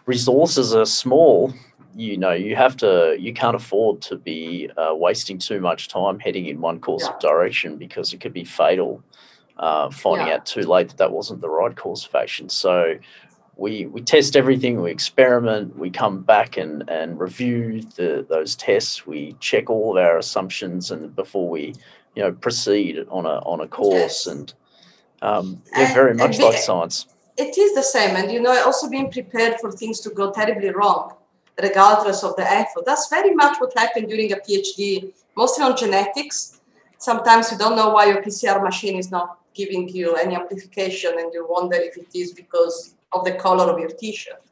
resources 0.06 0.74
are 0.74 0.86
small, 0.86 1.52
you 1.94 2.16
know 2.16 2.32
you 2.32 2.56
have 2.56 2.76
to 2.78 3.16
you 3.18 3.32
can't 3.34 3.54
afford 3.54 4.00
to 4.02 4.16
be 4.16 4.70
uh, 4.76 4.94
wasting 4.94 5.38
too 5.38 5.60
much 5.60 5.88
time 5.88 6.18
heading 6.18 6.46
in 6.46 6.60
one 6.60 6.80
course 6.80 7.04
yeah. 7.04 7.12
of 7.12 7.20
direction 7.20 7.76
because 7.76 8.12
it 8.12 8.20
could 8.20 8.32
be 8.32 8.44
fatal. 8.44 9.02
Uh, 9.58 9.90
finding 9.90 10.26
yeah. 10.26 10.34
out 10.34 10.46
too 10.46 10.62
late 10.62 10.88
that 10.88 10.96
that 10.96 11.12
wasn't 11.12 11.40
the 11.40 11.48
right 11.48 11.76
course 11.76 12.06
of 12.06 12.14
action. 12.14 12.48
So 12.48 12.98
we 13.56 13.86
we 13.86 14.00
test 14.00 14.34
everything 14.34 14.80
we 14.80 14.90
experiment 14.90 15.78
we 15.78 15.90
come 15.90 16.22
back 16.22 16.56
and 16.56 16.88
and 16.88 17.20
review 17.20 17.82
the 17.96 18.24
those 18.28 18.56
tests 18.56 19.06
we 19.06 19.36
check 19.40 19.68
all 19.68 19.96
of 19.96 20.02
our 20.02 20.16
assumptions 20.16 20.90
and 20.90 21.14
before 21.14 21.48
we 21.48 21.74
you 22.16 22.22
know 22.22 22.32
proceed 22.32 22.98
on 23.10 23.26
a 23.26 23.38
on 23.40 23.60
a 23.60 23.68
course 23.68 24.26
and 24.26 24.54
um, 25.22 25.62
yeah, 25.76 25.94
very 25.94 26.14
much 26.14 26.38
like 26.38 26.58
science 26.58 27.06
it 27.38 27.56
is 27.56 27.74
the 27.74 27.82
same 27.82 28.16
and 28.16 28.30
you 28.30 28.40
know 28.40 28.54
also 28.66 28.88
being 28.88 29.10
prepared 29.10 29.54
for 29.60 29.72
things 29.72 30.00
to 30.00 30.10
go 30.10 30.30
terribly 30.30 30.70
wrong 30.70 31.14
regardless 31.62 32.22
of 32.24 32.36
the 32.36 32.46
effort 32.60 32.84
that's 32.84 33.08
very 33.08 33.34
much 33.34 33.58
what 33.58 33.72
happened 33.76 34.08
during 34.08 34.32
a 34.32 34.36
phd 34.36 35.12
mostly 35.36 35.64
on 35.64 35.76
genetics 35.76 36.60
sometimes 36.98 37.50
you 37.50 37.58
don't 37.58 37.76
know 37.76 37.90
why 37.90 38.04
your 38.06 38.20
pcr 38.22 38.62
machine 38.62 38.96
is 38.96 39.10
not 39.10 39.38
giving 39.54 39.88
you 39.88 40.14
any 40.16 40.34
amplification 40.34 41.12
and 41.18 41.32
you 41.32 41.46
wonder 41.48 41.76
if 41.76 41.96
it 41.96 42.08
is 42.14 42.32
because 42.32 42.94
of 43.12 43.24
the 43.24 43.32
color 43.32 43.70
of 43.72 43.78
your 43.78 43.90
t-shirt. 43.90 44.42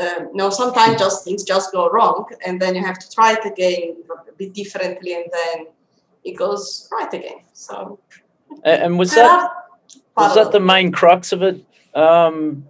Um, 0.00 0.30
no, 0.32 0.50
sometimes 0.50 0.98
just 0.98 1.24
things 1.24 1.42
just 1.42 1.72
go 1.72 1.88
wrong, 1.90 2.26
and 2.46 2.60
then 2.60 2.76
you 2.76 2.84
have 2.84 2.98
to 3.00 3.10
try 3.10 3.32
it 3.32 3.44
again 3.44 3.96
a 4.28 4.32
bit 4.32 4.54
differently, 4.54 5.14
and 5.14 5.24
then 5.32 5.66
it 6.22 6.36
goes 6.36 6.88
right 6.92 7.12
again. 7.12 7.40
So, 7.52 7.98
and 8.62 8.96
was 8.96 9.12
that 9.14 9.50
was 10.18 10.34
that 10.34 10.52
the 10.52 10.60
main 10.60 10.92
crux 10.92 11.32
of 11.32 11.42
it? 11.42 11.64
Um, 11.94 12.66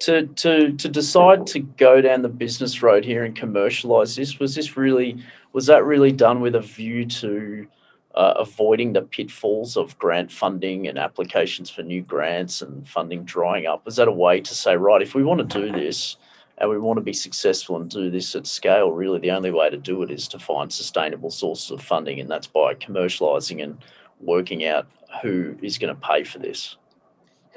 to 0.00 0.26
to 0.28 0.72
to 0.72 0.88
decide 0.88 1.46
to 1.48 1.60
go 1.60 2.00
down 2.00 2.22
the 2.22 2.28
business 2.28 2.82
road 2.82 3.04
here 3.04 3.24
and 3.24 3.36
commercialize 3.36 4.16
this 4.16 4.38
was 4.38 4.54
this 4.54 4.76
really 4.76 5.22
was 5.52 5.66
that 5.66 5.84
really 5.84 6.10
done 6.10 6.40
with 6.40 6.54
a 6.54 6.60
view 6.60 7.04
to 7.04 7.66
uh, 8.14 8.34
avoiding 8.36 8.92
the 8.92 9.02
pitfalls 9.02 9.76
of 9.76 9.96
grant 9.98 10.32
funding 10.32 10.88
and 10.88 10.98
applications 10.98 11.70
for 11.70 11.82
new 11.82 12.02
grants 12.02 12.62
and 12.62 12.88
funding 12.88 13.24
drying 13.24 13.66
up? 13.66 13.84
Was 13.84 13.96
that 13.96 14.08
a 14.08 14.12
way 14.12 14.40
to 14.40 14.54
say, 14.54 14.76
right, 14.76 15.02
if 15.02 15.14
we 15.14 15.22
want 15.22 15.48
to 15.48 15.60
do 15.60 15.70
this 15.70 16.16
and 16.58 16.68
we 16.68 16.78
want 16.78 16.96
to 16.96 17.02
be 17.02 17.12
successful 17.12 17.76
and 17.76 17.88
do 17.88 18.10
this 18.10 18.34
at 18.34 18.46
scale, 18.46 18.90
really 18.90 19.18
the 19.18 19.30
only 19.30 19.50
way 19.50 19.70
to 19.70 19.76
do 19.76 20.02
it 20.02 20.10
is 20.10 20.28
to 20.28 20.38
find 20.38 20.72
sustainable 20.72 21.30
sources 21.30 21.70
of 21.70 21.82
funding, 21.82 22.20
and 22.20 22.28
that's 22.28 22.46
by 22.46 22.74
commercializing 22.74 23.62
and 23.62 23.78
working 24.20 24.64
out 24.64 24.86
who 25.22 25.56
is 25.62 25.78
going 25.78 25.94
to 25.94 26.00
pay 26.00 26.24
for 26.24 26.38
this? 26.38 26.76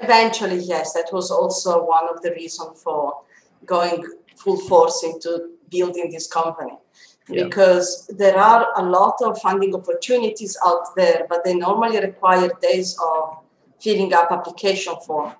Eventually, 0.00 0.58
yes. 0.58 0.92
That 0.92 1.10
was 1.12 1.30
also 1.30 1.84
one 1.84 2.08
of 2.08 2.22
the 2.22 2.32
reasons 2.32 2.82
for 2.82 3.20
going 3.64 4.04
full 4.36 4.56
force 4.56 5.04
into 5.04 5.50
building 5.70 6.10
this 6.10 6.26
company 6.26 6.72
yeah. 7.28 7.44
because 7.44 8.06
there 8.08 8.36
are 8.36 8.66
a 8.76 8.82
lot 8.82 9.16
of 9.22 9.40
funding 9.40 9.74
opportunities 9.74 10.56
out 10.64 10.94
there, 10.96 11.26
but 11.28 11.44
they 11.44 11.54
normally 11.54 12.00
require 12.00 12.50
days 12.60 12.98
of 13.02 13.38
filling 13.80 14.12
up 14.12 14.30
application 14.30 14.94
form. 15.06 15.32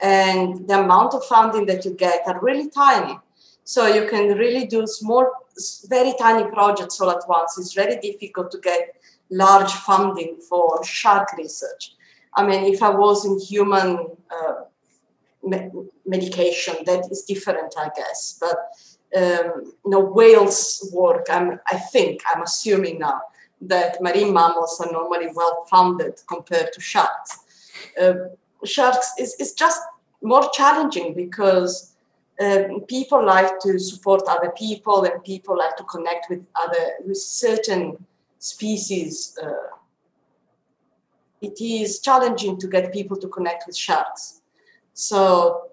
And 0.00 0.68
the 0.68 0.80
amount 0.80 1.14
of 1.14 1.24
funding 1.24 1.66
that 1.66 1.84
you 1.84 1.92
get 1.92 2.22
are 2.26 2.38
really 2.40 2.68
tiny. 2.68 3.18
So 3.64 3.86
you 3.86 4.08
can 4.08 4.36
really 4.36 4.66
do 4.66 4.86
small, 4.86 5.26
very 5.88 6.14
tiny 6.18 6.48
projects 6.50 7.00
all 7.00 7.10
at 7.10 7.22
once. 7.28 7.58
It's 7.58 7.72
very 7.72 7.96
difficult 7.96 8.50
to 8.52 8.58
get 8.58 8.94
large 9.30 9.72
funding 9.72 10.38
for 10.48 10.84
shark 10.84 11.32
research. 11.36 11.94
I 12.34 12.46
mean, 12.46 12.72
if 12.72 12.82
I 12.82 12.90
was 12.90 13.24
in 13.24 13.38
human 13.38 14.06
uh, 14.30 14.54
me- 15.42 15.70
medication, 16.04 16.76
that 16.84 17.10
is 17.10 17.22
different, 17.22 17.74
I 17.78 17.90
guess. 17.96 18.38
But 18.40 18.58
um, 19.16 19.72
you 19.84 19.90
know, 19.90 20.00
whales 20.00 20.90
work, 20.92 21.26
I'm, 21.30 21.60
I 21.72 21.78
think, 21.78 22.20
I'm 22.32 22.42
assuming 22.42 22.98
now, 22.98 23.20
that 23.62 24.02
marine 24.02 24.34
mammals 24.34 24.80
are 24.80 24.92
normally 24.92 25.28
well 25.34 25.64
funded 25.70 26.20
compared 26.28 26.72
to 26.74 26.80
sharks. 26.80 27.38
Uh, 28.00 28.14
sharks 28.64 29.12
is, 29.18 29.34
is 29.40 29.54
just 29.54 29.80
more 30.22 30.50
challenging 30.52 31.14
because 31.14 31.94
um, 32.40 32.80
people 32.88 33.24
like 33.24 33.58
to 33.60 33.78
support 33.78 34.22
other 34.28 34.50
people 34.50 35.04
and 35.04 35.24
people 35.24 35.56
like 35.56 35.76
to 35.76 35.84
connect 35.84 36.28
with 36.28 36.44
other 36.54 36.94
with 37.06 37.16
certain 37.16 37.96
species. 38.38 39.38
Uh, 39.42 39.76
it 41.40 41.60
is 41.60 42.00
challenging 42.00 42.58
to 42.58 42.66
get 42.66 42.92
people 42.92 43.16
to 43.18 43.28
connect 43.28 43.66
with 43.66 43.76
sharks. 43.76 44.40
So 44.94 45.70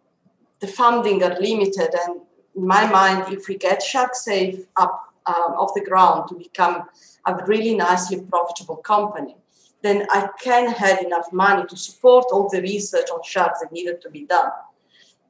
the 0.60 0.68
funding 0.68 1.24
are 1.24 1.40
limited 1.40 1.90
and 2.06 2.22
in 2.56 2.68
my 2.68 2.86
mind, 2.90 3.34
if 3.34 3.48
we 3.48 3.58
get 3.58 3.82
SharkSafe 3.82 4.66
up 4.78 5.14
um, 5.26 5.54
off 5.58 5.74
the 5.74 5.84
ground 5.84 6.28
to 6.30 6.36
become 6.36 6.84
a 7.26 7.46
really 7.46 7.76
nicely 7.76 8.22
profitable 8.22 8.78
company, 8.78 9.36
then 9.82 10.06
I 10.12 10.30
can 10.42 10.70
have 10.72 11.00
enough 11.02 11.32
money 11.32 11.66
to 11.68 11.78
support 11.78 12.26
all 12.32 12.50
the 12.50 12.62
research 12.62 13.10
on 13.10 13.22
sharks 13.24 13.62
that 13.62 13.72
needed 13.72 14.02
to 14.02 14.10
be 14.10 14.26
done. 14.26 14.52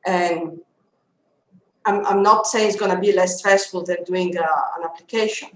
And 0.05 0.59
I'm, 1.85 2.05
I'm 2.05 2.23
not 2.23 2.45
saying 2.47 2.69
it's 2.69 2.79
going 2.79 2.93
to 2.93 2.99
be 2.99 3.13
less 3.13 3.39
stressful 3.39 3.83
than 3.83 4.03
doing 4.03 4.37
uh, 4.37 4.43
an 4.77 4.83
application, 4.83 5.49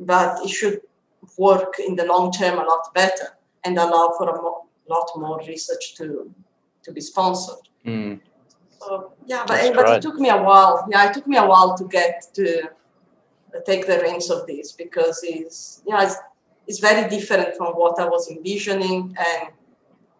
but 0.00 0.44
it 0.44 0.50
should 0.50 0.80
work 1.38 1.74
in 1.86 1.96
the 1.96 2.04
long 2.04 2.32
term 2.32 2.58
a 2.58 2.64
lot 2.64 2.92
better 2.94 3.28
and 3.64 3.78
allow 3.78 4.12
for 4.18 4.28
a 4.28 4.42
mo- 4.42 4.66
lot 4.88 5.08
more 5.16 5.40
research 5.46 5.94
to, 5.96 6.32
to 6.82 6.92
be 6.92 7.00
sponsored. 7.00 7.68
Mm. 7.86 8.20
So 8.80 9.12
yeah, 9.26 9.44
but, 9.46 9.74
but 9.74 9.88
it 9.96 10.02
took 10.02 10.16
me 10.16 10.28
a 10.28 10.36
while. 10.36 10.86
Yeah, 10.90 11.08
it 11.08 11.14
took 11.14 11.26
me 11.26 11.36
a 11.36 11.46
while 11.46 11.76
to 11.76 11.84
get 11.84 12.24
to 12.34 12.70
take 13.66 13.86
the 13.86 13.98
reins 14.00 14.30
of 14.30 14.46
this 14.46 14.72
because 14.72 15.20
it's 15.22 15.82
yeah, 15.86 16.04
it's, 16.04 16.16
it's 16.66 16.78
very 16.78 17.08
different 17.08 17.56
from 17.56 17.74
what 17.74 17.98
I 18.00 18.06
was 18.06 18.30
envisioning, 18.30 19.16
and 19.18 19.50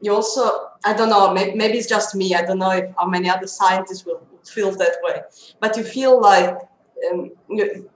you 0.00 0.14
also 0.14 0.68
I 0.84 0.92
don't 0.92 1.08
know 1.08 1.32
maybe, 1.32 1.56
maybe 1.56 1.78
it's 1.78 1.88
just 1.88 2.14
me. 2.14 2.34
I 2.34 2.42
don't 2.42 2.58
know 2.58 2.70
if 2.70 2.90
how 2.96 3.06
many 3.06 3.28
other 3.28 3.46
scientists 3.46 4.04
will 4.04 4.22
feel 4.44 4.70
that 4.72 4.96
way, 5.02 5.22
but 5.60 5.76
you 5.76 5.82
feel 5.82 6.20
like 6.20 6.56
um, 7.10 7.32
you, 7.48 7.90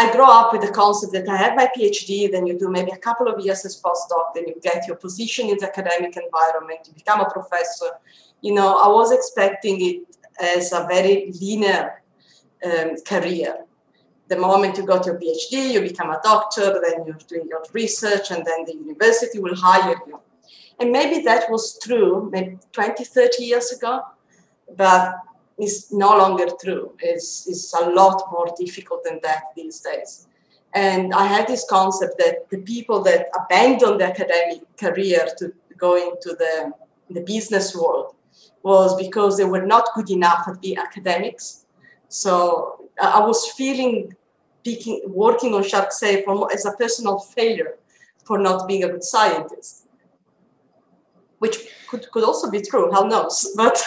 I 0.00 0.10
grow 0.12 0.30
up 0.30 0.50
with 0.52 0.62
the 0.62 0.72
concept 0.72 1.12
that 1.12 1.28
I 1.28 1.36
have 1.36 1.54
my 1.54 1.68
PhD, 1.76 2.32
then 2.32 2.46
you 2.46 2.58
do 2.58 2.70
maybe 2.70 2.90
a 2.90 2.96
couple 2.96 3.28
of 3.28 3.38
years 3.44 3.66
as 3.66 3.78
postdoc, 3.82 4.32
then 4.34 4.48
you 4.48 4.54
get 4.62 4.86
your 4.88 4.96
position 4.96 5.50
in 5.50 5.58
the 5.58 5.66
academic 5.66 6.16
environment, 6.16 6.80
you 6.86 6.94
become 6.94 7.20
a 7.20 7.28
professor. 7.28 7.90
You 8.40 8.54
know, 8.54 8.78
I 8.78 8.88
was 8.88 9.12
expecting 9.12 9.76
it 9.88 10.16
as 10.40 10.72
a 10.72 10.86
very 10.88 11.30
linear 11.38 12.02
um, 12.64 12.96
career. 13.06 13.66
The 14.28 14.38
moment 14.38 14.78
you 14.78 14.86
got 14.86 15.04
your 15.04 15.18
PhD, 15.20 15.72
you 15.74 15.82
become 15.82 16.08
a 16.08 16.20
doctor, 16.24 16.80
then 16.82 17.04
you're 17.04 17.26
doing 17.28 17.46
your 17.50 17.62
research, 17.74 18.30
and 18.30 18.42
then 18.46 18.64
the 18.64 18.76
university 18.76 19.38
will 19.38 19.56
hire 19.56 19.96
you. 20.06 20.18
And 20.78 20.92
maybe 20.92 21.20
that 21.24 21.50
was 21.50 21.78
true 21.78 22.30
maybe 22.32 22.58
20, 22.72 23.04
30 23.04 23.44
years 23.44 23.70
ago, 23.72 24.00
but 24.78 25.16
it's 25.60 25.92
no 25.92 26.16
longer 26.16 26.46
true. 26.62 26.92
It's, 27.00 27.46
it's 27.48 27.72
a 27.74 27.90
lot 27.90 28.22
more 28.32 28.48
difficult 28.58 29.04
than 29.04 29.20
that 29.22 29.44
these 29.54 29.80
days. 29.80 30.26
And 30.74 31.12
I 31.12 31.26
had 31.26 31.48
this 31.48 31.66
concept 31.68 32.18
that 32.18 32.48
the 32.50 32.58
people 32.58 33.02
that 33.02 33.26
abandoned 33.38 34.00
the 34.00 34.06
academic 34.06 34.60
career 34.76 35.28
to 35.38 35.52
go 35.76 35.96
into 35.96 36.36
the, 36.38 36.72
the 37.10 37.22
business 37.22 37.74
world 37.74 38.14
was 38.62 38.96
because 38.96 39.36
they 39.36 39.44
were 39.44 39.66
not 39.66 39.88
good 39.94 40.10
enough 40.10 40.46
at 40.46 40.60
being 40.60 40.78
academics. 40.78 41.66
So 42.08 42.88
I 43.02 43.20
was 43.20 43.50
feeling 43.52 44.14
picking, 44.64 45.02
working 45.06 45.54
on 45.54 45.62
SharkSafe 45.62 46.52
as 46.52 46.66
a 46.66 46.72
personal 46.72 47.18
failure 47.18 47.76
for 48.24 48.38
not 48.38 48.68
being 48.68 48.84
a 48.84 48.88
good 48.88 49.04
scientist 49.04 49.79
which 51.40 51.56
could, 51.88 52.08
could 52.12 52.22
also 52.22 52.50
be 52.50 52.60
true 52.60 52.90
who 52.92 53.08
knows 53.08 53.52
but 53.56 53.82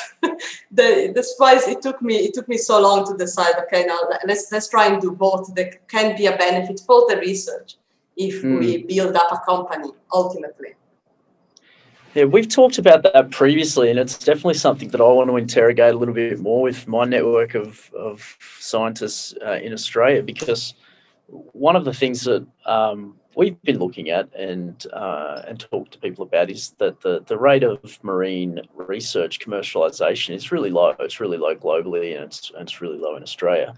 the 0.71 1.11
despite 1.15 1.65
it 1.67 1.81
took 1.81 2.01
me 2.01 2.15
it 2.15 2.33
took 2.33 2.47
me 2.47 2.57
so 2.57 2.81
long 2.81 3.05
to 3.05 3.15
decide 3.17 3.55
okay 3.63 3.85
now 3.85 3.99
let's 4.25 4.51
let's 4.51 4.67
try 4.67 4.87
and 4.87 5.01
do 5.01 5.11
both 5.11 5.53
there 5.55 5.71
can 5.87 6.15
be 6.17 6.25
a 6.25 6.35
benefit 6.37 6.81
for 6.85 7.07
the 7.09 7.17
research 7.17 7.75
if 8.17 8.43
mm. 8.43 8.59
we 8.59 8.83
build 8.83 9.15
up 9.15 9.31
a 9.31 9.39
company 9.45 9.91
ultimately 10.11 10.73
yeah, 12.15 12.25
we've 12.25 12.47
talked 12.47 12.77
about 12.77 13.01
that 13.01 13.31
previously, 13.31 13.89
and 13.89 13.97
it's 13.97 14.19
definitely 14.19 14.53
something 14.53 14.89
that 14.89 15.01
I 15.01 15.03
want 15.03 15.31
to 15.31 15.37
interrogate 15.37 15.95
a 15.95 15.97
little 15.97 16.13
bit 16.13 16.39
more 16.39 16.61
with 16.61 16.87
my 16.87 17.05
network 17.05 17.55
of, 17.55 17.91
of 17.97 18.37
scientists 18.59 19.33
uh, 19.43 19.53
in 19.53 19.73
Australia 19.73 20.21
because 20.21 20.75
one 21.27 21.75
of 21.75 21.85
the 21.85 21.93
things 21.93 22.21
that 22.25 22.45
um, 22.67 23.15
we've 23.35 23.61
been 23.63 23.79
looking 23.79 24.09
at 24.09 24.33
and 24.35 24.85
uh, 24.93 25.41
and 25.47 25.59
talk 25.59 25.89
to 25.91 25.97
people 25.97 26.23
about 26.23 26.49
is 26.49 26.75
that 26.77 27.01
the, 27.01 27.23
the 27.27 27.37
rate 27.37 27.63
of 27.63 27.99
marine 28.03 28.61
research 28.75 29.39
commercialization 29.39 30.33
is 30.35 30.51
really 30.51 30.69
low. 30.69 30.95
It's 30.99 31.19
really 31.19 31.37
low 31.37 31.55
globally, 31.55 32.15
and 32.15 32.25
it's 32.25 32.51
and 32.51 32.63
it's 32.63 32.81
really 32.81 32.97
low 32.97 33.15
in 33.15 33.23
Australia. 33.23 33.73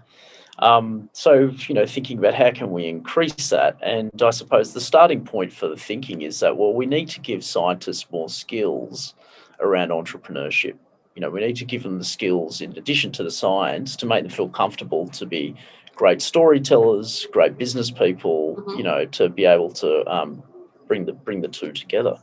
Um, 0.58 1.10
so 1.12 1.52
you 1.68 1.74
know, 1.74 1.86
thinking 1.86 2.18
about 2.18 2.34
how 2.34 2.50
can 2.50 2.70
we 2.70 2.86
increase 2.86 3.50
that, 3.50 3.76
and 3.82 4.22
I 4.22 4.30
suppose 4.30 4.72
the 4.72 4.80
starting 4.80 5.24
point 5.24 5.52
for 5.52 5.68
the 5.68 5.76
thinking 5.76 6.22
is 6.22 6.40
that 6.40 6.56
well, 6.56 6.72
we 6.72 6.86
need 6.86 7.08
to 7.10 7.20
give 7.20 7.44
scientists 7.44 8.06
more 8.10 8.28
skills 8.28 9.14
around 9.60 9.90
entrepreneurship. 9.90 10.74
You 11.14 11.22
know, 11.22 11.30
we 11.30 11.40
need 11.40 11.56
to 11.56 11.64
give 11.64 11.82
them 11.82 11.98
the 11.98 12.04
skills 12.04 12.60
in 12.60 12.76
addition 12.76 13.10
to 13.12 13.22
the 13.22 13.30
science 13.30 13.96
to 13.96 14.06
make 14.06 14.22
them 14.22 14.30
feel 14.30 14.50
comfortable 14.50 15.08
to 15.08 15.24
be 15.24 15.54
great 15.96 16.22
storytellers, 16.22 17.26
great 17.32 17.58
business 17.58 17.90
people, 17.90 18.56
mm-hmm. 18.56 18.78
you 18.78 18.84
know, 18.84 19.06
to 19.06 19.28
be 19.28 19.44
able 19.44 19.70
to 19.72 20.06
um, 20.06 20.42
bring 20.86 21.06
the 21.06 21.12
bring 21.12 21.40
the 21.40 21.48
two 21.48 21.72
together. 21.72 22.16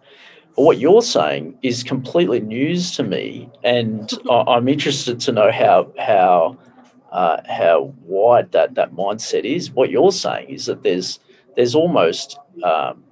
But 0.55 0.61
what 0.61 0.77
you're 0.77 1.01
saying 1.01 1.57
is 1.63 1.83
completely 1.83 2.39
news 2.39 2.95
to 2.95 3.03
me, 3.03 3.49
and 3.63 4.09
I'm 4.31 4.69
interested 4.69 5.19
to 5.21 5.31
know 5.33 5.51
how 5.51 5.91
how 5.99 6.57
uh, 7.11 7.41
how 7.49 7.93
wide 8.03 8.53
that 8.53 8.75
that 8.75 8.93
mindset 8.93 9.43
is. 9.43 9.71
What 9.71 9.89
you're 9.89 10.13
saying 10.13 10.49
is 10.49 10.67
that 10.67 10.83
there's 10.83 11.19
there's 11.55 11.75
almost 11.75 12.39
um, 12.63 13.03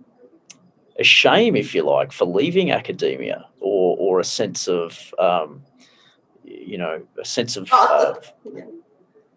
a 0.97 1.03
shame, 1.03 1.55
if 1.55 1.75
you 1.75 1.83
like, 1.83 2.11
for 2.11 2.25
leaving 2.25 2.71
academia, 2.71 3.45
or 3.59 3.97
or 3.99 4.19
a 4.19 4.23
sense 4.23 4.67
of 4.67 5.13
um, 5.17 5.63
you 6.43 6.77
know 6.77 7.01
a 7.19 7.25
sense 7.25 7.57
of 7.57 7.67
uh, 7.71 8.13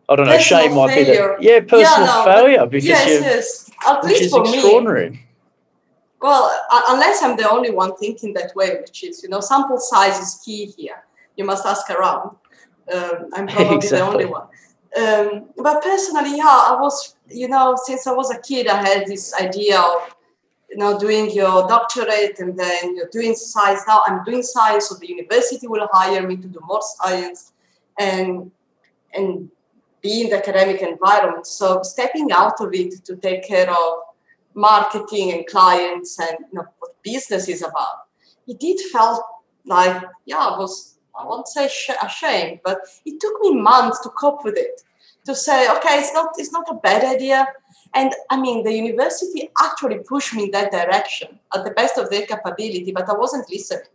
I 0.08 0.16
don't 0.16 0.26
know. 0.26 0.36
Personal 0.36 0.62
shame 0.62 0.74
might 0.74 0.94
failure. 0.94 1.36
be 1.38 1.46
the 1.46 1.52
yeah 1.52 1.60
personal 1.60 2.06
yeah, 2.06 2.24
no, 2.26 2.32
failure 2.32 2.66
because 2.66 2.88
yes, 2.88 3.08
yes. 3.08 3.70
At 3.86 4.04
which 4.04 4.20
is 4.20 4.34
extraordinary. 4.34 5.10
Me, 5.10 5.20
well, 6.20 6.50
unless 6.88 7.22
I'm 7.22 7.36
the 7.36 7.50
only 7.50 7.70
one 7.70 7.96
thinking 7.96 8.32
that 8.34 8.54
way, 8.54 8.80
which 8.80 9.04
is 9.04 9.22
you 9.22 9.28
know 9.28 9.40
sample 9.40 9.78
size 9.78 10.18
is 10.18 10.40
key 10.44 10.66
here. 10.66 11.04
You 11.36 11.44
must 11.44 11.66
ask 11.66 11.88
around. 11.90 12.36
Um, 12.92 13.30
I'm 13.34 13.46
probably 13.46 13.76
exactly. 13.76 13.98
the 13.98 14.04
only 14.04 14.24
one. 14.26 14.46
Um, 14.96 15.46
but 15.56 15.82
personally, 15.82 16.36
yeah, 16.36 16.68
I 16.70 16.76
was 16.80 17.16
you 17.28 17.48
know 17.48 17.76
since 17.84 18.06
I 18.06 18.12
was 18.12 18.30
a 18.30 18.40
kid, 18.40 18.68
I 18.68 18.82
had 18.86 19.06
this 19.06 19.34
idea 19.34 19.80
of 19.80 20.14
you 20.70 20.76
know 20.76 20.98
doing 20.98 21.30
your 21.30 21.66
doctorate 21.66 22.38
and 22.38 22.58
then 22.58 22.96
you're 22.96 23.08
doing 23.10 23.34
science. 23.34 23.82
Now 23.88 24.02
I'm 24.06 24.22
doing 24.24 24.42
science, 24.42 24.88
so 24.88 24.96
the 24.96 25.08
university 25.08 25.66
will 25.66 25.88
hire 25.92 26.26
me 26.26 26.36
to 26.36 26.48
do 26.48 26.60
more 26.62 26.82
science, 26.82 27.52
and 27.98 28.50
and 29.14 29.50
be 30.04 30.20
in 30.20 30.30
the 30.30 30.36
academic 30.36 30.82
environment. 30.82 31.46
So 31.46 31.82
stepping 31.82 32.30
out 32.30 32.60
of 32.60 32.72
it 32.74 33.04
to 33.06 33.16
take 33.16 33.42
care 33.48 33.68
of 33.68 33.94
marketing 34.54 35.32
and 35.32 35.46
clients 35.46 36.20
and 36.20 36.36
you 36.52 36.58
know, 36.58 36.66
what 36.78 37.02
business 37.02 37.48
is 37.48 37.62
about, 37.62 37.96
it 38.46 38.60
did 38.60 38.78
felt 38.92 39.24
like, 39.64 40.00
yeah, 40.26 40.36
I 40.36 40.58
was, 40.58 40.98
I 41.18 41.24
won't 41.24 41.48
say 41.48 41.68
ashamed, 42.02 42.60
but 42.64 42.78
it 43.06 43.18
took 43.18 43.40
me 43.40 43.54
months 43.54 44.00
to 44.00 44.10
cope 44.10 44.44
with 44.44 44.56
it. 44.56 44.82
To 45.24 45.34
say, 45.34 45.70
okay, 45.74 46.00
it's 46.00 46.12
not, 46.12 46.34
it's 46.36 46.52
not 46.52 46.66
a 46.70 46.74
bad 46.74 47.02
idea. 47.02 47.46
And 47.94 48.12
I 48.28 48.38
mean, 48.38 48.62
the 48.62 48.74
university 48.74 49.48
actually 49.58 50.00
pushed 50.00 50.34
me 50.34 50.44
in 50.44 50.50
that 50.50 50.70
direction 50.70 51.38
at 51.54 51.64
the 51.64 51.70
best 51.70 51.96
of 51.96 52.10
their 52.10 52.26
capability, 52.26 52.92
but 52.94 53.08
I 53.08 53.14
wasn't 53.14 53.48
listening. 53.50 53.88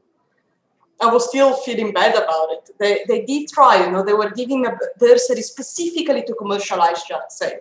I 1.02 1.08
was 1.08 1.30
still 1.30 1.54
feeling 1.54 1.94
bad 1.94 2.16
about 2.16 2.50
it. 2.52 2.70
They, 2.78 3.04
they 3.08 3.26
did 3.26 3.48
try, 3.50 3.86
you 3.86 3.92
know, 3.92 4.04
they 4.04 4.14
were 4.14 4.32
giving 4.32 4.66
a 4.66 4.78
bursary 4.98 5.42
specifically 5.42 6.24
to 6.24 6.34
commercialize 6.34 7.04
Safe. 7.30 7.60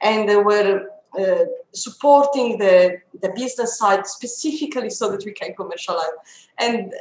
And 0.00 0.28
they 0.28 0.36
were 0.36 0.88
uh, 1.18 1.44
supporting 1.72 2.58
the, 2.58 2.98
the 3.20 3.30
business 3.30 3.78
side 3.78 4.06
specifically 4.06 4.90
so 4.90 5.10
that 5.10 5.24
we 5.24 5.32
can 5.32 5.54
commercialize. 5.54 6.10
And 6.58 6.92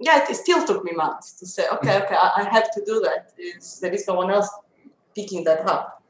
yeah, 0.00 0.24
it 0.28 0.34
still 0.36 0.64
took 0.64 0.84
me 0.84 0.92
months 0.92 1.32
to 1.32 1.46
say, 1.46 1.64
okay, 1.72 2.02
okay, 2.02 2.14
I, 2.14 2.42
I 2.42 2.48
have 2.50 2.72
to 2.72 2.84
do 2.84 3.00
that. 3.00 3.32
It's, 3.38 3.80
there 3.80 3.92
is 3.92 4.06
no 4.06 4.14
one 4.14 4.30
else 4.30 4.48
picking 5.14 5.44
that 5.44 5.66
up. 5.66 6.02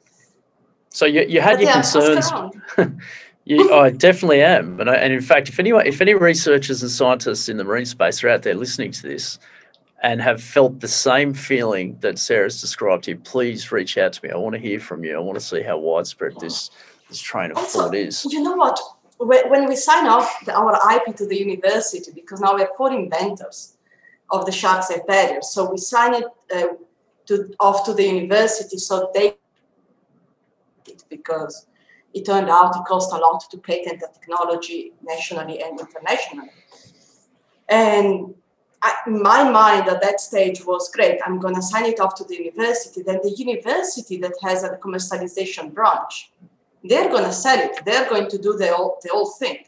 So 0.90 1.06
you, 1.06 1.22
you 1.22 1.40
had 1.40 1.54
but 1.54 1.60
your 1.60 1.70
yeah, 1.70 1.74
concerns. 1.74 2.30
You, 3.56 3.72
I 3.72 3.90
definitely 3.90 4.42
am, 4.42 4.80
and, 4.80 4.88
I, 4.88 4.94
and 4.96 5.12
in 5.12 5.20
fact, 5.20 5.48
if 5.48 5.58
anyone, 5.58 5.86
if 5.86 6.00
any 6.00 6.14
researchers 6.14 6.82
and 6.82 6.90
scientists 6.90 7.48
in 7.48 7.56
the 7.56 7.64
marine 7.64 7.84
space 7.84 8.22
are 8.24 8.28
out 8.28 8.42
there 8.42 8.54
listening 8.54 8.92
to 8.92 9.02
this 9.02 9.38
and 10.02 10.20
have 10.20 10.42
felt 10.42 10.80
the 10.80 10.88
same 10.88 11.34
feeling 11.34 11.96
that 12.00 12.18
Sara's 12.18 12.60
described 12.60 13.06
here, 13.06 13.16
please 13.16 13.70
reach 13.70 13.98
out 13.98 14.14
to 14.14 14.24
me. 14.24 14.30
I 14.30 14.36
want 14.36 14.54
to 14.54 14.60
hear 14.60 14.80
from 14.80 15.04
you. 15.04 15.16
I 15.16 15.20
want 15.20 15.38
to 15.38 15.44
see 15.44 15.62
how 15.62 15.78
widespread 15.78 16.38
this 16.40 16.70
this 17.08 17.20
train 17.20 17.50
of 17.50 17.58
also, 17.58 17.82
thought 17.82 17.94
is. 17.94 18.24
You 18.24 18.42
know 18.42 18.54
what? 18.54 18.80
When 19.18 19.66
we 19.66 19.76
sign 19.76 20.06
off 20.06 20.48
our 20.48 20.78
IP 20.96 21.14
to 21.16 21.26
the 21.26 21.38
university, 21.38 22.10
because 22.12 22.40
now 22.40 22.54
we're 22.54 22.68
four 22.76 22.92
inventors 22.92 23.76
of 24.30 24.46
the 24.46 24.50
SharkSafe 24.50 25.06
barrier, 25.06 25.42
so 25.42 25.70
we 25.70 25.76
sign 25.76 26.14
it 26.14 26.24
uh, 26.54 26.68
to 27.26 27.54
off 27.60 27.84
to 27.84 27.94
the 27.94 28.04
university 28.04 28.78
so 28.78 29.10
they 29.14 29.36
because 31.08 31.66
it 32.14 32.24
turned 32.24 32.50
out 32.50 32.76
it 32.76 32.84
cost 32.84 33.12
a 33.12 33.16
lot 33.16 33.44
to 33.50 33.58
patent 33.58 34.00
the 34.00 34.08
technology 34.12 34.92
nationally 35.02 35.62
and 35.62 35.80
internationally. 35.80 36.50
And 37.68 38.34
I, 38.82 38.92
my 39.08 39.48
mind 39.50 39.88
at 39.88 40.02
that 40.02 40.20
stage 40.20 40.64
was 40.66 40.90
great. 40.90 41.20
I'm 41.24 41.38
going 41.38 41.54
to 41.54 41.62
sign 41.62 41.86
it 41.86 42.00
off 42.00 42.14
to 42.16 42.24
the 42.24 42.36
university. 42.36 43.02
Then 43.02 43.20
the 43.22 43.30
university 43.30 44.16
that 44.18 44.34
has 44.42 44.64
a 44.64 44.70
commercialization 44.76 45.72
branch, 45.72 46.32
they're 46.84 47.08
going 47.08 47.24
to 47.24 47.32
sell 47.32 47.58
it. 47.58 47.84
They're 47.84 48.08
going 48.08 48.28
to 48.28 48.38
do 48.38 48.54
the 48.54 48.74
whole, 48.74 48.98
the 49.02 49.10
whole 49.10 49.30
thing. 49.30 49.64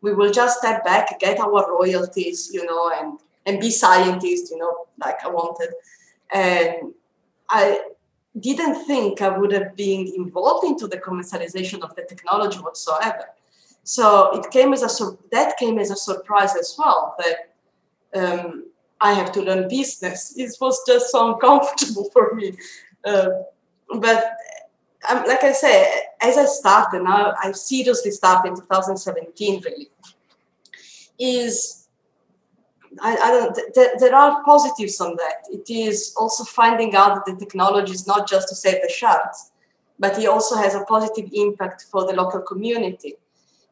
We 0.00 0.14
will 0.14 0.32
just 0.32 0.58
step 0.58 0.84
back, 0.84 1.18
get 1.20 1.40
our 1.40 1.70
royalties, 1.78 2.50
you 2.52 2.64
know, 2.64 2.92
and 2.98 3.18
and 3.46 3.60
be 3.60 3.70
scientists, 3.70 4.50
you 4.50 4.58
know, 4.58 4.86
like 5.04 5.24
I 5.24 5.28
wanted. 5.28 5.70
And 6.32 6.94
I 7.50 7.80
didn't 8.38 8.86
think 8.86 9.20
I 9.20 9.36
would 9.36 9.52
have 9.52 9.76
been 9.76 10.12
involved 10.16 10.64
into 10.64 10.86
the 10.86 10.98
commercialization 10.98 11.82
of 11.82 11.94
the 11.94 12.02
technology 12.02 12.58
whatsoever. 12.58 13.26
So 13.84 14.38
it 14.38 14.50
came 14.50 14.72
as 14.72 14.82
a 14.82 15.18
that 15.32 15.56
came 15.58 15.78
as 15.78 15.90
a 15.90 15.96
surprise 15.96 16.56
as 16.56 16.74
well 16.78 17.16
that 17.18 17.54
um, 18.14 18.66
I 19.00 19.12
have 19.12 19.32
to 19.32 19.42
learn 19.42 19.68
business. 19.68 20.34
It 20.36 20.56
was 20.60 20.82
just 20.86 21.10
so 21.10 21.34
uncomfortable 21.34 22.08
for 22.12 22.34
me. 22.34 22.56
Uh, 23.04 23.30
but 23.98 24.36
um, 25.08 25.24
like 25.26 25.42
I 25.42 25.52
say, 25.52 26.02
as 26.20 26.38
I 26.38 26.44
started 26.44 27.02
now, 27.02 27.34
I 27.42 27.52
seriously 27.52 28.12
started 28.12 28.50
in 28.50 28.56
2017. 28.56 29.62
Really, 29.64 29.90
is 31.18 31.81
I, 33.00 33.16
I 33.16 33.30
don't, 33.30 33.54
th- 33.74 33.98
there 33.98 34.14
are 34.14 34.44
positives 34.44 35.00
on 35.00 35.16
that. 35.16 35.46
It 35.50 35.70
is 35.70 36.14
also 36.18 36.44
finding 36.44 36.94
out 36.94 37.14
that 37.14 37.38
the 37.38 37.44
technology 37.44 37.92
is 37.92 38.06
not 38.06 38.28
just 38.28 38.48
to 38.48 38.54
save 38.54 38.82
the 38.82 38.88
sharks, 38.88 39.52
but 39.98 40.18
it 40.18 40.26
also 40.26 40.56
has 40.56 40.74
a 40.74 40.84
positive 40.84 41.30
impact 41.32 41.86
for 41.90 42.06
the 42.06 42.12
local 42.12 42.40
community. 42.40 43.16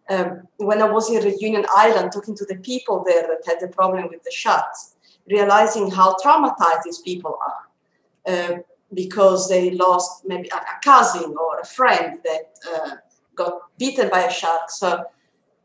Um, 0.09 0.49
when 0.57 0.83
I 0.83 0.91
was 0.91 1.11
in 1.11 1.23
Reunion 1.23 1.65
Island 1.75 2.13
talking 2.13 2.37
to 2.37 2.45
the 2.45 2.57
people 2.57 3.05
there 3.07 3.23
that 3.23 3.43
had 3.47 3.61
the 3.61 3.69
problem 3.69 4.09
with 4.09 4.23
the 4.25 4.31
sharks, 4.31 4.97
realizing 5.29 5.91
how 5.91 6.17
traumatized 6.25 6.83
these 6.85 6.99
people 6.99 7.39
are 7.47 8.33
uh, 8.33 8.59
because 8.95 9.49
they 9.49 9.71
lost 9.71 10.25
maybe 10.27 10.49
a, 10.49 10.57
a, 10.57 10.81
cousin 10.83 11.35
or 11.39 11.61
a 11.61 11.67
friend 11.67 12.19
that 12.25 12.59
uh, 12.75 12.97
got 13.37 13.53
bitten 13.79 14.09
by 14.09 14.23
a 14.23 14.31
shark. 14.31 14.71
So 14.71 15.05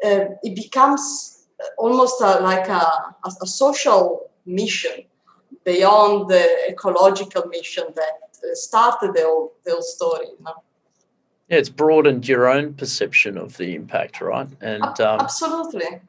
uh, 0.03 0.25
it 0.43 0.55
becomes 0.55 1.34
almost 1.77 2.21
a, 2.21 2.39
like 2.39 2.67
a, 2.67 2.85
a, 3.23 3.31
a, 3.41 3.47
social 3.47 4.29
mission 4.45 5.03
beyond 5.63 6.29
the 6.29 6.47
ecological 6.69 7.45
mission 7.47 7.85
that 7.95 8.37
uh, 8.43 8.53
started 8.53 9.13
the 9.13 9.21
whole, 9.21 9.53
the 9.65 9.71
whole 9.71 9.81
story. 9.81 10.27
You 10.27 10.43
know? 10.43 10.63
Yeah, 11.49 11.57
it's 11.57 11.69
broadened 11.69 12.27
your 12.27 12.47
own 12.47 12.73
perception 12.73 13.37
of 13.37 13.57
the 13.57 13.75
impact, 13.75 14.21
right? 14.21 14.47
And 14.61 14.99
um, 14.99 15.19
absolutely. 15.19 16.01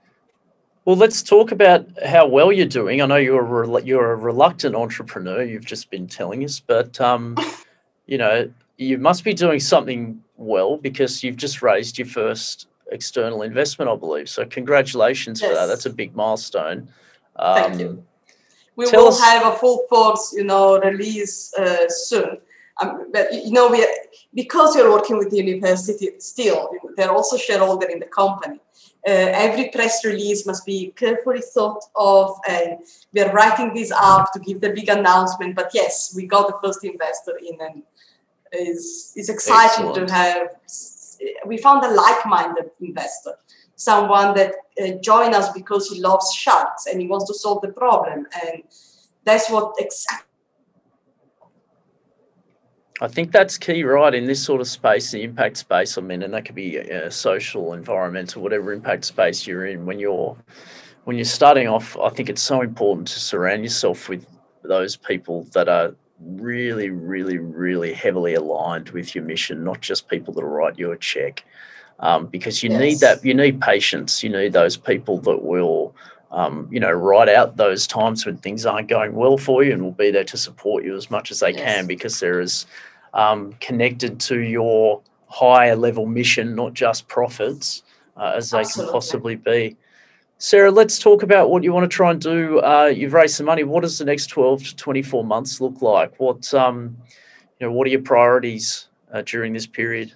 Well, 0.85 0.97
let's 0.97 1.23
talk 1.23 1.51
about 1.51 1.87
how 2.05 2.29
well 2.29 2.53
you're 2.53 2.67
doing. 2.67 3.03
I 3.03 3.07
know 3.07 3.17
you're 3.17 3.65
a, 3.65 3.83
you're 3.83 4.13
a 4.13 4.17
reluctant 4.17 4.77
entrepreneur. 4.77 5.43
You've 5.43 5.65
just 5.65 5.91
been 5.91 6.07
telling 6.07 6.45
us, 6.45 6.61
but 6.61 7.01
um, 7.01 7.37
you 8.07 8.19
know 8.19 8.51
you 8.77 8.99
must 8.99 9.25
be 9.25 9.35
doing 9.35 9.61
something 9.61 10.23
well 10.37 10.77
because 10.77 11.23
you've 11.23 11.37
just 11.37 11.63
raised 11.63 11.99
your 11.99 12.07
first 12.07 12.69
external 12.93 13.43
investment, 13.43 13.91
I 13.91 13.97
believe. 13.97 14.29
So 14.29 14.45
congratulations 14.45 15.41
yes. 15.41 15.51
for 15.51 15.55
that. 15.55 15.67
That's 15.67 15.87
a 15.87 15.91
big 15.91 16.15
milestone. 16.15 16.89
Um, 17.37 17.63
Thank 17.63 17.81
you. 17.81 18.05
We 18.77 18.87
will 18.91 19.09
us- 19.09 19.21
have 19.21 19.55
a 19.55 19.57
full 19.57 19.87
force, 19.89 20.35
you 20.37 20.45
know, 20.45 20.79
release 20.81 21.53
uh, 21.55 21.89
soon. 21.89 22.39
Um, 22.83 23.11
but 23.11 23.33
you 23.33 23.53
know, 23.53 23.69
we 23.69 23.87
because 24.35 24.77
you're 24.77 24.91
working 24.91 25.17
with 25.17 25.31
the 25.31 25.39
university 25.39 26.11
still, 26.19 26.71
they're 26.97 27.11
also 27.11 27.39
shareholder 27.39 27.87
in 27.87 28.01
the 28.01 28.07
company. 28.07 28.61
Uh, 29.09 29.31
every 29.33 29.71
press 29.71 30.05
release 30.05 30.47
must 30.47 30.67
be 30.67 30.93
carefully 30.97 31.41
thought 31.41 31.83
of, 31.95 32.39
and 32.49 32.79
we 33.15 33.23
are 33.23 33.33
writing 33.33 33.73
this 33.73 33.93
up 33.93 34.31
to 34.33 34.41
give 34.41 34.61
the 34.61 34.71
big 34.71 34.91
announcement. 34.91 35.57
But 35.57 35.71
yes, 35.73 36.13
we 36.15 36.27
got 36.27 36.49
the 36.49 36.59
first 36.63 36.85
investor 36.85 37.39
in, 37.39 37.59
and 37.61 37.83
is 38.53 39.13
is 39.17 39.31
exciting 39.31 39.87
Excellent. 39.87 40.09
to 40.09 40.15
have. 40.15 40.49
We 41.45 41.59
found 41.59 41.85
a 41.85 41.91
like-minded 41.91 42.71
investor, 42.81 43.35
someone 43.77 44.35
that 44.35 44.55
uh, 44.83 44.93
joined 45.03 45.35
us 45.35 45.53
because 45.53 45.89
he 45.89 46.01
loves 46.01 46.33
sharks 46.33 46.87
and 46.87 47.01
he 47.01 47.07
wants 47.07 47.27
to 47.27 47.35
solve 47.35 47.63
the 47.63 47.73
problem, 47.73 48.27
and 48.45 48.63
that's 49.25 49.51
what 49.51 49.75
exactly 49.79 50.27
I 53.01 53.09
think 53.09 53.31
that's 53.31 53.59
key, 53.59 53.85
right? 53.85 54.15
In 54.15 54.25
this 54.25 54.43
sort 54.43 54.63
of 54.63 54.69
space, 54.69 55.11
the 55.11 55.23
impact 55.23 55.59
space. 55.59 55.99
I 55.99 56.01
mean, 56.01 56.23
and 56.23 56.33
that 56.33 56.47
could 56.47 56.55
be 56.55 56.79
a 56.79 57.11
social, 57.11 57.75
environmental, 57.75 58.43
whatever 58.43 58.73
impact 58.73 59.05
space 59.05 59.47
you're 59.47 59.67
in. 59.67 59.85
When 59.85 59.99
you're 59.99 60.37
when 61.05 61.17
you're 61.17 61.27
starting 61.27 61.69
off, 61.69 61.97
I 61.99 62.09
think 62.09 62.31
it's 62.31 62.43
so 62.43 62.63
important 62.63 63.09
to 63.09 63.21
surround 63.21 63.63
yourself 63.63 64.09
with 64.09 64.27
those 64.63 64.97
people 64.97 65.45
that 65.53 65.69
are 65.69 65.95
really, 66.21 66.91
really, 66.91 67.39
really 67.39 67.93
heavily 67.93 68.35
aligned 68.35 68.91
with 68.91 69.15
your 69.15 69.25
mission, 69.25 69.65
not 69.65 69.81
just 69.81 70.09
people 70.09 70.33
that 70.35 70.43
will 70.43 70.51
write 70.51 70.79
you 70.79 70.93
a 70.93 70.99
check. 70.99 71.45
Um, 71.99 72.27
because 72.27 72.63
you 72.63 72.71
yes. 72.71 72.81
need 72.81 73.01
that, 73.01 73.25
you 73.25 73.33
need 73.33 73.61
patience. 73.61 74.23
You 74.23 74.29
need 74.29 74.53
those 74.53 74.77
people 74.77 75.19
that 75.21 75.43
will 75.43 75.95
um, 76.31 76.69
you 76.71 76.81
know, 76.81 76.91
write 76.91 77.29
out 77.29 77.57
those 77.57 77.87
times 77.87 78.27
when 78.27 78.37
things 78.39 78.67
aren't 78.67 78.89
going 78.89 79.15
well 79.15 79.39
for 79.39 79.63
you 79.63 79.73
and 79.73 79.83
will 79.83 79.93
be 79.93 80.11
there 80.11 80.25
to 80.25 80.37
support 80.37 80.85
you 80.85 80.97
as 80.97 81.11
much 81.11 81.31
as 81.31 81.41
they 81.41 81.53
yes. 81.53 81.61
can 81.61 81.87
because 81.87 82.19
they're 82.21 82.41
as 82.41 82.67
um, 83.15 83.53
connected 83.55 84.21
to 84.21 84.41
your 84.41 85.01
higher 85.29 85.77
level 85.77 86.07
mission, 86.07 86.55
not 86.55 86.75
just 86.75 87.09
profits, 87.09 87.83
uh, 88.17 88.33
as 88.37 88.51
they 88.51 88.59
Absolutely. 88.61 88.85
can 88.85 88.93
possibly 88.93 89.37
be. 89.37 89.77
Sara, 90.39 90.71
let's 90.71 90.99
talk 90.99 91.23
about 91.23 91.51
what 91.51 91.63
you 91.63 91.73
want 91.73 91.91
to 91.91 91.95
try 91.95 92.11
and 92.11 92.21
do. 92.21 92.61
Uh, 92.61 92.93
you've 92.95 93.15
raised 93.15 93.37
some 93.37 93.47
money. 93.47 93.65
What 93.65 93.83
does 93.83 93.99
the 93.99 94.05
next 94.05 94.27
12 94.27 94.65
to 94.65 94.77
24 94.77 95.25
months 95.25 95.63
look 95.63 95.81
like? 95.81 96.19
What, 96.21 96.53
um, 96.53 96.97
you 97.59 97.67
know, 97.67 97.73
what 97.73 97.87
are 97.87 97.91
your 97.91 98.03
priorities 98.03 98.89
uh, 99.13 99.23
during 99.23 99.55
this 99.55 99.67
period? 99.67 100.13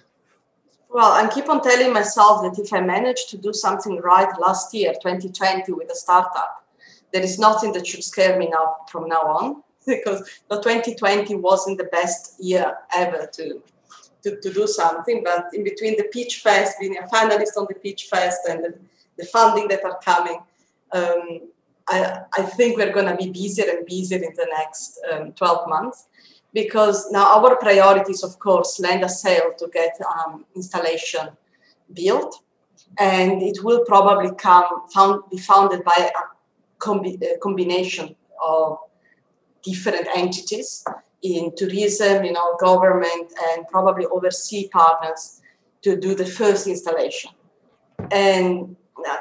Well, 0.89 1.11
I 1.11 1.27
keep 1.27 1.49
on 1.49 1.61
telling 1.61 1.91
myself 1.91 2.43
that 2.43 2.61
if 2.63 2.71
I 2.71 2.81
manage 2.81 3.27
to 3.29 3.37
do 3.37 3.51
something 3.51 3.97
right 3.97 4.29
last 4.39 4.73
year, 4.75 4.93
2020, 5.01 5.71
with 5.71 5.89
a 5.91 5.95
startup, 5.95 6.65
there 7.11 7.23
is 7.23 7.39
nothing 7.39 7.71
that 7.73 7.87
should 7.87 8.03
scare 8.03 8.37
me 8.37 8.49
now 8.49 8.75
from 8.89 9.07
now 9.07 9.21
on 9.21 9.63
because 9.87 10.29
the 10.49 10.57
2020 10.57 11.35
wasn't 11.35 11.79
the 11.79 11.85
best 11.85 12.35
year 12.39 12.77
ever 12.95 13.27
to, 13.33 13.59
to, 14.21 14.39
to 14.39 14.53
do 14.53 14.67
something. 14.67 15.23
But 15.23 15.47
in 15.53 15.63
between 15.63 15.97
the 15.97 16.09
Pitchfest, 16.15 16.73
being 16.79 16.97
a 16.97 17.07
finalist 17.07 17.57
on 17.57 17.65
the 17.69 17.75
Pitchfest, 17.75 18.35
and 18.49 18.65
the, 18.65 18.73
the 19.21 19.27
funding 19.27 19.67
that 19.69 19.83
are 19.83 19.99
coming, 20.03 20.39
um, 20.93 21.49
I, 21.87 22.21
I 22.37 22.41
think 22.43 22.77
we're 22.77 22.93
going 22.93 23.07
to 23.07 23.15
be 23.15 23.29
busier 23.31 23.69
and 23.69 23.85
busier 23.85 24.17
in 24.17 24.33
the 24.35 24.47
next 24.57 24.99
um, 25.11 25.33
12 25.33 25.69
months 25.69 26.07
because 26.53 27.11
now 27.11 27.37
our 27.37 27.55
priority 27.57 28.11
is, 28.11 28.23
of 28.23 28.37
course, 28.39 28.79
land 28.79 29.03
a 29.03 29.09
sale 29.09 29.51
to 29.57 29.67
get 29.73 29.97
um, 30.13 30.45
installation 30.55 31.29
built. 31.93 32.43
And 32.97 33.41
it 33.41 33.63
will 33.63 33.85
probably 33.85 34.31
come 34.35 34.87
found, 34.93 35.23
be 35.29 35.37
founded 35.37 35.83
by 35.83 36.09
a, 36.13 36.83
combi- 36.83 37.21
a 37.21 37.37
combination 37.39 38.15
of 38.45 38.79
different 39.63 40.07
entities 40.15 40.83
in 41.21 41.55
tourism, 41.55 42.25
you 42.25 42.33
know, 42.33 42.57
government, 42.59 43.31
and 43.49 43.67
probably 43.67 44.05
overseas 44.07 44.67
partners 44.71 45.41
to 45.83 45.95
do 45.95 46.15
the 46.15 46.25
first 46.25 46.67
installation. 46.67 47.31
And 48.11 48.75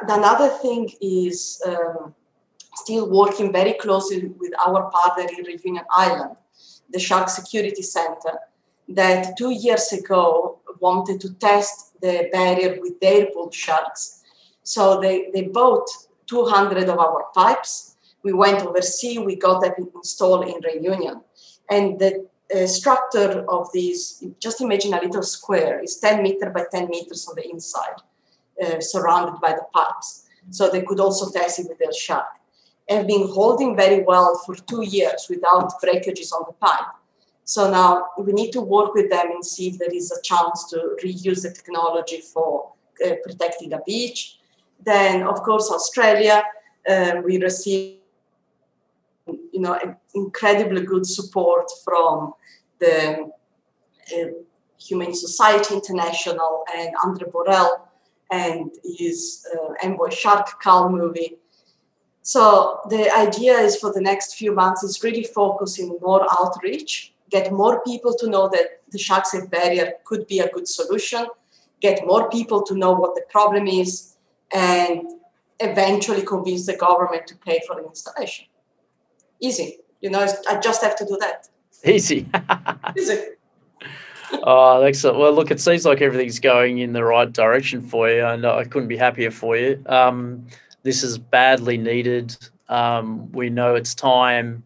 another 0.09 0.49
thing 0.49 0.91
is 1.01 1.61
um, 1.67 2.15
still 2.77 3.09
working 3.09 3.53
very 3.53 3.75
closely 3.75 4.27
with 4.39 4.53
our 4.67 4.91
partner 4.91 5.27
in 5.37 5.45
Reunion 5.45 5.85
Island 5.91 6.37
the 6.93 6.99
Shark 6.99 7.29
Security 7.29 7.83
Center, 7.83 8.39
that 8.89 9.37
two 9.37 9.51
years 9.51 9.93
ago 9.93 10.59
wanted 10.81 11.21
to 11.21 11.35
test 11.35 12.01
the 12.01 12.29
barrier 12.33 12.79
with 12.81 12.99
their 13.01 13.27
bull 13.33 13.51
sharks. 13.51 14.23
So 14.63 15.01
they, 15.01 15.31
they 15.33 15.43
bought 15.43 15.89
200 16.27 16.89
of 16.89 16.99
our 16.99 17.27
pipes. 17.35 17.97
We 18.23 18.33
went 18.33 18.63
overseas, 18.63 19.21
we 19.21 19.37
got 19.37 19.63
them 19.63 19.75
installed 19.95 20.49
in 20.49 20.61
Reunion. 20.63 21.23
And 21.71 21.99
the 21.99 22.27
uh, 22.55 22.67
structure 22.67 23.45
of 23.49 23.69
these, 23.73 24.25
just 24.41 24.61
imagine 24.61 24.95
a 24.95 25.01
little 25.01 25.23
square, 25.23 25.81
is 25.83 25.97
10 25.99 26.23
meter 26.23 26.51
by 26.51 26.65
10 26.71 26.89
meters 26.89 27.29
on 27.29 27.37
the 27.37 27.49
inside, 27.49 28.03
uh, 28.63 28.81
surrounded 28.81 29.41
by 29.41 29.53
the 29.53 29.65
pipes. 29.75 30.27
So 30.51 30.71
they 30.71 30.83
could 30.83 31.01
also 31.01 31.31
test 31.31 31.61
it 31.61 31.69
with 31.69 31.79
their 31.79 31.93
shark 31.93 32.27
have 32.91 33.07
been 33.07 33.29
holding 33.29 33.77
very 33.77 34.03
well 34.03 34.41
for 34.45 34.55
two 34.55 34.83
years 34.83 35.27
without 35.31 35.81
breakages 35.81 36.33
on 36.33 36.45
the 36.47 36.53
pipe. 36.55 36.89
So 37.45 37.71
now 37.71 38.09
we 38.19 38.33
need 38.33 38.53
to 38.53 38.61
work 38.61 38.95
with 38.95 39.11
them 39.11 39.31
and 39.31 39.45
see 39.45 39.69
if 39.69 39.79
there 39.79 39.93
is 39.93 40.13
a 40.13 40.23
chance 40.23 40.69
to 40.71 40.97
reuse 41.03 41.43
the 41.43 41.53
technology 41.53 42.21
for 42.21 42.73
uh, 43.05 43.15
protecting 43.25 43.73
a 43.73 43.81
beach. 43.87 44.39
Then, 44.85 45.23
of 45.23 45.43
course, 45.43 45.71
Australia, 45.71 46.43
um, 46.89 47.23
we 47.25 47.41
receive 47.41 47.97
you 49.53 49.61
know 49.61 49.79
incredibly 50.15 50.85
good 50.85 51.07
support 51.07 51.71
from 51.85 52.35
the 52.79 53.31
uh, 54.17 54.27
Humane 54.81 55.15
Society 55.15 55.75
International 55.75 56.65
and 56.75 56.91
Andre 57.05 57.29
Borell 57.29 57.81
and 58.31 58.71
his 58.85 59.47
uh, 59.55 59.73
Envoy 59.83 60.11
Shark 60.11 60.61
Cull 60.63 60.91
movie 60.91 61.37
so 62.23 62.81
the 62.89 63.11
idea 63.17 63.55
is 63.59 63.77
for 63.77 63.93
the 63.93 64.01
next 64.01 64.37
few 64.37 64.55
months 64.55 64.83
is 64.83 65.03
really 65.03 65.25
focusing 65.25 65.97
more 66.01 66.27
outreach, 66.39 67.15
get 67.31 67.53
more 67.53 67.83
people 67.83 68.15
to 68.15 68.29
know 68.29 68.49
that 68.49 68.83
the 68.91 68.99
SharkSafe 68.99 69.51
barrier 69.51 69.95
could 70.05 70.27
be 70.27 70.41
a 70.41 70.49
good 70.49 70.69
solution, 70.69 71.27
get 71.81 72.07
more 72.07 72.29
people 72.29 72.63
to 72.65 72.77
know 72.77 72.93
what 72.93 73.15
the 73.15 73.23
problem 73.31 73.67
is, 73.67 74.17
and 74.53 75.03
eventually 75.61 76.23
convince 76.23 76.67
the 76.67 76.77
government 76.77 77.27
to 77.29 77.37
pay 77.37 77.61
for 77.67 77.77
the 77.77 77.87
installation. 77.87 78.47
Easy. 79.41 79.79
You 80.01 80.11
know, 80.11 80.27
I 80.49 80.61
just 80.61 80.83
have 80.83 80.97
to 80.97 81.05
do 81.05 81.17
that. 81.21 81.49
Easy. 81.85 82.29
Easy. 82.99 83.19
Oh, 84.33 84.83
excellent. 84.83 85.19
Well, 85.19 85.33
look, 85.33 85.51
it 85.51 85.61
seems 85.61 85.85
like 85.85 86.01
everything's 86.01 86.39
going 86.39 86.79
in 86.79 86.93
the 86.93 87.05
right 87.05 87.31
direction 87.31 87.83
for 87.83 88.11
you, 88.11 88.25
and 88.25 88.45
I 88.47 88.65
couldn't 88.65 88.89
be 88.89 88.97
happier 88.97 89.31
for 89.31 89.57
you. 89.57 89.83
Um, 89.87 90.47
this 90.83 91.03
is 91.03 91.19
badly 91.19 91.77
needed. 91.77 92.37
Um, 92.69 93.31
we 93.33 93.51
know 93.51 93.75
it's 93.75 93.95
time. 93.95 94.65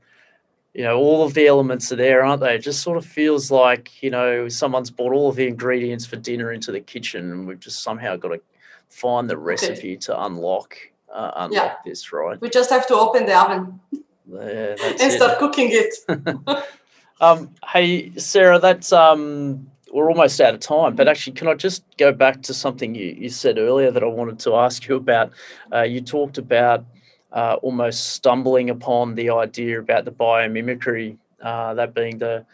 You 0.75 0.83
know, 0.83 0.99
all 0.99 1.25
of 1.25 1.35
the 1.35 1.47
elements 1.47 1.93
are 1.93 1.97
there, 1.97 2.25
aren't 2.25 2.41
they? 2.41 2.57
It 2.57 2.59
just 2.59 2.83
sort 2.83 2.99
of 2.99 3.07
feels 3.07 3.51
like, 3.51 4.03
you 4.03 4.11
know, 4.11 4.49
someone's 4.49 4.91
brought 4.91 5.13
all 5.13 5.29
of 5.29 5.37
the 5.37 5.47
ingredients 5.47 6.05
for 6.05 6.17
dinner 6.17 6.53
into 6.53 6.73
the 6.73 6.81
kitchen 6.81 7.31
and 7.31 7.47
we've 7.47 7.61
just 7.61 7.83
somehow 7.83 8.17
got 8.17 8.29
to 8.29 8.41
find 8.89 9.31
the 9.31 9.37
recipe 9.37 9.93
okay. 9.93 9.97
to 9.97 10.25
unlock 10.25 10.77
uh, 11.13 11.31
unlock 11.37 11.53
yeah. 11.53 11.75
this, 11.85 12.13
right? 12.13 12.41
We 12.41 12.51
just 12.51 12.71
have 12.71 12.87
to 12.89 12.95
open 12.97 13.27
the 13.27 13.39
oven 13.39 13.81
yeah, 14.29 14.75
and 15.01 15.13
start 15.13 15.39
cooking 15.39 15.69
it. 15.71 15.95
um, 17.21 17.55
hey, 17.73 18.13
Sara, 18.17 18.59
that's 18.59 18.93
um, 18.93 19.71
we're 19.93 20.09
almost 20.11 20.41
out 20.41 20.55
of 20.55 20.61
time, 20.61 20.97
but 20.97 21.09
actually, 21.09 21.35
can 21.35 21.49
I 21.49 21.55
just 21.55 21.85
go 21.97 22.13
back 22.13 22.43
to 22.43 22.55
something 22.55 22.95
you, 22.95 23.15
you 23.17 23.29
said 23.29 23.59
earlier 23.59 23.91
that 23.91 24.03
I 24.03 24.07
wanted 24.07 24.39
to 24.41 24.57
ask 24.57 24.87
you 24.89 24.97
about? 24.97 25.33
Uh, 25.73 25.83
you 25.83 26.01
talked 26.01 26.39
about 26.39 26.85
uh, 27.33 27.57
almost 27.63 28.11
stumbling 28.13 28.71
upon 28.71 29.15
the 29.15 29.31
idea 29.31 29.79
about 29.81 30.05
the 30.05 30.11
biomimicry, 30.13 31.17
uh, 31.43 31.75
that 31.75 31.95
being 31.95 32.19
the 32.19 32.45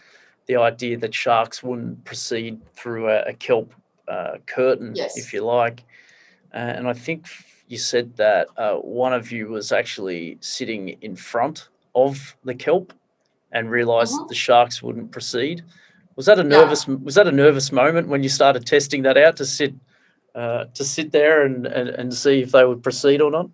the 0.47 0.57
idea 0.57 0.97
that 0.99 1.15
sharks 1.15 1.63
wouldn't 1.63 2.05
proceed 2.05 2.61
through 2.75 3.09
a, 3.09 3.23
a 3.23 3.33
kelp 3.35 3.73
uh, 4.09 4.37
curtain, 4.47 4.93
Yes. 4.97 5.17
if 5.17 5.33
you 5.33 5.43
like. 5.45 5.85
Uh, 6.53 6.57
and 6.57 6.89
I 6.89 6.93
think 6.93 7.27
you 7.69 7.79
said 7.79 8.17
that 8.17 8.49
uh, 8.57 8.75
one 8.75 9.13
of 9.13 9.31
you 9.31 9.47
was 9.47 9.71
actually 9.71 10.39
sitting 10.41 10.89
in 11.03 11.15
front 11.15 11.69
of 11.95 12.37
the 12.43 12.55
kelp 12.55 12.93
and 13.53 13.71
realized 13.71 14.15
that 14.15 14.25
Mhm. 14.25 14.29
the 14.29 14.35
sharks 14.35 14.83
wouldn't 14.83 15.11
proceed. 15.13 15.65
Was 16.17 16.27
that 16.27 16.39
a 16.39 16.45
nervous? 16.45 16.87
Was 16.87 17.15
that 17.15 17.27
a 17.27 17.33
nervous 17.33 17.73
moment 17.73 18.09
when 18.09 18.23
you 18.23 18.29
started 18.29 18.67
testing 18.67 19.03
that 19.03 19.17
out 19.17 19.37
to 19.37 19.47
sit 19.47 19.75
uh, 20.35 20.65
to 20.75 20.85
sit 20.85 21.11
there 21.13 21.43
and, 21.43 21.67
and, 21.67 21.89
and 21.89 22.15
see 22.15 22.43
if 22.43 22.53
they 22.53 22.65
would 22.65 22.83
proceed 22.83 23.21
or 23.21 23.31
not? 23.31 23.49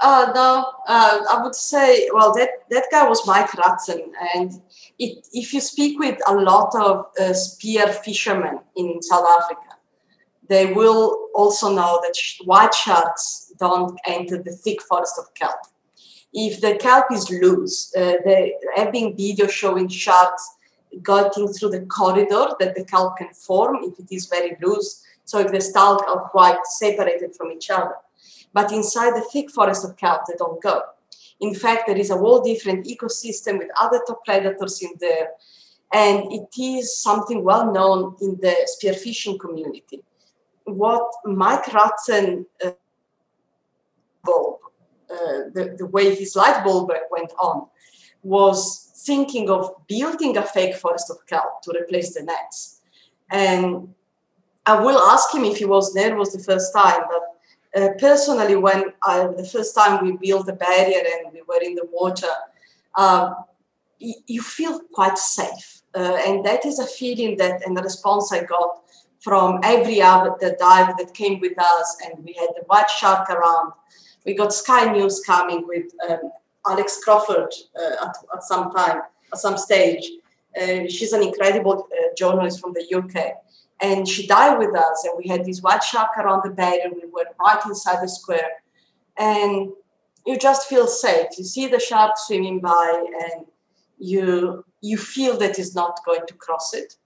Uh, 0.00 0.30
no, 0.34 0.64
uh, 0.86 1.20
I 1.30 1.42
would 1.42 1.54
say, 1.54 2.08
well, 2.12 2.32
that, 2.34 2.50
that 2.70 2.84
guy 2.92 3.08
was 3.08 3.26
Mike 3.26 3.50
Rutzen. 3.50 4.00
And 4.34 4.52
it, 4.98 5.26
if 5.32 5.52
you 5.52 5.60
speak 5.60 5.98
with 5.98 6.18
a 6.28 6.34
lot 6.34 6.72
of 6.74 7.06
uh, 7.18 7.32
spear 7.32 7.88
fishermen 7.88 8.60
in 8.76 9.02
South 9.02 9.26
Africa, 9.26 9.76
they 10.48 10.72
will 10.72 11.28
also 11.34 11.74
know 11.74 12.00
that 12.02 12.16
white 12.44 12.74
sharks 12.74 13.52
don't 13.58 13.98
enter 14.06 14.40
the 14.40 14.52
thick 14.52 14.80
forest 14.82 15.14
of 15.18 15.32
kelp. 15.34 15.58
If 16.32 16.60
the 16.60 16.76
kelp 16.76 17.06
is 17.12 17.30
loose, 17.30 17.94
uh, 17.96 18.14
have 18.76 18.92
been 18.92 19.14
videos 19.14 19.50
showing 19.50 19.88
sharks 19.88 20.56
getting 21.02 21.48
through 21.48 21.70
the 21.70 21.86
corridor 21.86 22.48
that 22.60 22.74
the 22.74 22.84
kelp 22.84 23.18
can 23.18 23.32
form 23.32 23.78
if 23.82 23.98
it 23.98 24.14
is 24.14 24.26
very 24.26 24.56
loose. 24.62 25.02
So 25.24 25.38
if 25.40 25.52
the 25.52 25.60
stalk 25.60 26.02
are 26.08 26.28
quite 26.28 26.58
separated 26.64 27.34
from 27.36 27.52
each 27.52 27.70
other 27.70 27.94
but 28.52 28.72
inside 28.72 29.14
the 29.14 29.26
thick 29.32 29.50
forest 29.50 29.84
of 29.84 29.96
kelp 29.96 30.22
they 30.26 30.34
don't 30.36 30.62
go. 30.62 30.82
In 31.40 31.54
fact, 31.54 31.86
there 31.86 31.96
is 31.96 32.10
a 32.10 32.16
whole 32.16 32.42
different 32.42 32.86
ecosystem 32.86 33.58
with 33.58 33.70
other 33.80 34.00
top 34.06 34.24
predators 34.24 34.82
in 34.82 34.90
there, 34.98 35.30
and 35.92 36.32
it 36.32 36.48
is 36.60 36.98
something 36.98 37.44
well 37.44 37.72
known 37.72 38.16
in 38.20 38.36
the 38.40 38.54
spearfishing 38.72 39.38
community. 39.38 40.02
What 40.64 41.08
Mike 41.24 41.64
Rutzen 41.66 42.46
uh, 42.64 42.72
the, 45.08 45.74
the 45.78 45.86
way 45.86 46.14
his 46.14 46.36
light 46.36 46.64
bulb 46.64 46.90
went 47.10 47.32
on, 47.40 47.66
was 48.22 48.92
thinking 49.06 49.48
of 49.48 49.74
building 49.86 50.36
a 50.36 50.42
fake 50.42 50.76
forest 50.76 51.10
of 51.10 51.24
kelp 51.26 51.62
to 51.62 51.72
replace 51.80 52.14
the 52.14 52.22
nets. 52.22 52.80
And 53.30 53.94
I 54.66 54.80
will 54.80 54.98
ask 54.98 55.34
him 55.34 55.44
if 55.44 55.58
he 55.58 55.64
was 55.64 55.94
there 55.94 56.16
was 56.16 56.32
the 56.32 56.42
first 56.42 56.74
time, 56.74 57.02
but 57.08 57.22
uh, 57.76 57.90
personally, 57.98 58.56
when 58.56 58.84
I, 59.04 59.26
the 59.36 59.44
first 59.44 59.74
time 59.74 60.04
we 60.04 60.12
built 60.16 60.46
the 60.46 60.54
barrier 60.54 61.00
and 61.00 61.32
we 61.32 61.42
were 61.42 61.62
in 61.62 61.74
the 61.74 61.86
water, 61.92 62.32
um, 62.96 63.34
you 63.98 64.40
feel 64.40 64.80
quite 64.92 65.18
safe. 65.18 65.82
Uh, 65.94 66.18
and 66.26 66.44
that 66.44 66.64
is 66.64 66.78
a 66.78 66.86
feeling 66.86 67.36
that 67.36 67.64
and 67.66 67.76
the 67.76 67.82
response 67.82 68.32
I 68.32 68.44
got 68.44 68.82
from 69.20 69.60
every 69.64 70.00
other 70.00 70.34
the 70.40 70.56
dive 70.58 70.96
that 70.96 71.12
came 71.14 71.40
with 71.40 71.58
us. 71.58 71.96
And 72.04 72.24
we 72.24 72.32
had 72.34 72.48
the 72.56 72.62
white 72.66 72.88
shark 72.90 73.28
around. 73.28 73.72
We 74.28 74.34
got 74.34 74.52
Sky 74.52 74.92
News 74.92 75.22
coming 75.24 75.66
with 75.66 75.86
um, 76.06 76.30
Alex 76.68 77.00
Crawford 77.02 77.50
uh, 77.74 78.08
at, 78.08 78.16
at 78.34 78.42
some 78.42 78.70
time, 78.70 79.00
at 79.32 79.38
some 79.38 79.56
stage. 79.56 80.06
Uh, 80.54 80.86
she's 80.86 81.14
an 81.14 81.22
incredible 81.22 81.88
uh, 81.90 82.14
journalist 82.14 82.60
from 82.60 82.74
the 82.74 82.84
UK 82.94 83.32
and 83.80 84.06
she 84.06 84.26
died 84.26 84.58
with 84.58 84.76
us 84.76 85.06
and 85.06 85.14
we 85.16 85.26
had 85.26 85.46
this 85.46 85.62
white 85.62 85.82
shark 85.82 86.10
around 86.18 86.42
the 86.44 86.50
bed 86.50 86.80
and 86.84 86.92
we 86.92 87.08
were 87.08 87.24
right 87.40 87.64
inside 87.64 88.02
the 88.02 88.08
square. 88.08 88.50
And 89.16 89.70
you 90.26 90.36
just 90.36 90.68
feel 90.68 90.86
safe. 90.86 91.28
You 91.38 91.44
see 91.44 91.66
the 91.66 91.80
shark 91.80 92.18
swimming 92.18 92.60
by 92.60 93.06
and 93.24 93.46
you 93.98 94.62
you 94.82 94.98
feel 94.98 95.38
that 95.38 95.58
it's 95.58 95.74
not 95.74 96.04
going 96.04 96.26
to 96.26 96.34
cross 96.34 96.74
it. 96.74 96.96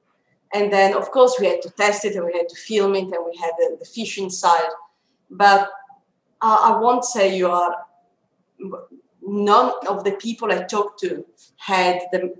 And 0.52 0.72
then 0.72 0.96
of 0.96 1.12
course 1.12 1.36
we 1.38 1.46
had 1.46 1.62
to 1.62 1.70
test 1.70 2.04
it 2.04 2.16
and 2.16 2.26
we 2.26 2.32
had 2.32 2.48
to 2.48 2.56
film 2.56 2.96
it 2.96 3.04
and 3.04 3.24
we 3.24 3.36
had 3.36 3.52
the, 3.58 3.76
the 3.78 3.86
fish 3.86 4.18
inside. 4.18 4.72
But 5.30 5.70
uh, 6.42 6.58
i 6.62 6.78
won't 6.78 7.04
say 7.04 7.36
you 7.36 7.50
are 7.50 7.74
none 9.22 9.72
of 9.88 10.04
the 10.04 10.12
people 10.12 10.52
i 10.52 10.62
talked 10.62 11.00
to 11.00 11.24
had 11.56 12.00
the 12.12 12.34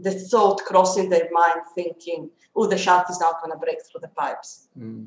the 0.00 0.12
thought 0.12 0.58
crossing 0.64 1.08
their 1.08 1.28
mind 1.32 1.62
thinking 1.74 2.30
oh, 2.58 2.66
the 2.66 2.76
shark 2.76 3.08
is 3.08 3.20
not 3.20 3.40
going 3.40 3.52
to 3.52 3.58
break 3.58 3.78
through 3.84 4.00
the 4.00 4.08
pipes. 4.08 4.68
Mm. 4.78 5.06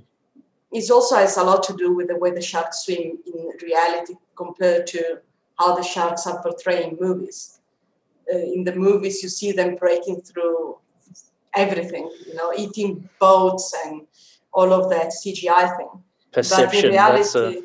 It 0.72 0.90
also 0.90 1.16
has 1.18 1.36
a 1.38 1.44
lot 1.44 1.64
to 1.64 1.74
do 1.74 1.94
with 1.94 2.08
the 2.08 2.16
way 2.16 2.32
the 2.32 2.42
sharks 2.42 2.86
swim 2.86 3.20
in 3.26 3.50
reality 3.62 4.16
compared 4.36 4.88
to 4.88 5.20
how 5.60 5.76
the 5.76 5.84
sharks 5.84 6.26
are 6.28 6.42
portrayed 6.42 6.86
in 6.88 6.98
movies. 7.00 7.60
Uh, 8.34 8.38
in 8.38 8.64
the 8.64 8.74
movies, 8.74 9.22
you 9.22 9.28
see 9.28 9.52
them 9.52 9.76
breaking 9.76 10.22
through 10.22 10.78
everything, 11.56 12.10
you 12.26 12.36
know, 12.36 12.54
eating 12.58 13.10
boats 13.20 13.76
and 13.86 14.08
all 14.54 14.72
of 14.72 14.90
that 14.90 15.08
CGI 15.08 15.76
thing. 15.76 15.90
Perception. 16.32 16.68
But 16.68 16.86
in 16.86 16.92
reality, 16.92 17.24
that's 17.24 17.36
a, 17.36 17.64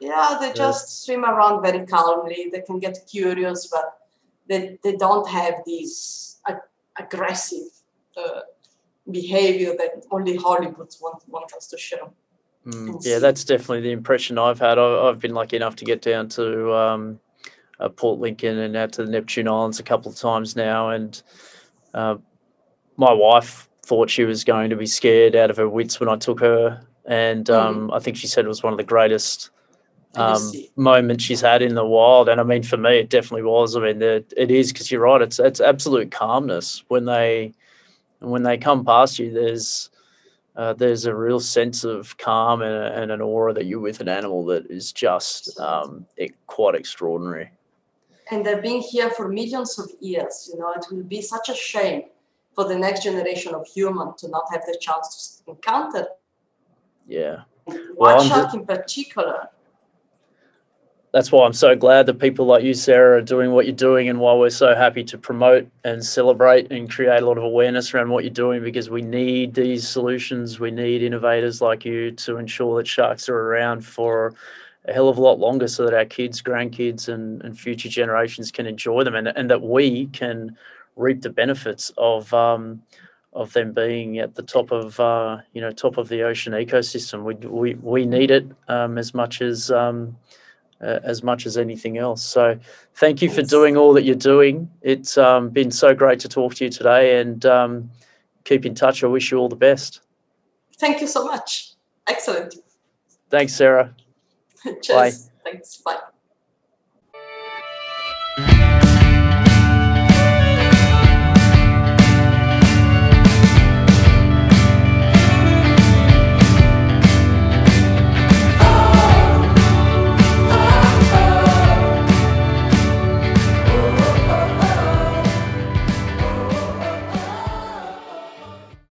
yeah, 0.00 0.36
they 0.40 0.52
just 0.52 1.04
swim 1.04 1.24
around 1.24 1.62
very 1.62 1.86
calmly. 1.86 2.50
They 2.52 2.60
can 2.60 2.78
get 2.78 2.98
curious, 3.08 3.66
but 3.66 3.98
they, 4.48 4.78
they 4.82 4.96
don't 4.96 5.28
have 5.28 5.54
these 5.64 6.40
ag- 6.48 6.56
aggressive 6.98 7.68
uh, 8.16 8.40
behavior 9.10 9.74
that 9.78 10.04
only 10.10 10.36
Hollywood 10.36 10.94
want, 11.00 11.22
want 11.28 11.52
us 11.54 11.68
to 11.68 11.78
show. 11.78 12.12
Mm, 12.66 12.98
yeah, 13.04 13.18
that's 13.20 13.44
definitely 13.44 13.80
the 13.80 13.92
impression 13.92 14.38
I've 14.38 14.58
had. 14.58 14.78
I, 14.78 15.08
I've 15.08 15.20
been 15.20 15.34
lucky 15.34 15.56
enough 15.56 15.76
to 15.76 15.84
get 15.84 16.02
down 16.02 16.28
to 16.30 16.74
um, 16.74 17.20
uh, 17.78 17.88
Port 17.88 18.18
Lincoln 18.18 18.58
and 18.58 18.76
out 18.76 18.92
to 18.94 19.04
the 19.04 19.10
Neptune 19.10 19.48
Islands 19.48 19.78
a 19.78 19.84
couple 19.84 20.10
of 20.10 20.18
times 20.18 20.56
now, 20.56 20.90
and 20.90 21.22
uh, 21.94 22.16
my 22.96 23.12
wife 23.12 23.68
thought 23.84 24.10
she 24.10 24.24
was 24.24 24.42
going 24.42 24.70
to 24.70 24.76
be 24.76 24.86
scared 24.86 25.36
out 25.36 25.48
of 25.48 25.56
her 25.56 25.68
wits 25.68 26.00
when 26.00 26.08
I 26.08 26.16
took 26.16 26.40
her, 26.40 26.82
and 27.04 27.48
um, 27.50 27.90
I 27.92 28.00
think 28.00 28.16
she 28.16 28.26
said 28.26 28.44
it 28.44 28.48
was 28.48 28.64
one 28.64 28.72
of 28.72 28.78
the 28.78 28.84
greatest 28.84 29.50
um, 30.16 30.38
see. 30.38 30.70
moments 30.76 31.24
she's 31.24 31.40
had 31.40 31.62
in 31.62 31.74
the 31.74 31.84
wild. 31.84 32.28
And 32.28 32.40
I 32.40 32.44
mean, 32.44 32.62
for 32.62 32.76
me, 32.76 32.98
it 32.98 33.10
definitely 33.10 33.42
was. 33.42 33.76
I 33.76 33.80
mean, 33.80 34.02
it, 34.02 34.32
it 34.36 34.50
is 34.50 34.72
because 34.72 34.90
you're 34.90 35.02
right. 35.02 35.22
It's 35.22 35.38
it's 35.38 35.60
absolute 35.60 36.10
calmness 36.10 36.84
when 36.88 37.04
they 37.04 37.52
when 38.20 38.42
they 38.42 38.58
come 38.58 38.84
past 38.84 39.18
you. 39.18 39.32
There's 39.32 39.90
uh, 40.56 40.72
there's 40.72 41.04
a 41.04 41.14
real 41.14 41.38
sense 41.40 41.84
of 41.84 42.16
calm 42.16 42.62
and, 42.62 42.94
and 42.94 43.12
an 43.12 43.20
aura 43.20 43.52
that 43.52 43.66
you're 43.66 43.80
with 43.80 44.00
an 44.00 44.08
animal 44.08 44.44
that 44.46 44.70
is 44.70 44.90
just 44.92 45.58
um, 45.60 46.06
it, 46.16 46.34
quite 46.46 46.74
extraordinary. 46.74 47.50
And 48.30 48.44
they've 48.44 48.62
been 48.62 48.80
here 48.80 49.10
for 49.10 49.28
millions 49.28 49.78
of 49.78 49.90
years. 50.00 50.50
You 50.52 50.58
know, 50.58 50.72
it 50.72 50.86
will 50.90 51.04
be 51.04 51.20
such 51.20 51.48
a 51.48 51.54
shame 51.54 52.04
for 52.54 52.64
the 52.64 52.76
next 52.76 53.04
generation 53.04 53.54
of 53.54 53.66
human 53.66 54.16
to 54.16 54.28
not 54.28 54.44
have 54.50 54.62
the 54.66 54.76
chance 54.80 55.42
to 55.44 55.52
encounter 55.52 56.08
Yeah. 57.06 57.42
white 57.94 58.22
I'm 58.22 58.28
shark 58.28 58.54
in 58.54 58.64
particular. 58.64 59.50
That's 61.16 61.32
why 61.32 61.46
I'm 61.46 61.54
so 61.54 61.74
glad 61.74 62.04
that 62.04 62.18
people 62.18 62.44
like 62.44 62.62
you, 62.62 62.74
Sara, 62.74 63.16
are 63.16 63.22
doing 63.22 63.52
what 63.52 63.64
you're 63.64 63.74
doing, 63.74 64.10
and 64.10 64.20
why 64.20 64.34
we're 64.34 64.50
so 64.50 64.74
happy 64.74 65.02
to 65.04 65.16
promote 65.16 65.66
and 65.82 66.04
celebrate 66.04 66.70
and 66.70 66.90
create 66.90 67.22
a 67.22 67.24
lot 67.24 67.38
of 67.38 67.42
awareness 67.42 67.94
around 67.94 68.10
what 68.10 68.22
you're 68.22 68.30
doing 68.34 68.62
because 68.62 68.90
we 68.90 69.00
need 69.00 69.54
these 69.54 69.88
solutions. 69.88 70.60
We 70.60 70.70
need 70.70 71.02
innovators 71.02 71.62
like 71.62 71.86
you 71.86 72.10
to 72.10 72.36
ensure 72.36 72.76
that 72.76 72.86
sharks 72.86 73.30
are 73.30 73.34
around 73.34 73.80
for 73.80 74.34
a 74.84 74.92
hell 74.92 75.08
of 75.08 75.16
a 75.16 75.22
lot 75.22 75.38
longer 75.38 75.68
so 75.68 75.86
that 75.86 75.94
our 75.94 76.04
kids, 76.04 76.42
grandkids, 76.42 77.08
and, 77.08 77.40
and 77.42 77.58
future 77.58 77.88
generations 77.88 78.50
can 78.50 78.66
enjoy 78.66 79.02
them 79.02 79.14
and, 79.14 79.28
and 79.28 79.48
that 79.48 79.62
we 79.62 80.08
can 80.08 80.54
reap 80.96 81.22
the 81.22 81.30
benefits 81.30 81.90
of. 81.96 82.34
Um, 82.34 82.82
of 83.32 83.52
them 83.52 83.72
being 83.72 84.18
at 84.18 84.34
the 84.34 84.42
top 84.42 84.72
of 84.72 84.98
uh, 84.98 85.36
you 85.52 85.60
know 85.60 85.70
top 85.70 85.98
of 85.98 86.08
the 86.08 86.22
ocean 86.22 86.54
ecosystem, 86.54 87.22
we 87.22 87.34
we, 87.46 87.74
we 87.74 88.06
need 88.06 88.30
it 88.30 88.46
um, 88.68 88.96
as 88.96 89.12
much 89.12 89.42
as 89.42 89.70
um, 89.70 90.16
uh, 90.80 91.00
as 91.02 91.22
much 91.22 91.46
as 91.46 91.56
anything 91.56 91.98
else. 91.98 92.22
So, 92.22 92.58
thank 92.94 93.22
you 93.22 93.30
for 93.30 93.42
doing 93.42 93.76
all 93.76 93.92
that 93.94 94.04
you're 94.04 94.14
doing. 94.14 94.70
It's 94.82 95.16
um, 95.18 95.50
been 95.50 95.70
so 95.70 95.94
great 95.94 96.20
to 96.20 96.28
talk 96.28 96.54
to 96.56 96.64
you 96.64 96.70
today, 96.70 97.20
and 97.20 97.44
um, 97.46 97.90
keep 98.44 98.66
in 98.66 98.74
touch. 98.74 99.02
I 99.04 99.06
wish 99.06 99.30
you 99.30 99.38
all 99.38 99.48
the 99.48 99.56
best. 99.56 100.00
Thank 100.78 101.00
you 101.00 101.06
so 101.06 101.24
much. 101.24 101.72
Excellent. 102.06 102.56
Thanks, 103.30 103.54
Sara. 103.54 103.94
Cheers. 104.82 105.30
Thanks. 105.44 105.76
Bye. 105.78 105.98